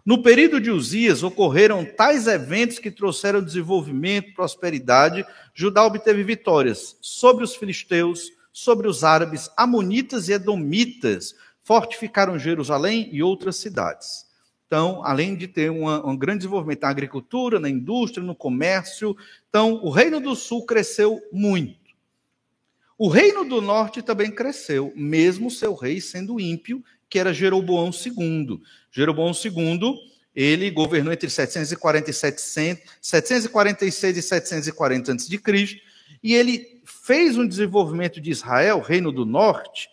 No 0.05 0.23
período 0.23 0.61
de 0.61 0.71
Uzias, 0.71 1.23
ocorreram 1.23 1.83
tais 1.83 2.27
eventos 2.27 2.79
que 2.79 2.91
trouxeram 2.91 3.43
desenvolvimento, 3.43 4.35
prosperidade. 4.35 5.25
Judá 5.55 5.83
obteve 5.83 6.23
vitórias 6.23 6.99
sobre 7.01 7.43
os 7.43 7.57
filisteus, 7.57 8.31
sobre 8.53 8.87
os 8.87 9.03
árabes, 9.03 9.51
amonitas 9.57 10.29
e 10.29 10.33
edomitas. 10.33 11.35
Fortificaram 11.65 12.39
Jerusalém 12.39 13.09
e 13.11 13.23
outras 13.23 13.57
cidades. 13.57 14.28
Então, 14.69 15.03
além 15.03 15.35
de 15.35 15.49
ter 15.49 15.71
uma, 15.71 16.07
um 16.07 16.15
grande 16.15 16.41
desenvolvimento 16.41 16.83
na 16.83 16.91
agricultura, 16.91 17.59
na 17.59 17.71
indústria, 17.71 18.23
no 18.23 18.35
comércio, 18.35 19.17
então 19.49 19.81
o 19.83 19.89
Reino 19.89 20.21
do 20.21 20.37
Sul 20.37 20.67
cresceu 20.67 21.19
muito. 21.33 21.89
O 22.99 23.09
reino 23.09 23.45
do 23.45 23.63
norte 23.63 24.03
também 24.03 24.31
cresceu, 24.31 24.93
mesmo 24.95 25.51
seu 25.51 25.75
rei 25.75 26.03
sendo 26.03 26.39
ímpio, 26.39 26.85
que 27.09 27.19
era 27.19 27.33
Jeroboão 27.33 27.91
II. 27.91 28.61
Jeroboão 28.91 29.33
II, 29.33 29.95
ele 30.35 30.71
governou 30.71 31.15
entre 31.15 31.31
747, 31.31 32.39
746 33.01 34.17
e 34.19 34.23
740 34.23 35.13
a.C., 35.13 35.81
e 36.23 36.35
ele 36.35 36.83
fez 36.85 37.39
um 37.39 37.47
desenvolvimento 37.47 38.21
de 38.21 38.31
Israel, 38.31 38.81
reino 38.81 39.13
do 39.13 39.25
norte, 39.25 39.89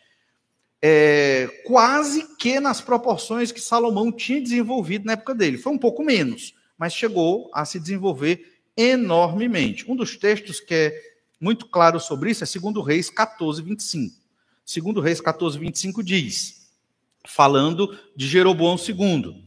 é, 0.81 1.47
quase 1.65 2.35
que 2.37 2.59
nas 2.59 2.81
proporções 2.81 3.51
que 3.51 3.59
Salomão 3.59 4.11
tinha 4.11 4.41
desenvolvido 4.41 5.05
na 5.05 5.13
época 5.13 5.33
dele. 5.33 5.57
Foi 5.57 5.73
um 5.73 5.77
pouco 5.77 6.03
menos, 6.03 6.53
mas 6.77 6.93
chegou 6.93 7.49
a 7.53 7.65
se 7.65 7.79
desenvolver 7.79 8.59
enormemente. 8.77 9.89
Um 9.89 9.95
dos 9.95 10.17
textos 10.17 10.59
que 10.59 10.73
é 10.73 11.01
muito 11.39 11.67
claro 11.67 11.99
sobre 11.99 12.31
isso 12.31 12.43
é 12.43 12.47
2 12.59 12.85
Reis 12.85 13.09
14, 13.09 13.61
25. 13.61 14.15
2 14.65 15.03
Reis 15.03 15.21
14, 15.21 15.59
25 15.59 16.03
diz, 16.03 16.69
falando 17.25 17.97
de 18.15 18.27
Jeroboão 18.27 18.75
II, 18.75 19.45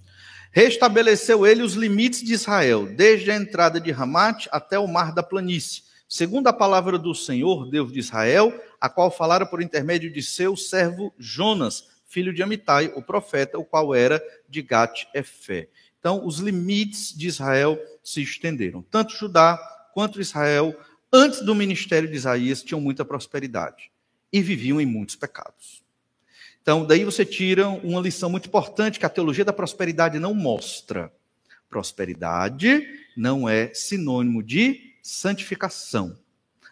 restabeleceu 0.52 1.46
ele 1.46 1.62
os 1.62 1.74
limites 1.74 2.22
de 2.22 2.32
Israel, 2.32 2.86
desde 2.86 3.30
a 3.30 3.36
entrada 3.36 3.80
de 3.80 3.90
Ramate 3.90 4.48
até 4.50 4.78
o 4.78 4.86
mar 4.86 5.12
da 5.12 5.22
planície, 5.22 5.82
segundo 6.08 6.46
a 6.46 6.52
palavra 6.52 6.98
do 6.98 7.14
Senhor, 7.14 7.68
Deus 7.68 7.92
de 7.92 7.98
Israel, 7.98 8.58
a 8.80 8.88
qual 8.88 9.10
falara 9.10 9.44
por 9.44 9.60
intermédio 9.60 10.10
de 10.10 10.22
seu 10.22 10.56
servo 10.56 11.12
Jonas, 11.18 11.88
filho 12.06 12.32
de 12.32 12.42
Amitai, 12.42 12.90
o 12.96 13.02
profeta, 13.02 13.58
o 13.58 13.64
qual 13.64 13.94
era 13.94 14.22
de 14.48 14.62
Gat-Efé. 14.62 15.68
Então, 16.00 16.24
os 16.24 16.38
limites 16.38 17.16
de 17.16 17.26
Israel 17.26 17.78
se 18.02 18.22
estenderam. 18.22 18.82
Tanto 18.90 19.14
Judá 19.14 19.58
quanto 19.92 20.20
Israel, 20.20 20.74
antes 21.12 21.42
do 21.42 21.54
ministério 21.54 22.08
de 22.08 22.16
Isaías, 22.16 22.62
tinham 22.62 22.80
muita 22.80 23.04
prosperidade 23.04 23.90
e 24.32 24.40
viviam 24.40 24.80
em 24.80 24.86
muitos 24.86 25.16
pecados. 25.16 25.82
Então, 26.62 26.86
daí 26.86 27.04
você 27.04 27.24
tira 27.24 27.68
uma 27.68 28.00
lição 28.00 28.30
muito 28.30 28.46
importante 28.46 28.98
que 28.98 29.06
a 29.06 29.10
teologia 29.10 29.44
da 29.44 29.52
prosperidade 29.52 30.18
não 30.18 30.34
mostra. 30.34 31.12
Prosperidade 31.68 32.86
não 33.16 33.48
é 33.48 33.72
sinônimo 33.74 34.42
de 34.42 34.87
santificação 35.02 36.16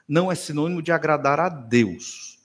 não 0.09 0.31
é 0.31 0.35
sinônimo 0.35 0.83
de 0.83 0.93
agradar 0.93 1.41
a 1.41 1.49
Deus. 1.49 2.39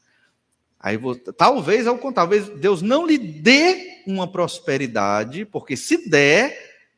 Aí 0.79 0.97
talvez 1.37 1.85
ao 1.85 1.97
talvez 2.11 2.49
Deus 2.49 2.81
não 2.81 3.05
lhe 3.05 3.17
dê 3.17 4.01
uma 4.07 4.29
prosperidade, 4.29 5.45
porque 5.45 5.77
se 5.77 6.09
der, 6.09 6.57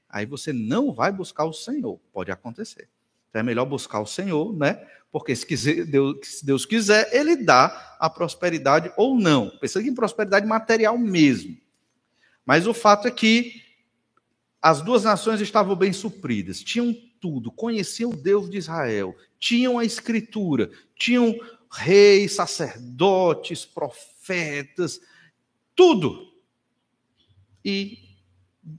aí 0.09 0.25
você 0.25 0.53
não 0.53 0.93
vai 0.93 1.11
buscar 1.11 1.43
o 1.43 1.53
Senhor. 1.53 1.99
Pode 2.13 2.31
acontecer. 2.31 2.87
Então 3.29 3.41
é 3.41 3.43
melhor 3.43 3.65
buscar 3.65 3.99
o 3.99 4.05
Senhor, 4.05 4.55
né? 4.55 4.81
Porque 5.11 5.35
se, 5.35 5.45
quiser, 5.45 5.85
Deus, 5.85 6.17
se 6.23 6.45
Deus 6.45 6.65
quiser, 6.65 7.09
Ele 7.13 7.35
dá 7.35 7.97
a 7.99 8.09
prosperidade 8.09 8.91
ou 8.95 9.19
não. 9.19 9.49
Pensa 9.59 9.81
em 9.81 9.93
prosperidade 9.93 10.45
material 10.45 10.97
mesmo. 10.97 11.57
Mas 12.45 12.65
o 12.65 12.73
fato 12.73 13.07
é 13.07 13.11
que 13.11 13.61
as 14.61 14.81
duas 14.81 15.03
nações 15.03 15.41
estavam 15.41 15.75
bem 15.75 15.91
supridas, 15.91 16.61
tinham 16.61 16.95
tudo, 17.23 17.49
conheciam 17.49 18.11
o 18.11 18.17
Deus 18.17 18.49
de 18.49 18.57
Israel, 18.57 19.15
tinham 19.39 19.79
a 19.79 19.85
escritura, 19.85 20.69
tinham 20.93 21.33
reis, 21.71 22.33
sacerdotes, 22.33 23.63
profetas, 23.63 24.99
tudo. 25.73 26.33
E 27.63 28.19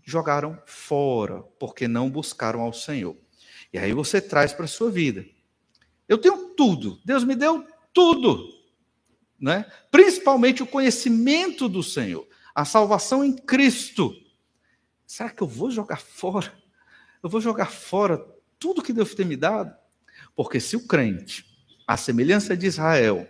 jogaram 0.05 0.63
fora, 0.67 1.41
porque 1.59 1.89
não 1.89 2.11
buscaram 2.11 2.61
ao 2.61 2.75
Senhor. 2.75 3.17
E 3.73 3.79
aí 3.79 3.95
você 3.95 4.21
traz 4.21 4.53
para 4.53 4.67
a 4.67 4.69
sua 4.69 4.91
vida. 4.91 5.25
Eu 6.07 6.19
tenho 6.19 6.51
tudo, 6.51 7.01
Deus 7.03 7.25
me 7.25 7.35
deu 7.35 7.67
tudo, 7.95 8.47
né? 9.41 9.65
principalmente 9.91 10.63
o 10.63 10.67
conhecimento 10.67 11.67
do 11.67 11.83
Senhor, 11.83 12.29
a 12.55 12.67
salvação 12.67 13.25
em 13.25 13.35
Cristo. 13.35 14.15
Será 15.07 15.31
que 15.31 15.43
eu 15.43 15.47
vou 15.47 15.71
jogar 15.71 15.99
fora? 15.99 16.53
Eu 17.23 17.31
vou 17.31 17.41
jogar 17.41 17.71
fora 17.71 18.34
tudo 18.59 18.83
que 18.83 18.93
Deus 18.93 19.15
tem 19.15 19.27
me 19.27 19.37
dado? 19.37 19.75
Porque 20.35 20.61
se 20.61 20.77
o 20.77 20.87
crente, 20.87 21.45
a 21.87 21.97
semelhança 21.97 22.57
de 22.57 22.67
Israel, 22.67 23.29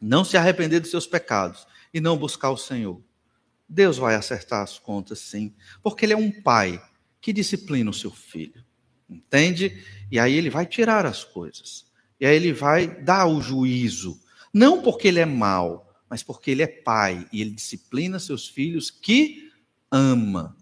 não 0.00 0.24
se 0.24 0.36
arrepender 0.36 0.80
dos 0.80 0.90
seus 0.90 1.06
pecados 1.06 1.66
e 1.92 2.00
não 2.00 2.16
buscar 2.16 2.50
o 2.50 2.56
Senhor, 2.56 3.02
Deus 3.68 3.96
vai 3.96 4.14
acertar 4.14 4.62
as 4.62 4.78
contas 4.78 5.18
sim, 5.18 5.54
porque 5.82 6.04
Ele 6.04 6.12
é 6.12 6.16
um 6.16 6.30
pai 6.30 6.82
que 7.20 7.32
disciplina 7.32 7.90
o 7.90 7.94
seu 7.94 8.10
filho, 8.10 8.64
entende? 9.08 9.82
E 10.10 10.18
aí 10.18 10.34
Ele 10.34 10.50
vai 10.50 10.66
tirar 10.66 11.04
as 11.04 11.24
coisas, 11.24 11.86
e 12.20 12.26
aí 12.26 12.36
Ele 12.36 12.52
vai 12.52 12.86
dar 13.02 13.26
o 13.26 13.40
juízo, 13.40 14.20
não 14.52 14.82
porque 14.82 15.08
Ele 15.08 15.20
é 15.20 15.26
mau, 15.26 15.92
mas 16.08 16.22
porque 16.22 16.52
Ele 16.52 16.62
é 16.62 16.66
pai 16.66 17.26
e 17.32 17.40
Ele 17.40 17.50
disciplina 17.50 18.18
seus 18.18 18.46
filhos 18.46 18.90
que 18.90 19.50
ama. 19.90 20.56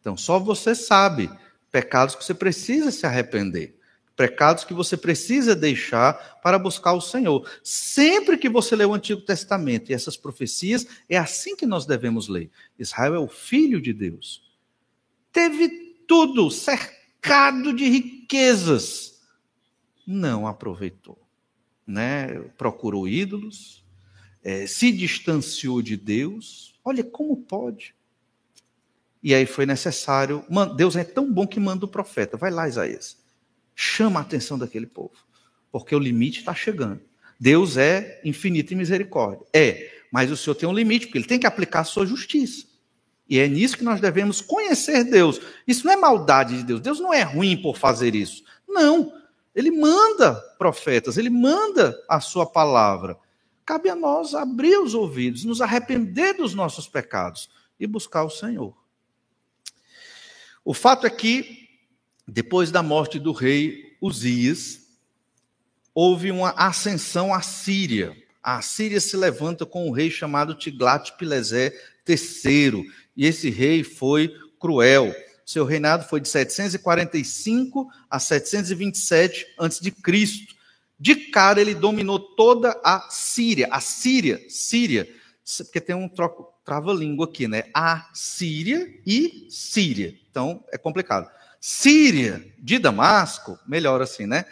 Então 0.00 0.16
só 0.16 0.38
você 0.38 0.74
sabe 0.74 1.30
pecados 1.76 2.14
que 2.14 2.24
você 2.24 2.32
precisa 2.32 2.90
se 2.90 3.04
arrepender, 3.04 3.78
pecados 4.16 4.64
que 4.64 4.72
você 4.72 4.96
precisa 4.96 5.54
deixar 5.54 6.40
para 6.42 6.58
buscar 6.58 6.94
o 6.94 7.02
Senhor. 7.02 7.46
Sempre 7.62 8.38
que 8.38 8.48
você 8.48 8.74
lê 8.74 8.86
o 8.86 8.94
Antigo 8.94 9.20
Testamento 9.20 9.90
e 9.90 9.94
essas 9.94 10.16
profecias, 10.16 10.86
é 11.06 11.18
assim 11.18 11.54
que 11.54 11.66
nós 11.66 11.84
devemos 11.84 12.28
ler. 12.28 12.50
Israel 12.78 13.14
é 13.14 13.18
o 13.18 13.28
filho 13.28 13.78
de 13.78 13.92
Deus. 13.92 14.42
Teve 15.30 15.68
tudo 16.08 16.50
cercado 16.50 17.74
de 17.74 17.86
riquezas, 17.86 19.20
não 20.06 20.46
aproveitou, 20.46 21.18
né? 21.86 22.40
Procurou 22.56 23.06
ídolos, 23.06 23.84
é, 24.42 24.66
se 24.66 24.90
distanciou 24.90 25.82
de 25.82 25.94
Deus. 25.94 26.74
Olha 26.82 27.04
como 27.04 27.36
pode. 27.36 27.94
E 29.22 29.34
aí 29.34 29.46
foi 29.46 29.66
necessário. 29.66 30.44
Deus 30.76 30.96
é 30.96 31.04
tão 31.04 31.32
bom 31.32 31.46
que 31.46 31.58
manda 31.58 31.84
o 31.84 31.88
profeta. 31.88 32.36
Vai 32.36 32.50
lá, 32.50 32.68
Isaías. 32.68 33.18
Chama 33.74 34.20
a 34.20 34.22
atenção 34.22 34.58
daquele 34.58 34.86
povo. 34.86 35.14
Porque 35.70 35.94
o 35.94 35.98
limite 35.98 36.40
está 36.40 36.54
chegando. 36.54 37.00
Deus 37.38 37.76
é 37.76 38.20
infinito 38.24 38.72
em 38.72 38.76
misericórdia. 38.76 39.46
É, 39.52 39.90
mas 40.10 40.30
o 40.30 40.36
Senhor 40.36 40.54
tem 40.54 40.68
um 40.68 40.72
limite, 40.72 41.06
porque 41.06 41.18
ele 41.18 41.26
tem 41.26 41.38
que 41.38 41.46
aplicar 41.46 41.80
a 41.80 41.84
sua 41.84 42.06
justiça. 42.06 42.66
E 43.28 43.38
é 43.38 43.48
nisso 43.48 43.76
que 43.76 43.84
nós 43.84 44.00
devemos 44.00 44.40
conhecer 44.40 45.04
Deus. 45.04 45.40
Isso 45.66 45.84
não 45.84 45.92
é 45.92 45.96
maldade 45.96 46.56
de 46.58 46.62
Deus. 46.62 46.80
Deus 46.80 47.00
não 47.00 47.12
é 47.12 47.22
ruim 47.22 47.60
por 47.60 47.76
fazer 47.76 48.14
isso. 48.14 48.44
Não. 48.68 49.12
Ele 49.54 49.70
manda 49.70 50.34
profetas, 50.58 51.16
ele 51.16 51.30
manda 51.30 51.98
a 52.08 52.20
sua 52.20 52.46
palavra. 52.46 53.16
Cabe 53.64 53.88
a 53.88 53.96
nós 53.96 54.34
abrir 54.34 54.78
os 54.78 54.94
ouvidos, 54.94 55.44
nos 55.44 55.60
arrepender 55.60 56.34
dos 56.34 56.54
nossos 56.54 56.86
pecados 56.86 57.50
e 57.80 57.86
buscar 57.86 58.22
o 58.22 58.30
Senhor. 58.30 58.76
O 60.66 60.74
fato 60.74 61.06
é 61.06 61.10
que, 61.10 61.68
depois 62.26 62.72
da 62.72 62.82
morte 62.82 63.20
do 63.20 63.30
rei 63.30 63.96
Uzias, 64.02 64.80
houve 65.94 66.32
uma 66.32 66.50
ascensão 66.56 67.32
à 67.32 67.40
Síria. 67.40 68.16
A 68.42 68.60
Síria 68.60 69.00
se 69.00 69.16
levanta 69.16 69.64
com 69.64 69.86
um 69.86 69.92
rei 69.92 70.10
chamado 70.10 70.56
Tiglat-Pileser 70.56 71.72
III, 72.04 72.84
e 73.16 73.24
esse 73.24 73.48
rei 73.48 73.84
foi 73.84 74.34
cruel. 74.58 75.14
Seu 75.44 75.64
reinado 75.64 76.04
foi 76.08 76.20
de 76.20 76.28
745 76.28 77.88
a 78.10 78.18
727 78.18 79.46
a.C. 79.56 79.92
De 80.98 81.14
cara, 81.30 81.60
ele 81.60 81.76
dominou 81.76 82.18
toda 82.18 82.72
a 82.84 83.06
Síria. 83.08 83.68
A 83.70 83.78
Síria, 83.80 84.44
Síria, 84.48 85.08
porque 85.58 85.80
tem 85.80 85.94
um 85.94 86.08
troco, 86.08 86.52
trava-língua 86.66 87.26
aqui, 87.26 87.46
né? 87.46 87.62
A 87.72 88.10
Síria 88.12 88.92
e 89.06 89.46
Síria. 89.48 90.18
Então, 90.28 90.64
é 90.72 90.76
complicado. 90.76 91.30
Síria 91.60 92.44
de 92.58 92.78
Damasco, 92.78 93.56
melhor 93.66 94.02
assim, 94.02 94.26
né? 94.26 94.44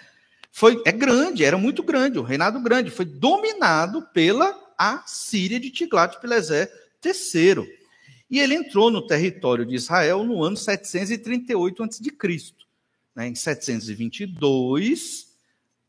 Foi, 0.53 0.81
é 0.87 0.93
grande, 0.93 1.45
era 1.45 1.59
muito 1.59 1.83
grande, 1.83 2.17
o 2.17 2.23
reinado 2.23 2.61
grande, 2.61 2.89
foi 2.89 3.05
dominado 3.05 4.03
pela 4.15 4.57
Síria 5.05 5.59
de 5.59 5.71
Tiglat-Pileser 5.71 6.71
III. 7.05 7.69
E 8.31 8.39
ele 8.39 8.55
entrou 8.55 8.91
no 8.91 9.07
território 9.07 9.67
de 9.67 9.75
Israel 9.75 10.23
no 10.23 10.43
ano 10.43 10.57
738 10.57 11.83
a.C. 11.83 12.03
Né? 13.15 13.29
Em 13.29 13.35
722, 13.35 15.35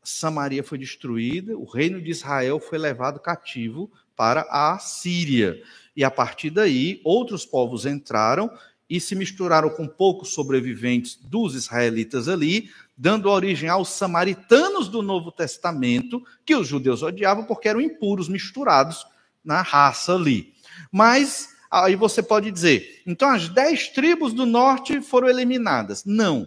Samaria 0.02 0.64
foi 0.64 0.78
destruída, 0.78 1.56
o 1.56 1.64
reino 1.64 2.00
de 2.00 2.10
Israel 2.10 2.58
foi 2.58 2.78
levado 2.78 3.20
cativo 3.20 3.90
para 4.16 4.46
a 4.50 4.78
Síria. 4.78 5.62
E 5.96 6.04
a 6.04 6.10
partir 6.10 6.50
daí, 6.50 7.00
outros 7.02 7.46
povos 7.46 7.86
entraram 7.86 8.50
e 8.88 9.00
se 9.00 9.16
misturaram 9.16 9.70
com 9.70 9.88
poucos 9.88 10.28
sobreviventes 10.32 11.16
dos 11.16 11.54
israelitas 11.54 12.28
ali, 12.28 12.70
dando 12.96 13.28
origem 13.28 13.68
aos 13.68 13.88
samaritanos 13.88 14.88
do 14.88 15.02
Novo 15.02 15.32
Testamento, 15.32 16.22
que 16.44 16.54
os 16.54 16.68
judeus 16.68 17.02
odiavam 17.02 17.44
porque 17.44 17.68
eram 17.68 17.80
impuros, 17.80 18.28
misturados 18.28 19.04
na 19.42 19.62
raça 19.62 20.14
ali. 20.14 20.54
Mas 20.92 21.56
aí 21.70 21.96
você 21.96 22.22
pode 22.22 22.50
dizer, 22.52 23.02
então 23.06 23.30
as 23.30 23.48
dez 23.48 23.88
tribos 23.88 24.32
do 24.32 24.46
norte 24.46 25.00
foram 25.00 25.28
eliminadas. 25.28 26.04
Não. 26.04 26.46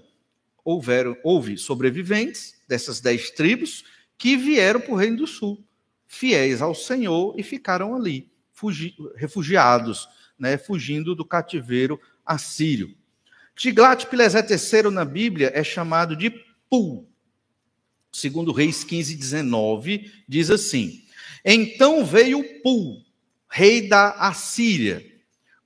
Houveram, 0.64 1.18
houve 1.24 1.58
sobreviventes 1.58 2.56
dessas 2.68 3.02
dez 3.02 3.32
tribos 3.32 3.84
que 4.18 4.38
vieram 4.38 4.80
para 4.80 4.94
o 4.94 4.96
Reino 4.96 5.18
do 5.18 5.28
Sul 5.28 5.62
fiéis 6.10 6.60
ao 6.60 6.74
Senhor 6.74 7.36
e 7.38 7.44
ficaram 7.44 7.96
ali, 7.96 8.29
fugi, 8.60 8.94
refugiados, 9.16 10.10
né, 10.38 10.58
fugindo 10.58 11.16
do 11.16 11.24
cativeiro 11.24 12.00
assírio. 12.26 12.94
Tiglat-Pileser 13.56 14.46
III 14.50 14.92
na 14.92 15.06
Bíblia 15.06 15.52
é 15.54 15.64
chamado 15.64 16.16
de 16.16 16.30
Pul. 16.70 17.10
Segundo 18.12 18.52
Reis 18.52 18.84
15, 18.84 19.16
19, 19.16 20.12
diz 20.28 20.50
assim: 20.50 21.04
Então 21.46 22.06
veio 22.06 22.44
Pul, 22.62 23.04
rei 23.50 23.88
da 23.88 24.12
Assíria, 24.12 25.06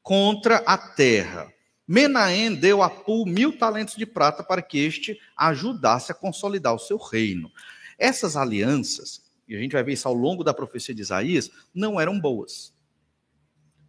contra 0.01 0.57
a 0.57 0.77
terra. 0.77 1.51
Menahem 1.87 2.55
deu 2.55 2.81
a 2.81 2.89
Pul 2.89 3.25
mil 3.25 3.57
talentos 3.57 3.95
de 3.95 4.05
prata 4.05 4.43
para 4.43 4.61
que 4.61 4.77
este 4.77 5.19
ajudasse 5.37 6.11
a 6.11 6.15
consolidar 6.15 6.73
o 6.73 6.79
seu 6.79 6.97
reino. 6.97 7.51
Essas 7.97 8.35
alianças, 8.35 9.21
e 9.47 9.55
a 9.55 9.59
gente 9.59 9.73
vai 9.73 9.83
ver 9.83 9.93
isso 9.93 10.07
ao 10.07 10.13
longo 10.13 10.43
da 10.43 10.53
profecia 10.53 10.95
de 10.95 11.01
Isaías, 11.01 11.49
não 11.73 11.99
eram 11.99 12.19
boas. 12.19 12.72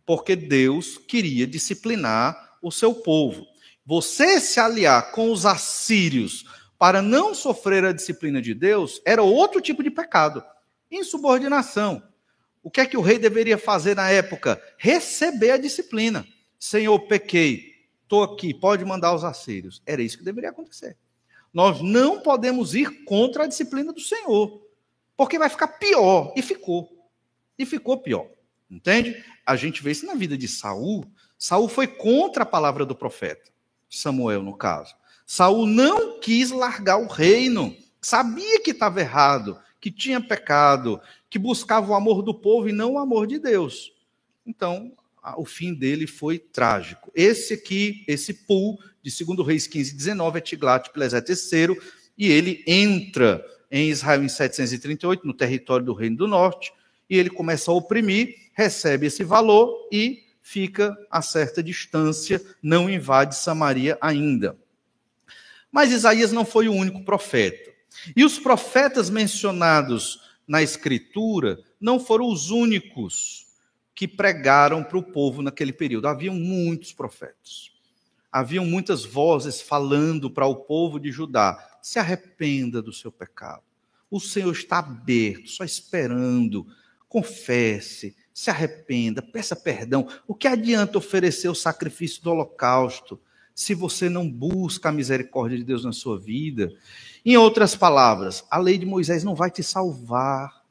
Porque 0.07 0.37
Deus 0.37 0.99
queria 0.99 1.47
disciplinar 1.47 2.59
o 2.63 2.71
seu 2.71 2.95
povo. 2.95 3.47
Você 3.87 4.41
se 4.41 4.59
aliar 4.59 5.13
com 5.13 5.31
os 5.31 5.45
assírios 5.45 6.45
para 6.79 7.03
não 7.03 7.35
sofrer 7.35 7.85
a 7.85 7.93
disciplina 7.93 8.41
de 8.41 8.55
Deus 8.55 9.01
era 9.05 9.23
outro 9.23 9.61
tipo 9.61 9.83
de 9.83 9.91
pecado. 9.91 10.45
Insubordinação. 10.91 12.03
O 12.63 12.71
que 12.71 12.81
é 12.81 12.87
que 12.87 12.97
o 12.97 13.03
rei 13.03 13.19
deveria 13.19 13.59
fazer 13.59 13.95
na 13.95 14.09
época? 14.11 14.61
Receber 14.79 15.51
a 15.51 15.57
disciplina. 15.59 16.27
Senhor, 16.59 16.99
pequei, 17.01 17.75
estou 18.03 18.23
aqui, 18.23 18.55
pode 18.55 18.85
mandar 18.85 19.15
os 19.15 19.23
assírios. 19.23 19.83
Era 19.85 20.03
isso 20.03 20.17
que 20.17 20.25
deveria 20.25 20.51
acontecer. 20.51 20.97
Nós 21.53 21.83
não 21.83 22.21
podemos 22.21 22.75
ir 22.75 23.05
contra 23.05 23.45
a 23.45 23.47
disciplina 23.47 23.93
do 23.93 24.01
Senhor, 24.01 24.67
porque 25.17 25.39
vai 25.39 25.51
ficar 25.51 25.69
pior. 25.69 26.33
E 26.35 26.41
ficou. 26.41 26.91
E 27.59 27.67
ficou 27.67 27.99
pior. 27.99 28.27
Entende? 28.71 29.23
A 29.47 29.57
gente 29.57 29.83
vê 29.83 29.91
isso 29.93 30.07
na 30.07 30.15
vida 30.15 30.37
de 30.37 30.49
Saul. 30.49 31.05
Saul 31.39 31.69
foi 31.69 31.87
contra 31.87 32.43
a 32.43 32.47
palavra 32.47 32.87
do 32.87 32.95
profeta. 32.95 33.53
Samuel, 33.89 34.43
no 34.43 34.57
caso. 34.57 34.95
Saul 35.27 35.67
não 35.67 36.21
quis 36.21 36.51
largar 36.51 36.99
o 36.99 37.07
reino, 37.07 37.75
sabia 38.01 38.61
que 38.61 38.73
estava 38.73 39.01
errado, 39.01 39.59
que 39.81 39.91
tinha 39.91 40.21
pecado, 40.21 41.01
que 41.31 41.39
buscava 41.39 41.91
o 41.91 41.95
amor 41.95 42.23
do 42.23 42.35
povo 42.35 42.69
e 42.69 42.73
não 42.73 42.95
o 42.95 42.99
amor 42.99 43.27
de 43.27 43.39
Deus. 43.39 43.93
Então, 44.47 44.93
o 45.37 45.45
fim 45.45 45.73
dele 45.73 46.07
foi 46.07 46.39
trágico. 46.39 47.11
Esse 47.15 47.55
aqui, 47.55 48.05
esse 48.07 48.35
Pul, 48.35 48.79
de 49.03 49.25
2 49.25 49.47
Reis 49.47 49.67
15, 49.67 49.95
19, 49.95 50.39
é 50.39 50.41
Tiglat-Pileser 50.41 51.25
III, 51.27 51.81
e 52.17 52.31
ele 52.31 52.63
entra 52.67 53.45
em 53.71 53.89
Israel 53.89 54.23
em 54.23 54.29
738, 54.29 55.27
no 55.27 55.35
território 55.35 55.85
do 55.85 55.95
Reino 55.95 56.17
do 56.17 56.29
Norte, 56.29 56.73
e 57.09 57.17
ele 57.19 57.31
começa 57.31 57.71
a 57.71 57.75
oprimir, 57.75 58.35
recebe 58.55 59.07
esse 59.07 59.25
valor 59.25 59.89
e 59.93 60.25
fica 60.43 60.97
a 61.11 61.23
certa 61.23 61.63
distância, 61.63 62.41
não 62.63 62.89
invade 62.89 63.37
Samaria 63.37 63.97
ainda. 64.01 64.57
Mas 65.71 65.91
Isaías 65.91 66.33
não 66.33 66.45
foi 66.45 66.69
o 66.69 66.73
único 66.73 67.05
profeta. 67.05 67.73
E 68.15 68.25
os 68.25 68.39
profetas 68.39 69.11
mencionados 69.11 70.21
na 70.47 70.63
Escritura 70.63 71.59
não 71.81 71.99
foram 71.99 72.29
os 72.29 72.51
únicos 72.51 73.47
que 73.95 74.07
pregaram 74.07 74.83
para 74.83 74.99
o 74.99 75.03
povo 75.03 75.43
naquele 75.43 75.73
período. 75.73 76.09
Haviam 76.09 76.35
muitos 76.35 76.93
profetas. 76.93 77.73
Haviam 78.31 78.67
muitas 78.67 79.05
vozes 79.05 79.61
falando 79.61 80.31
para 80.31 80.47
o 80.47 80.57
povo 80.57 80.99
de 80.99 81.11
Judá: 81.13 81.79
se 81.81 81.99
arrependa 81.99 82.83
do 82.83 82.93
seu 82.93 83.13
pecado. 83.13 83.63
O 84.11 84.21
Senhor 84.21 84.53
está 84.53 84.79
aberto, 84.79 85.49
só 85.49 85.65
esperando. 85.65 86.67
Confesse, 87.15 88.17
se 88.33 88.51
arrependa, 88.51 89.23
peça 89.23 89.55
perdão. 89.55 90.09
O 90.27 90.35
que 90.35 90.49
adianta 90.49 90.99
oferecer 90.99 91.49
o 91.49 91.55
sacrifício 91.55 92.21
do 92.21 92.31
holocausto 92.33 93.21
se 93.55 93.73
você 93.73 94.09
não 94.09 94.29
busca 94.29 94.89
a 94.89 94.93
misericórdia 94.93 95.57
de 95.57 95.63
Deus 95.63 95.85
na 95.85 95.93
sua 95.93 96.19
vida? 96.19 96.73
Em 97.25 97.37
outras 97.37 97.77
palavras, 97.77 98.43
a 98.51 98.59
lei 98.59 98.77
de 98.77 98.85
Moisés 98.85 99.23
não 99.23 99.37
vai 99.37 99.49
te 99.49 99.63
salvar. 99.63 100.65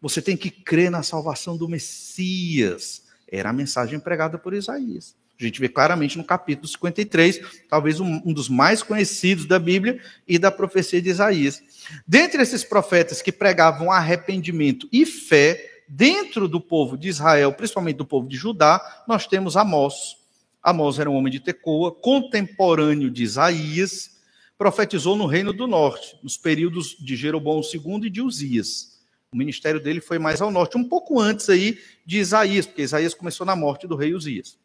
Você 0.00 0.20
tem 0.20 0.36
que 0.36 0.50
crer 0.50 0.90
na 0.90 1.04
salvação 1.04 1.56
do 1.56 1.68
Messias. 1.68 3.04
Era 3.28 3.50
a 3.50 3.52
mensagem 3.52 4.00
pregada 4.00 4.38
por 4.38 4.52
Isaías. 4.52 5.14
A 5.40 5.44
gente 5.44 5.60
vê 5.60 5.68
claramente 5.68 6.18
no 6.18 6.24
capítulo 6.24 6.66
53, 6.66 7.40
talvez 7.68 8.00
um, 8.00 8.20
um, 8.24 8.32
dos 8.32 8.48
mais 8.48 8.82
conhecidos 8.82 9.46
da 9.46 9.58
Bíblia 9.58 10.00
e 10.26 10.36
da 10.36 10.50
profecia 10.50 11.00
de 11.00 11.10
Isaías. 11.10 11.62
Dentre 12.06 12.42
esses 12.42 12.64
profetas 12.64 13.22
que 13.22 13.30
pregavam 13.30 13.92
arrependimento 13.92 14.88
e 14.90 15.06
fé, 15.06 15.82
dentro 15.88 16.48
do 16.48 16.60
povo 16.60 16.98
de 16.98 17.08
Israel, 17.08 17.52
principalmente 17.52 17.96
do 17.96 18.04
povo 18.04 18.28
de 18.28 18.36
Judá, 18.36 19.04
nós 19.06 19.26
temos 19.26 19.56
Amós. 19.56 20.16
Amós 20.60 20.98
era 20.98 21.08
um 21.08 21.14
homem 21.14 21.32
de 21.32 21.40
Tecoa, 21.40 21.92
contemporâneo 21.92 23.10
de 23.10 23.22
Isaías, 23.22 24.18
profetizou 24.58 25.16
no 25.16 25.26
Reino 25.26 25.52
do 25.52 25.68
Norte, 25.68 26.16
nos 26.20 26.36
períodos 26.36 26.96
de 26.98 27.16
Jeroboão 27.16 27.60
II 27.62 28.06
e 28.06 28.10
de 28.10 28.20
Uzias. 28.20 28.98
O 29.32 29.36
ministério 29.36 29.78
dele 29.80 30.00
foi 30.00 30.18
mais 30.18 30.42
ao 30.42 30.50
norte, 30.50 30.76
um 30.76 30.84
pouco 30.84 31.20
antes 31.20 31.48
aí 31.48 31.78
de 32.04 32.18
Isaías, 32.18 32.66
porque 32.66 32.82
Isaías 32.82 33.14
começou 33.14 33.46
na 33.46 33.54
morte 33.54 33.86
do 33.86 33.94
rei 33.94 34.14
Uzias. 34.14 34.58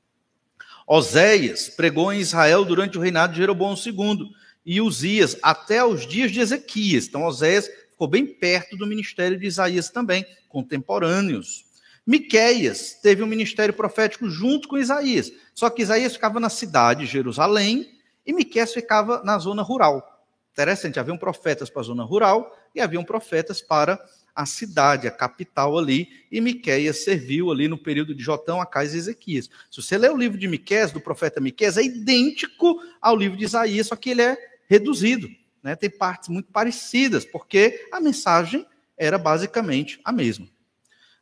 Oséias 0.87 1.69
pregou 1.69 2.11
em 2.11 2.19
Israel 2.19 2.65
durante 2.65 2.97
o 2.97 3.01
reinado 3.01 3.33
de 3.33 3.39
Jeroboão 3.39 3.75
II 3.75 4.29
e 4.65 4.81
Uzias 4.81 5.37
até 5.41 5.83
os 5.83 6.05
dias 6.05 6.31
de 6.31 6.39
Ezequias. 6.39 7.07
Então, 7.07 7.23
Oséias 7.23 7.69
ficou 7.91 8.07
bem 8.07 8.25
perto 8.25 8.75
do 8.75 8.87
ministério 8.87 9.39
de 9.39 9.45
Isaías 9.45 9.89
também, 9.89 10.25
contemporâneos. 10.49 11.65
Miqueias 12.05 12.99
teve 13.01 13.23
um 13.23 13.27
ministério 13.27 13.73
profético 13.73 14.29
junto 14.29 14.67
com 14.67 14.77
Isaías, 14.77 15.31
só 15.53 15.69
que 15.69 15.81
Isaías 15.81 16.13
ficava 16.13 16.39
na 16.39 16.49
cidade, 16.49 17.05
Jerusalém, 17.05 17.89
e 18.25 18.33
Miqueias 18.33 18.73
ficava 18.73 19.21
na 19.23 19.37
zona 19.37 19.61
rural. 19.61 20.25
Interessante, 20.51 20.99
haviam 20.99 21.17
profetas 21.17 21.69
para 21.69 21.81
a 21.81 21.85
zona 21.85 22.03
rural 22.03 22.55
e 22.75 22.81
haviam 22.81 23.03
profetas 23.03 23.61
para 23.61 23.99
a 24.35 24.45
cidade, 24.45 25.07
a 25.07 25.11
capital 25.11 25.77
ali, 25.77 26.09
e 26.31 26.41
Miqueias 26.41 27.03
serviu 27.03 27.51
ali 27.51 27.67
no 27.67 27.77
período 27.77 28.15
de 28.15 28.23
Jotão, 28.23 28.59
Acais 28.59 28.93
e 28.93 28.97
Ezequias. 28.97 29.49
Se 29.69 29.81
você 29.81 29.97
ler 29.97 30.11
o 30.11 30.17
livro 30.17 30.37
de 30.37 30.47
Miqueias, 30.47 30.91
do 30.91 30.99
profeta 30.99 31.39
Miqueias, 31.39 31.77
é 31.77 31.83
idêntico 31.83 32.79
ao 33.01 33.15
livro 33.15 33.37
de 33.37 33.45
Isaías, 33.45 33.87
só 33.87 33.95
que 33.95 34.09
ele 34.09 34.21
é 34.21 34.37
reduzido 34.67 35.29
né, 35.63 35.75
tem 35.77 35.89
partes 35.89 36.27
muito 36.27 36.51
parecidas, 36.51 37.23
porque 37.23 37.87
a 37.91 38.01
mensagem 38.01 38.67
era 38.97 39.17
basicamente 39.17 39.99
a 40.03 40.11
mesma. 40.11 40.47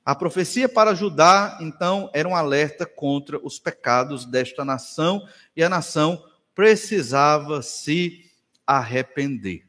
A 0.04 0.16
profecia 0.16 0.68
para 0.68 0.96
Judá, 0.96 1.60
então, 1.62 2.10
era 2.12 2.28
um 2.28 2.36
alerta 2.36 2.88
contra 2.88 3.38
os 3.38 3.60
pecados 3.60 4.26
desta 4.26 4.66
nação, 4.66 5.26
e 5.56 5.64
a 5.64 5.70
nação 5.70 6.26
precisava 6.56 7.62
se 7.62 8.26
arrepender. 8.66 9.64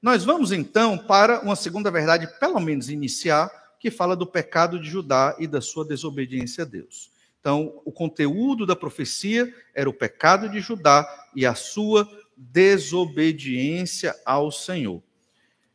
Nós 0.00 0.24
vamos 0.24 0.52
então 0.52 0.96
para 0.96 1.40
uma 1.40 1.56
segunda 1.56 1.90
verdade, 1.90 2.28
pelo 2.38 2.60
menos 2.60 2.88
iniciar, 2.88 3.50
que 3.80 3.90
fala 3.90 4.14
do 4.14 4.26
pecado 4.26 4.78
de 4.78 4.88
Judá 4.88 5.36
e 5.38 5.46
da 5.46 5.60
sua 5.60 5.84
desobediência 5.84 6.62
a 6.62 6.66
Deus. 6.66 7.10
Então, 7.40 7.80
o 7.84 7.90
conteúdo 7.90 8.64
da 8.64 8.76
profecia 8.76 9.52
era 9.74 9.88
o 9.88 9.92
pecado 9.92 10.48
de 10.48 10.60
Judá 10.60 11.06
e 11.34 11.44
a 11.44 11.54
sua 11.54 12.08
desobediência 12.36 14.14
ao 14.24 14.52
Senhor. 14.52 15.02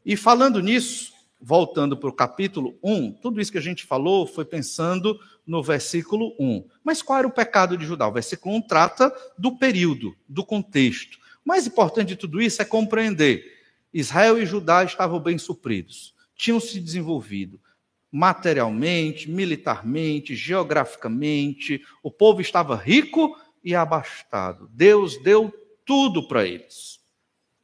E 0.05 0.15
falando 0.15 0.61
nisso, 0.61 1.13
voltando 1.41 1.97
para 1.97 2.09
o 2.09 2.13
capítulo 2.13 2.77
1, 2.81 3.13
tudo 3.21 3.41
isso 3.41 3.51
que 3.51 3.57
a 3.57 3.61
gente 3.61 3.85
falou 3.85 4.25
foi 4.25 4.45
pensando 4.45 5.19
no 5.45 5.61
versículo 5.61 6.33
1. 6.39 6.65
Mas 6.81 7.01
qual 7.01 7.19
era 7.19 7.27
o 7.27 7.31
pecado 7.31 7.77
de 7.77 7.85
Judá? 7.85 8.07
O 8.07 8.13
versículo 8.13 8.55
1 8.55 8.61
trata 8.61 9.13
do 9.37 9.57
período, 9.57 10.15
do 10.27 10.45
contexto. 10.45 11.17
O 11.45 11.49
mais 11.49 11.67
importante 11.67 12.09
de 12.09 12.15
tudo 12.15 12.41
isso 12.41 12.61
é 12.61 12.65
compreender: 12.65 13.62
Israel 13.93 14.41
e 14.41 14.45
Judá 14.45 14.83
estavam 14.83 15.19
bem 15.19 15.37
supridos, 15.37 16.15
tinham 16.35 16.59
se 16.59 16.79
desenvolvido 16.79 17.59
materialmente, 18.13 19.27
militarmente, 19.27 20.35
geograficamente, 20.35 21.83
o 22.03 22.11
povo 22.11 22.41
estava 22.41 22.75
rico 22.75 23.35
e 23.63 23.73
abastado. 23.73 24.69
Deus 24.71 25.17
deu 25.23 25.51
tudo 25.83 26.27
para 26.27 26.45
eles. 26.45 26.99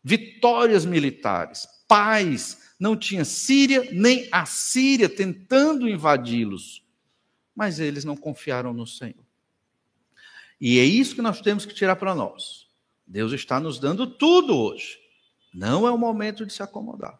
Vitórias 0.03 0.85
militares, 0.85 1.67
paz, 1.87 2.73
não 2.79 2.97
tinha 2.97 3.23
Síria 3.23 3.89
nem 3.91 4.27
a 4.31 4.43
Síria 4.47 5.07
tentando 5.07 5.87
invadi-los, 5.87 6.83
mas 7.55 7.79
eles 7.79 8.03
não 8.03 8.17
confiaram 8.17 8.73
no 8.73 8.87
Senhor. 8.87 9.23
E 10.59 10.79
é 10.79 10.83
isso 10.83 11.13
que 11.13 11.21
nós 11.21 11.41
temos 11.41 11.63
que 11.63 11.75
tirar 11.75 11.95
para 11.95 12.15
nós. 12.15 12.67
Deus 13.05 13.33
está 13.33 13.59
nos 13.59 13.79
dando 13.79 14.07
tudo 14.07 14.57
hoje. 14.57 14.98
Não 15.53 15.87
é 15.87 15.91
o 15.91 15.97
momento 15.97 16.45
de 16.45 16.53
se 16.53 16.61
acomodar. 16.61 17.19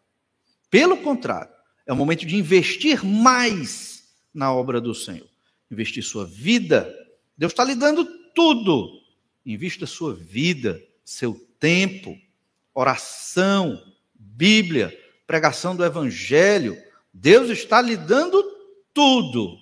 Pelo 0.69 0.97
contrário, 0.97 1.51
é 1.85 1.93
o 1.93 1.95
momento 1.95 2.25
de 2.25 2.35
investir 2.35 3.03
mais 3.03 4.07
na 4.33 4.53
obra 4.53 4.79
do 4.79 4.93
Senhor. 4.93 5.27
Investir 5.71 6.03
sua 6.03 6.25
vida. 6.25 6.93
Deus 7.37 7.51
está 7.51 7.63
lhe 7.63 7.75
dando 7.75 8.05
tudo. 8.33 9.01
Invista 9.45 9.85
sua 9.85 10.13
vida, 10.13 10.79
seu 11.03 11.33
tempo, 11.59 12.15
oração, 12.73 13.81
Bíblia, 14.13 14.97
pregação 15.25 15.75
do 15.75 15.83
Evangelho, 15.83 16.77
Deus 17.13 17.49
está 17.49 17.81
lhe 17.81 17.97
dando 17.97 18.43
tudo. 18.93 19.57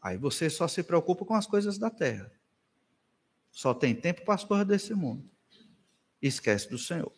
Aí 0.00 0.16
você 0.16 0.50
só 0.50 0.66
se 0.66 0.82
preocupa 0.82 1.24
com 1.24 1.34
as 1.34 1.46
coisas 1.46 1.78
da 1.78 1.90
terra. 1.90 2.32
Só 3.50 3.74
tem 3.74 3.94
tempo 3.94 4.24
para 4.24 4.34
as 4.34 4.44
coisas 4.44 4.66
desse 4.66 4.94
mundo. 4.94 5.30
Esquece 6.22 6.70
do 6.70 6.78
Senhor. 6.78 7.12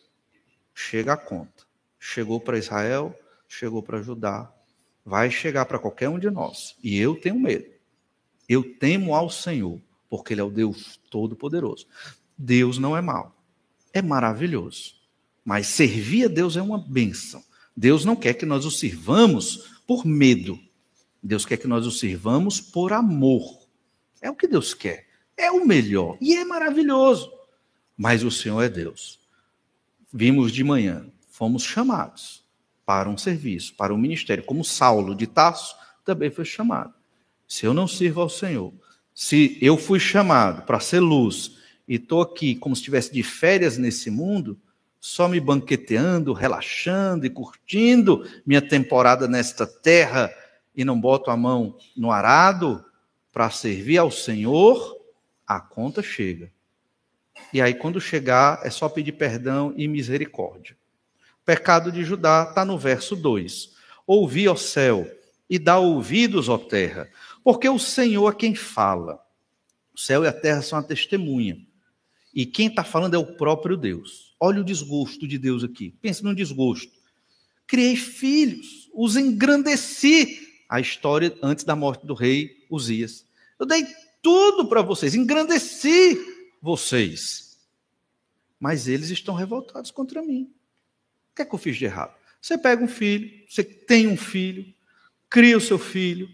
Chega 0.73 1.13
a 1.13 1.17
conta. 1.17 1.63
Chegou 1.99 2.39
para 2.39 2.57
Israel, 2.57 3.17
chegou 3.47 3.81
para 3.81 4.01
Judá, 4.01 4.51
vai 5.05 5.31
chegar 5.31 5.65
para 5.65 5.79
qualquer 5.79 6.09
um 6.09 6.19
de 6.19 6.29
nós. 6.29 6.75
E 6.83 6.97
eu 6.97 7.15
tenho 7.15 7.39
medo. 7.39 7.65
Eu 8.49 8.77
temo 8.77 9.15
ao 9.15 9.29
Senhor, 9.29 9.79
porque 10.09 10.33
Ele 10.33 10.41
é 10.41 10.43
o 10.43 10.51
Deus 10.51 10.99
Todo-Poderoso. 11.09 11.87
Deus 12.37 12.77
não 12.77 12.97
é 12.97 13.01
mau, 13.01 13.35
é 13.93 14.01
maravilhoso. 14.01 14.95
Mas 15.43 15.67
servir 15.67 16.25
a 16.25 16.27
Deus 16.27 16.57
é 16.57 16.61
uma 16.61 16.77
bênção. 16.77 17.43
Deus 17.77 18.03
não 18.03 18.15
quer 18.15 18.33
que 18.33 18.45
nós 18.45 18.65
o 18.65 18.71
sirvamos 18.71 19.79
por 19.87 20.05
medo. 20.05 20.59
Deus 21.21 21.45
quer 21.45 21.57
que 21.57 21.67
nós 21.67 21.85
o 21.85 21.91
sirvamos 21.91 22.59
por 22.59 22.93
amor. 22.93 23.65
É 24.21 24.29
o 24.29 24.35
que 24.35 24.47
Deus 24.47 24.73
quer. 24.73 25.07
É 25.37 25.51
o 25.51 25.65
melhor. 25.65 26.17
E 26.19 26.35
é 26.35 26.43
maravilhoso. 26.43 27.31
Mas 27.97 28.23
o 28.23 28.31
Senhor 28.31 28.61
é 28.61 28.69
Deus. 28.69 29.19
Vimos 30.13 30.51
de 30.51 30.63
manhã, 30.63 31.05
fomos 31.29 31.63
chamados 31.63 32.43
para 32.85 33.09
um 33.09 33.17
serviço, 33.17 33.73
para 33.75 33.93
um 33.93 33.97
ministério, 33.97 34.43
como 34.43 34.63
Saulo 34.63 35.15
de 35.15 35.27
Tarso 35.27 35.75
também 36.05 36.29
foi 36.29 36.45
chamado. 36.45 36.93
Se 37.47 37.65
eu 37.65 37.73
não 37.73 37.87
sirvo 37.87 38.21
ao 38.21 38.29
Senhor, 38.29 38.71
se 39.13 39.57
eu 39.61 39.77
fui 39.77 39.99
chamado 39.99 40.63
para 40.63 40.79
ser 40.79 40.99
luz 40.99 41.57
e 41.87 41.95
estou 41.95 42.21
aqui 42.21 42.55
como 42.55 42.75
se 42.75 42.81
estivesse 42.81 43.11
de 43.11 43.23
férias 43.23 43.77
nesse 43.77 44.09
mundo, 44.09 44.59
só 44.99 45.27
me 45.27 45.39
banqueteando, 45.39 46.33
relaxando 46.33 47.25
e 47.25 47.29
curtindo 47.29 48.27
minha 48.45 48.61
temporada 48.61 49.27
nesta 49.27 49.65
terra 49.65 50.33
e 50.75 50.83
não 50.83 50.99
boto 50.99 51.29
a 51.29 51.37
mão 51.37 51.77
no 51.95 52.11
arado 52.11 52.83
para 53.31 53.49
servir 53.49 53.97
ao 53.97 54.09
Senhor, 54.09 54.97
a 55.45 55.59
conta 55.59 56.01
chega. 56.01 56.51
E 57.53 57.61
aí, 57.61 57.73
quando 57.73 58.01
chegar, 58.01 58.59
é 58.63 58.69
só 58.69 58.89
pedir 58.89 59.13
perdão 59.13 59.73
e 59.77 59.87
misericórdia. 59.87 60.77
O 61.41 61.45
pecado 61.45 61.91
de 61.91 62.03
Judá 62.03 62.47
está 62.49 62.65
no 62.65 62.77
verso 62.77 63.15
2. 63.15 63.73
Ouvi, 64.07 64.47
ó 64.47 64.55
céu, 64.55 65.09
e 65.49 65.59
dá 65.59 65.77
ouvidos, 65.77 66.49
ó 66.49 66.57
terra, 66.57 67.09
porque 67.43 67.69
o 67.69 67.79
Senhor 67.79 68.31
é 68.31 68.35
quem 68.35 68.55
fala. 68.55 69.19
O 69.93 69.99
céu 69.99 70.23
e 70.23 70.27
a 70.27 70.33
terra 70.33 70.61
são 70.61 70.77
a 70.79 70.83
testemunha. 70.83 71.57
E 72.33 72.45
quem 72.45 72.67
está 72.67 72.83
falando 72.83 73.13
é 73.13 73.17
o 73.17 73.35
próprio 73.37 73.77
Deus. 73.77 74.35
Olha 74.39 74.59
o 74.59 74.65
desgosto 74.65 75.27
de 75.27 75.37
Deus 75.37 75.63
aqui. 75.63 75.95
Pense 76.01 76.23
no 76.23 76.35
desgosto. 76.35 76.91
Criei 77.65 77.95
filhos, 77.95 78.89
os 78.93 79.15
engrandeci. 79.15 80.41
A 80.67 80.79
história 80.81 81.33
antes 81.41 81.63
da 81.63 81.75
morte 81.75 82.05
do 82.05 82.15
rei 82.15 82.65
Uzias. 82.69 83.25
Eu 83.59 83.65
dei 83.65 83.85
tudo 84.21 84.67
para 84.67 84.81
vocês, 84.81 85.13
engrandeci 85.13 86.19
vocês. 86.65 87.59
Mas 88.59 88.87
eles 88.87 89.11
estão 89.11 89.35
revoltados 89.35 89.91
contra 89.91 90.21
mim. 90.21 90.51
O 91.31 91.35
que 91.35 91.43
é 91.43 91.45
que 91.45 91.53
eu 91.53 91.59
fiz 91.59 91.77
de 91.77 91.85
errado? 91.85 92.15
Você 92.41 92.57
pega 92.57 92.83
um 92.83 92.87
filho, 92.87 93.31
você 93.47 93.63
tem 93.63 94.07
um 94.07 94.17
filho, 94.17 94.65
cria 95.29 95.57
o 95.57 95.61
seu 95.61 95.77
filho, 95.77 96.27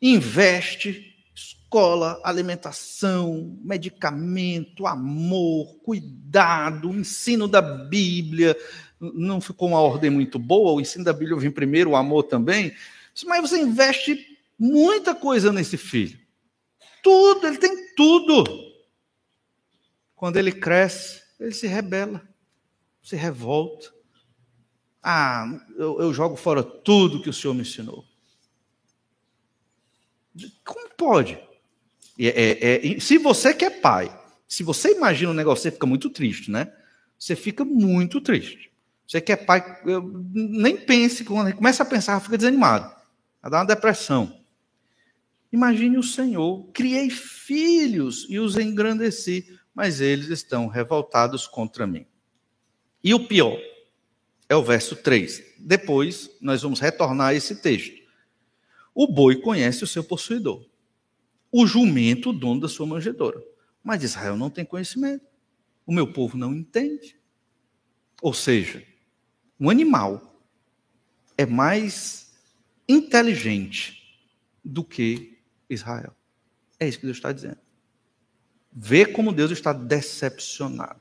investe, 0.00 1.14
escola, 1.34 2.20
alimentação, 2.22 3.58
medicamento, 3.64 4.86
amor, 4.86 5.76
cuidado, 5.82 6.90
ensino 6.90 7.48
da 7.48 7.62
Bíblia. 7.62 8.56
Não 9.00 9.40
ficou 9.40 9.68
uma 9.68 9.80
ordem 9.80 10.10
muito 10.10 10.38
boa, 10.38 10.72
o 10.72 10.80
ensino 10.80 11.04
da 11.04 11.12
Bíblia 11.12 11.38
vem 11.38 11.50
primeiro, 11.50 11.90
o 11.90 11.96
amor 11.96 12.24
também. 12.24 12.74
Mas 13.24 13.48
você 13.48 13.58
investe 13.58 14.38
muita 14.58 15.14
coisa 15.14 15.50
nesse 15.52 15.78
filho. 15.78 16.18
Tudo, 17.02 17.46
ele 17.46 17.58
tem 17.58 17.94
tudo. 17.94 18.63
Quando 20.24 20.38
ele 20.38 20.52
cresce, 20.52 21.20
ele 21.38 21.52
se 21.52 21.66
rebela, 21.66 22.26
se 23.02 23.14
revolta. 23.14 23.92
Ah, 25.02 25.46
eu, 25.76 26.00
eu 26.00 26.14
jogo 26.14 26.34
fora 26.34 26.62
tudo 26.62 27.20
que 27.20 27.28
o 27.28 27.32
Senhor 27.32 27.52
me 27.52 27.60
ensinou. 27.60 28.06
Como 30.64 30.88
pode? 30.96 31.38
É, 32.18 32.28
é, 32.28 32.96
é, 32.96 33.00
se 33.00 33.18
você 33.18 33.52
que 33.52 33.66
é 33.66 33.68
pai, 33.68 34.18
se 34.48 34.62
você 34.62 34.92
imagina 34.92 35.30
um 35.30 35.34
negócio, 35.34 35.62
você 35.62 35.70
fica 35.70 35.86
muito 35.86 36.08
triste, 36.08 36.50
né? 36.50 36.72
Você 37.18 37.36
fica 37.36 37.62
muito 37.62 38.18
triste. 38.18 38.72
Você 39.06 39.20
que 39.20 39.30
é 39.30 39.36
pai, 39.36 39.62
nem 40.32 40.74
pense, 40.74 41.22
quando 41.22 41.54
começa 41.54 41.82
a 41.82 41.86
pensar, 41.86 42.18
fica 42.20 42.38
desanimado. 42.38 42.90
Vai 43.42 43.50
dar 43.50 43.58
uma 43.58 43.66
depressão. 43.66 44.40
Imagine 45.52 45.98
o 45.98 46.02
Senhor, 46.02 46.66
criei 46.72 47.10
filhos 47.10 48.26
e 48.30 48.38
os 48.38 48.56
engrandeci, 48.56 49.62
mas 49.74 50.00
eles 50.00 50.28
estão 50.28 50.66
revoltados 50.66 51.46
contra 51.46 51.86
mim. 51.86 52.06
E 53.02 53.12
o 53.12 53.26
pior 53.26 53.58
é 54.48 54.54
o 54.54 54.62
verso 54.62 54.96
3. 54.96 55.42
Depois 55.58 56.30
nós 56.40 56.62
vamos 56.62 56.80
retornar 56.80 57.28
a 57.28 57.34
esse 57.34 57.56
texto. 57.56 58.02
O 58.94 59.06
boi 59.06 59.36
conhece 59.36 59.82
o 59.82 59.86
seu 59.86 60.04
possuidor 60.04 60.64
o 61.56 61.68
jumento, 61.68 62.30
o 62.30 62.32
dono 62.32 62.62
da 62.62 62.68
sua 62.68 62.84
manjedoura. 62.84 63.40
Mas 63.80 64.02
Israel 64.02 64.36
não 64.36 64.50
tem 64.50 64.64
conhecimento. 64.64 65.24
O 65.86 65.92
meu 65.92 66.12
povo 66.12 66.36
não 66.36 66.52
entende. 66.52 67.16
Ou 68.20 68.34
seja, 68.34 68.84
um 69.60 69.70
animal 69.70 70.42
é 71.38 71.46
mais 71.46 72.34
inteligente 72.88 74.20
do 74.64 74.82
que 74.82 75.38
Israel. 75.70 76.12
É 76.80 76.88
isso 76.88 76.98
que 76.98 77.06
Deus 77.06 77.18
está 77.18 77.30
dizendo. 77.30 77.58
Vê 78.74 79.06
como 79.06 79.32
Deus 79.32 79.52
está 79.52 79.72
decepcionado. 79.72 81.00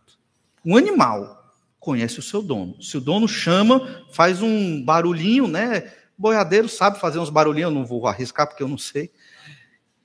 Um 0.63 0.78
animal 0.78 1.43
conhece 1.80 2.19
o 2.19 2.21
seu 2.24 2.41
dono. 2.41 2.82
Se 2.82 2.97
o 2.97 3.01
dono 3.01 3.28
chama, 3.28 4.05
faz 4.11 4.41
um 4.41 4.84
barulhinho, 4.84 5.47
né? 5.47 5.91
Boiadeiro 6.17 6.69
sabe 6.69 6.99
fazer 6.99 7.19
uns 7.19 7.30
barulhinhos, 7.30 7.71
eu 7.71 7.76
não 7.76 7.86
vou 7.86 8.05
arriscar 8.07 8.47
porque 8.47 8.61
eu 8.61 8.67
não 8.67 8.78
sei. 8.78 9.11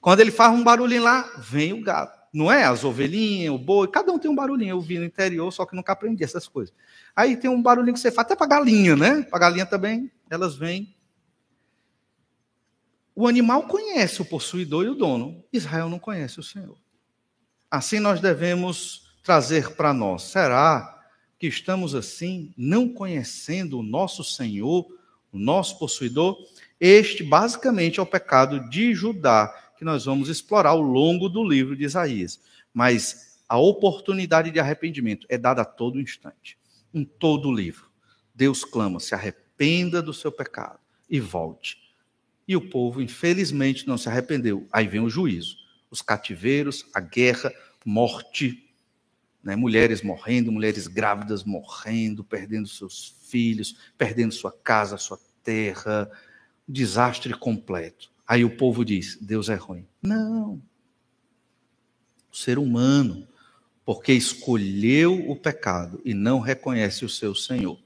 Quando 0.00 0.20
ele 0.20 0.30
faz 0.30 0.52
um 0.52 0.64
barulhinho 0.64 1.02
lá, 1.02 1.30
vem 1.38 1.72
o 1.72 1.82
gado. 1.82 2.18
Não 2.32 2.50
é? 2.50 2.64
As 2.64 2.84
ovelhinhas, 2.84 3.54
o 3.54 3.58
boi, 3.58 3.88
cada 3.88 4.10
um 4.12 4.18
tem 4.18 4.30
um 4.30 4.34
barulhinho. 4.34 4.70
Eu 4.70 4.80
vi 4.80 4.98
no 4.98 5.04
interior, 5.04 5.50
só 5.52 5.66
que 5.66 5.76
nunca 5.76 5.92
aprendi 5.92 6.24
essas 6.24 6.48
coisas. 6.48 6.74
Aí 7.14 7.36
tem 7.36 7.50
um 7.50 7.62
barulhinho 7.62 7.94
que 7.94 8.00
você 8.00 8.10
faz 8.10 8.26
até 8.26 8.36
para 8.36 8.46
galinha, 8.46 8.96
né? 8.96 9.22
Para 9.22 9.38
galinha 9.38 9.66
também, 9.66 10.10
elas 10.30 10.56
vêm. 10.56 10.96
O 13.14 13.26
animal 13.26 13.64
conhece 13.64 14.22
o 14.22 14.24
possuidor 14.24 14.84
e 14.84 14.88
o 14.88 14.94
dono. 14.94 15.44
Israel 15.52 15.88
não 15.88 15.98
conhece 15.98 16.40
o 16.40 16.42
Senhor. 16.42 16.76
Assim 17.70 18.00
nós 18.00 18.20
devemos 18.20 19.08
trazer 19.22 19.74
para 19.74 19.92
nós. 19.92 20.22
Será 20.22 21.04
que 21.38 21.46
estamos 21.46 21.94
assim, 21.94 22.52
não 22.56 22.88
conhecendo 22.88 23.78
o 23.78 23.82
nosso 23.82 24.24
Senhor, 24.24 24.86
o 25.30 25.38
nosso 25.38 25.78
possuidor? 25.78 26.36
Este, 26.80 27.22
basicamente, 27.22 28.00
é 28.00 28.02
o 28.02 28.06
pecado 28.06 28.68
de 28.70 28.94
Judá, 28.94 29.54
que 29.76 29.84
nós 29.84 30.06
vamos 30.06 30.28
explorar 30.28 30.70
ao 30.70 30.80
longo 30.80 31.28
do 31.28 31.46
livro 31.46 31.76
de 31.76 31.84
Isaías. 31.84 32.40
Mas 32.72 33.38
a 33.48 33.58
oportunidade 33.58 34.50
de 34.50 34.58
arrependimento 34.58 35.26
é 35.28 35.36
dada 35.36 35.62
a 35.62 35.66
todo 35.66 36.00
instante, 36.00 36.58
em 36.92 37.04
todo 37.04 37.48
o 37.48 37.54
livro. 37.54 37.90
Deus 38.34 38.64
clama: 38.64 38.98
se 38.98 39.14
arrependa 39.14 40.00
do 40.00 40.14
seu 40.14 40.32
pecado 40.32 40.78
e 41.08 41.20
volte. 41.20 41.76
E 42.46 42.56
o 42.56 42.60
povo, 42.60 43.02
infelizmente, 43.02 43.86
não 43.86 43.98
se 43.98 44.08
arrependeu. 44.08 44.66
Aí 44.72 44.86
vem 44.86 45.00
o 45.00 45.10
juízo: 45.10 45.56
os 45.90 46.02
cativeiros, 46.02 46.86
a 46.94 47.00
guerra, 47.00 47.52
morte. 47.84 48.64
Né? 49.42 49.56
Mulheres 49.56 50.02
morrendo, 50.02 50.52
mulheres 50.52 50.86
grávidas 50.86 51.44
morrendo, 51.44 52.22
perdendo 52.24 52.68
seus 52.68 53.14
filhos, 53.26 53.76
perdendo 53.96 54.32
sua 54.32 54.52
casa, 54.52 54.96
sua 54.96 55.18
terra. 55.42 56.10
Desastre 56.66 57.32
completo. 57.32 58.10
Aí 58.26 58.44
o 58.44 58.56
povo 58.56 58.84
diz: 58.84 59.16
Deus 59.20 59.48
é 59.48 59.54
ruim. 59.54 59.86
Não. 60.02 60.60
O 62.30 62.36
ser 62.36 62.58
humano, 62.58 63.26
porque 63.84 64.12
escolheu 64.12 65.30
o 65.30 65.34
pecado 65.34 66.00
e 66.04 66.12
não 66.12 66.40
reconhece 66.40 67.04
o 67.04 67.08
seu 67.08 67.34
Senhor. 67.34 67.78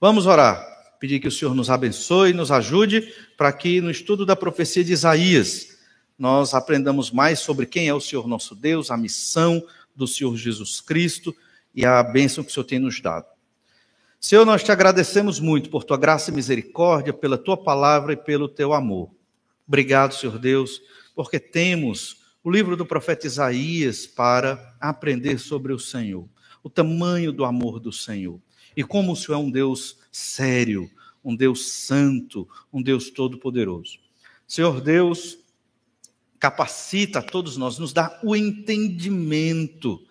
Vamos 0.00 0.26
orar. 0.26 0.72
Pedir 0.98 1.20
que 1.20 1.28
o 1.28 1.32
Senhor 1.32 1.54
nos 1.54 1.70
abençoe, 1.70 2.32
nos 2.32 2.50
ajude, 2.50 3.12
para 3.36 3.52
que 3.52 3.80
no 3.80 3.90
estudo 3.90 4.24
da 4.24 4.34
profecia 4.34 4.82
de 4.82 4.92
Isaías 4.92 5.73
nós 6.18 6.54
aprendamos 6.54 7.10
mais 7.10 7.40
sobre 7.40 7.66
quem 7.66 7.88
é 7.88 7.94
o 7.94 8.00
Senhor 8.00 8.26
nosso 8.28 8.54
Deus, 8.54 8.90
a 8.90 8.96
missão 8.96 9.64
do 9.94 10.06
Senhor 10.06 10.36
Jesus 10.36 10.80
Cristo 10.80 11.34
e 11.74 11.84
a 11.84 12.02
bênção 12.02 12.44
que 12.44 12.50
o 12.50 12.52
Senhor 12.52 12.64
tem 12.64 12.78
nos 12.78 13.00
dado. 13.00 13.26
Senhor, 14.20 14.44
nós 14.46 14.62
te 14.62 14.72
agradecemos 14.72 15.38
muito 15.38 15.68
por 15.68 15.84
tua 15.84 15.98
graça 15.98 16.30
e 16.30 16.34
misericórdia, 16.34 17.12
pela 17.12 17.36
tua 17.36 17.56
palavra 17.56 18.14
e 18.14 18.16
pelo 18.16 18.48
teu 18.48 18.72
amor. 18.72 19.10
Obrigado, 19.66 20.14
Senhor 20.14 20.38
Deus, 20.38 20.80
porque 21.14 21.38
temos 21.38 22.22
o 22.42 22.50
livro 22.50 22.76
do 22.76 22.86
profeta 22.86 23.26
Isaías 23.26 24.06
para 24.06 24.76
aprender 24.80 25.38
sobre 25.38 25.72
o 25.72 25.78
Senhor, 25.78 26.28
o 26.62 26.70
tamanho 26.70 27.32
do 27.32 27.44
amor 27.44 27.78
do 27.78 27.92
Senhor 27.92 28.40
e 28.76 28.82
como 28.82 29.12
o 29.12 29.16
Senhor 29.16 29.38
é 29.38 29.40
um 29.40 29.50
Deus 29.50 29.98
sério, 30.10 30.90
um 31.24 31.34
Deus 31.34 31.70
santo, 31.72 32.48
um 32.72 32.82
Deus 32.82 33.10
todo-poderoso. 33.10 33.98
Senhor 34.46 34.80
Deus, 34.80 35.38
capacita 36.44 37.20
a 37.20 37.22
todos 37.22 37.56
nós, 37.56 37.78
nos 37.78 37.94
dá 37.94 38.20
o 38.22 38.36
entendimento 38.36 40.06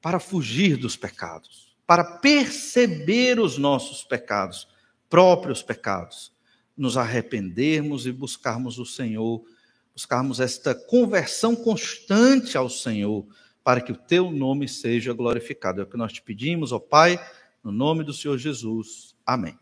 para 0.00 0.20
fugir 0.20 0.76
dos 0.76 0.94
pecados, 0.94 1.76
para 1.84 2.04
perceber 2.04 3.40
os 3.40 3.58
nossos 3.58 4.04
pecados, 4.04 4.68
próprios 5.10 5.64
pecados, 5.64 6.32
nos 6.76 6.96
arrependermos 6.96 8.06
e 8.06 8.12
buscarmos 8.12 8.78
o 8.78 8.86
Senhor, 8.86 9.44
buscarmos 9.92 10.38
esta 10.38 10.72
conversão 10.72 11.56
constante 11.56 12.56
ao 12.56 12.70
Senhor, 12.70 13.26
para 13.64 13.80
que 13.80 13.90
o 13.90 13.96
teu 13.96 14.30
nome 14.30 14.68
seja 14.68 15.12
glorificado. 15.12 15.80
É 15.80 15.82
o 15.82 15.88
que 15.88 15.96
nós 15.96 16.12
te 16.12 16.22
pedimos, 16.22 16.70
ó 16.70 16.78
Pai, 16.78 17.18
no 17.64 17.72
nome 17.72 18.04
do 18.04 18.12
Senhor 18.12 18.38
Jesus. 18.38 19.16
Amém. 19.26 19.58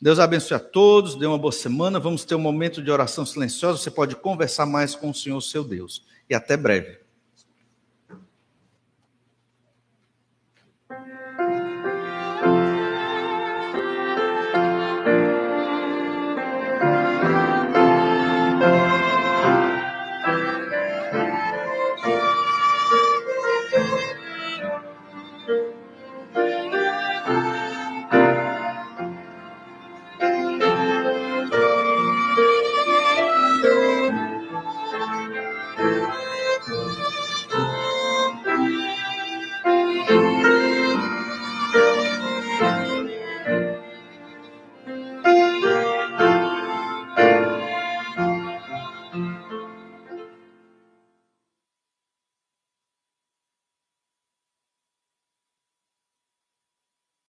Deus 0.00 0.18
abençoe 0.18 0.56
a 0.56 0.60
todos, 0.60 1.14
dê 1.14 1.26
uma 1.26 1.38
boa 1.38 1.52
semana. 1.52 2.00
Vamos 2.00 2.24
ter 2.24 2.34
um 2.34 2.40
momento 2.40 2.82
de 2.82 2.90
oração 2.90 3.24
silenciosa. 3.24 3.78
Você 3.78 3.90
pode 3.90 4.16
conversar 4.16 4.66
mais 4.66 4.94
com 4.94 5.10
o 5.10 5.14
Senhor, 5.14 5.40
seu 5.40 5.64
Deus. 5.64 6.04
E 6.28 6.34
até 6.34 6.56
breve. 6.56 7.03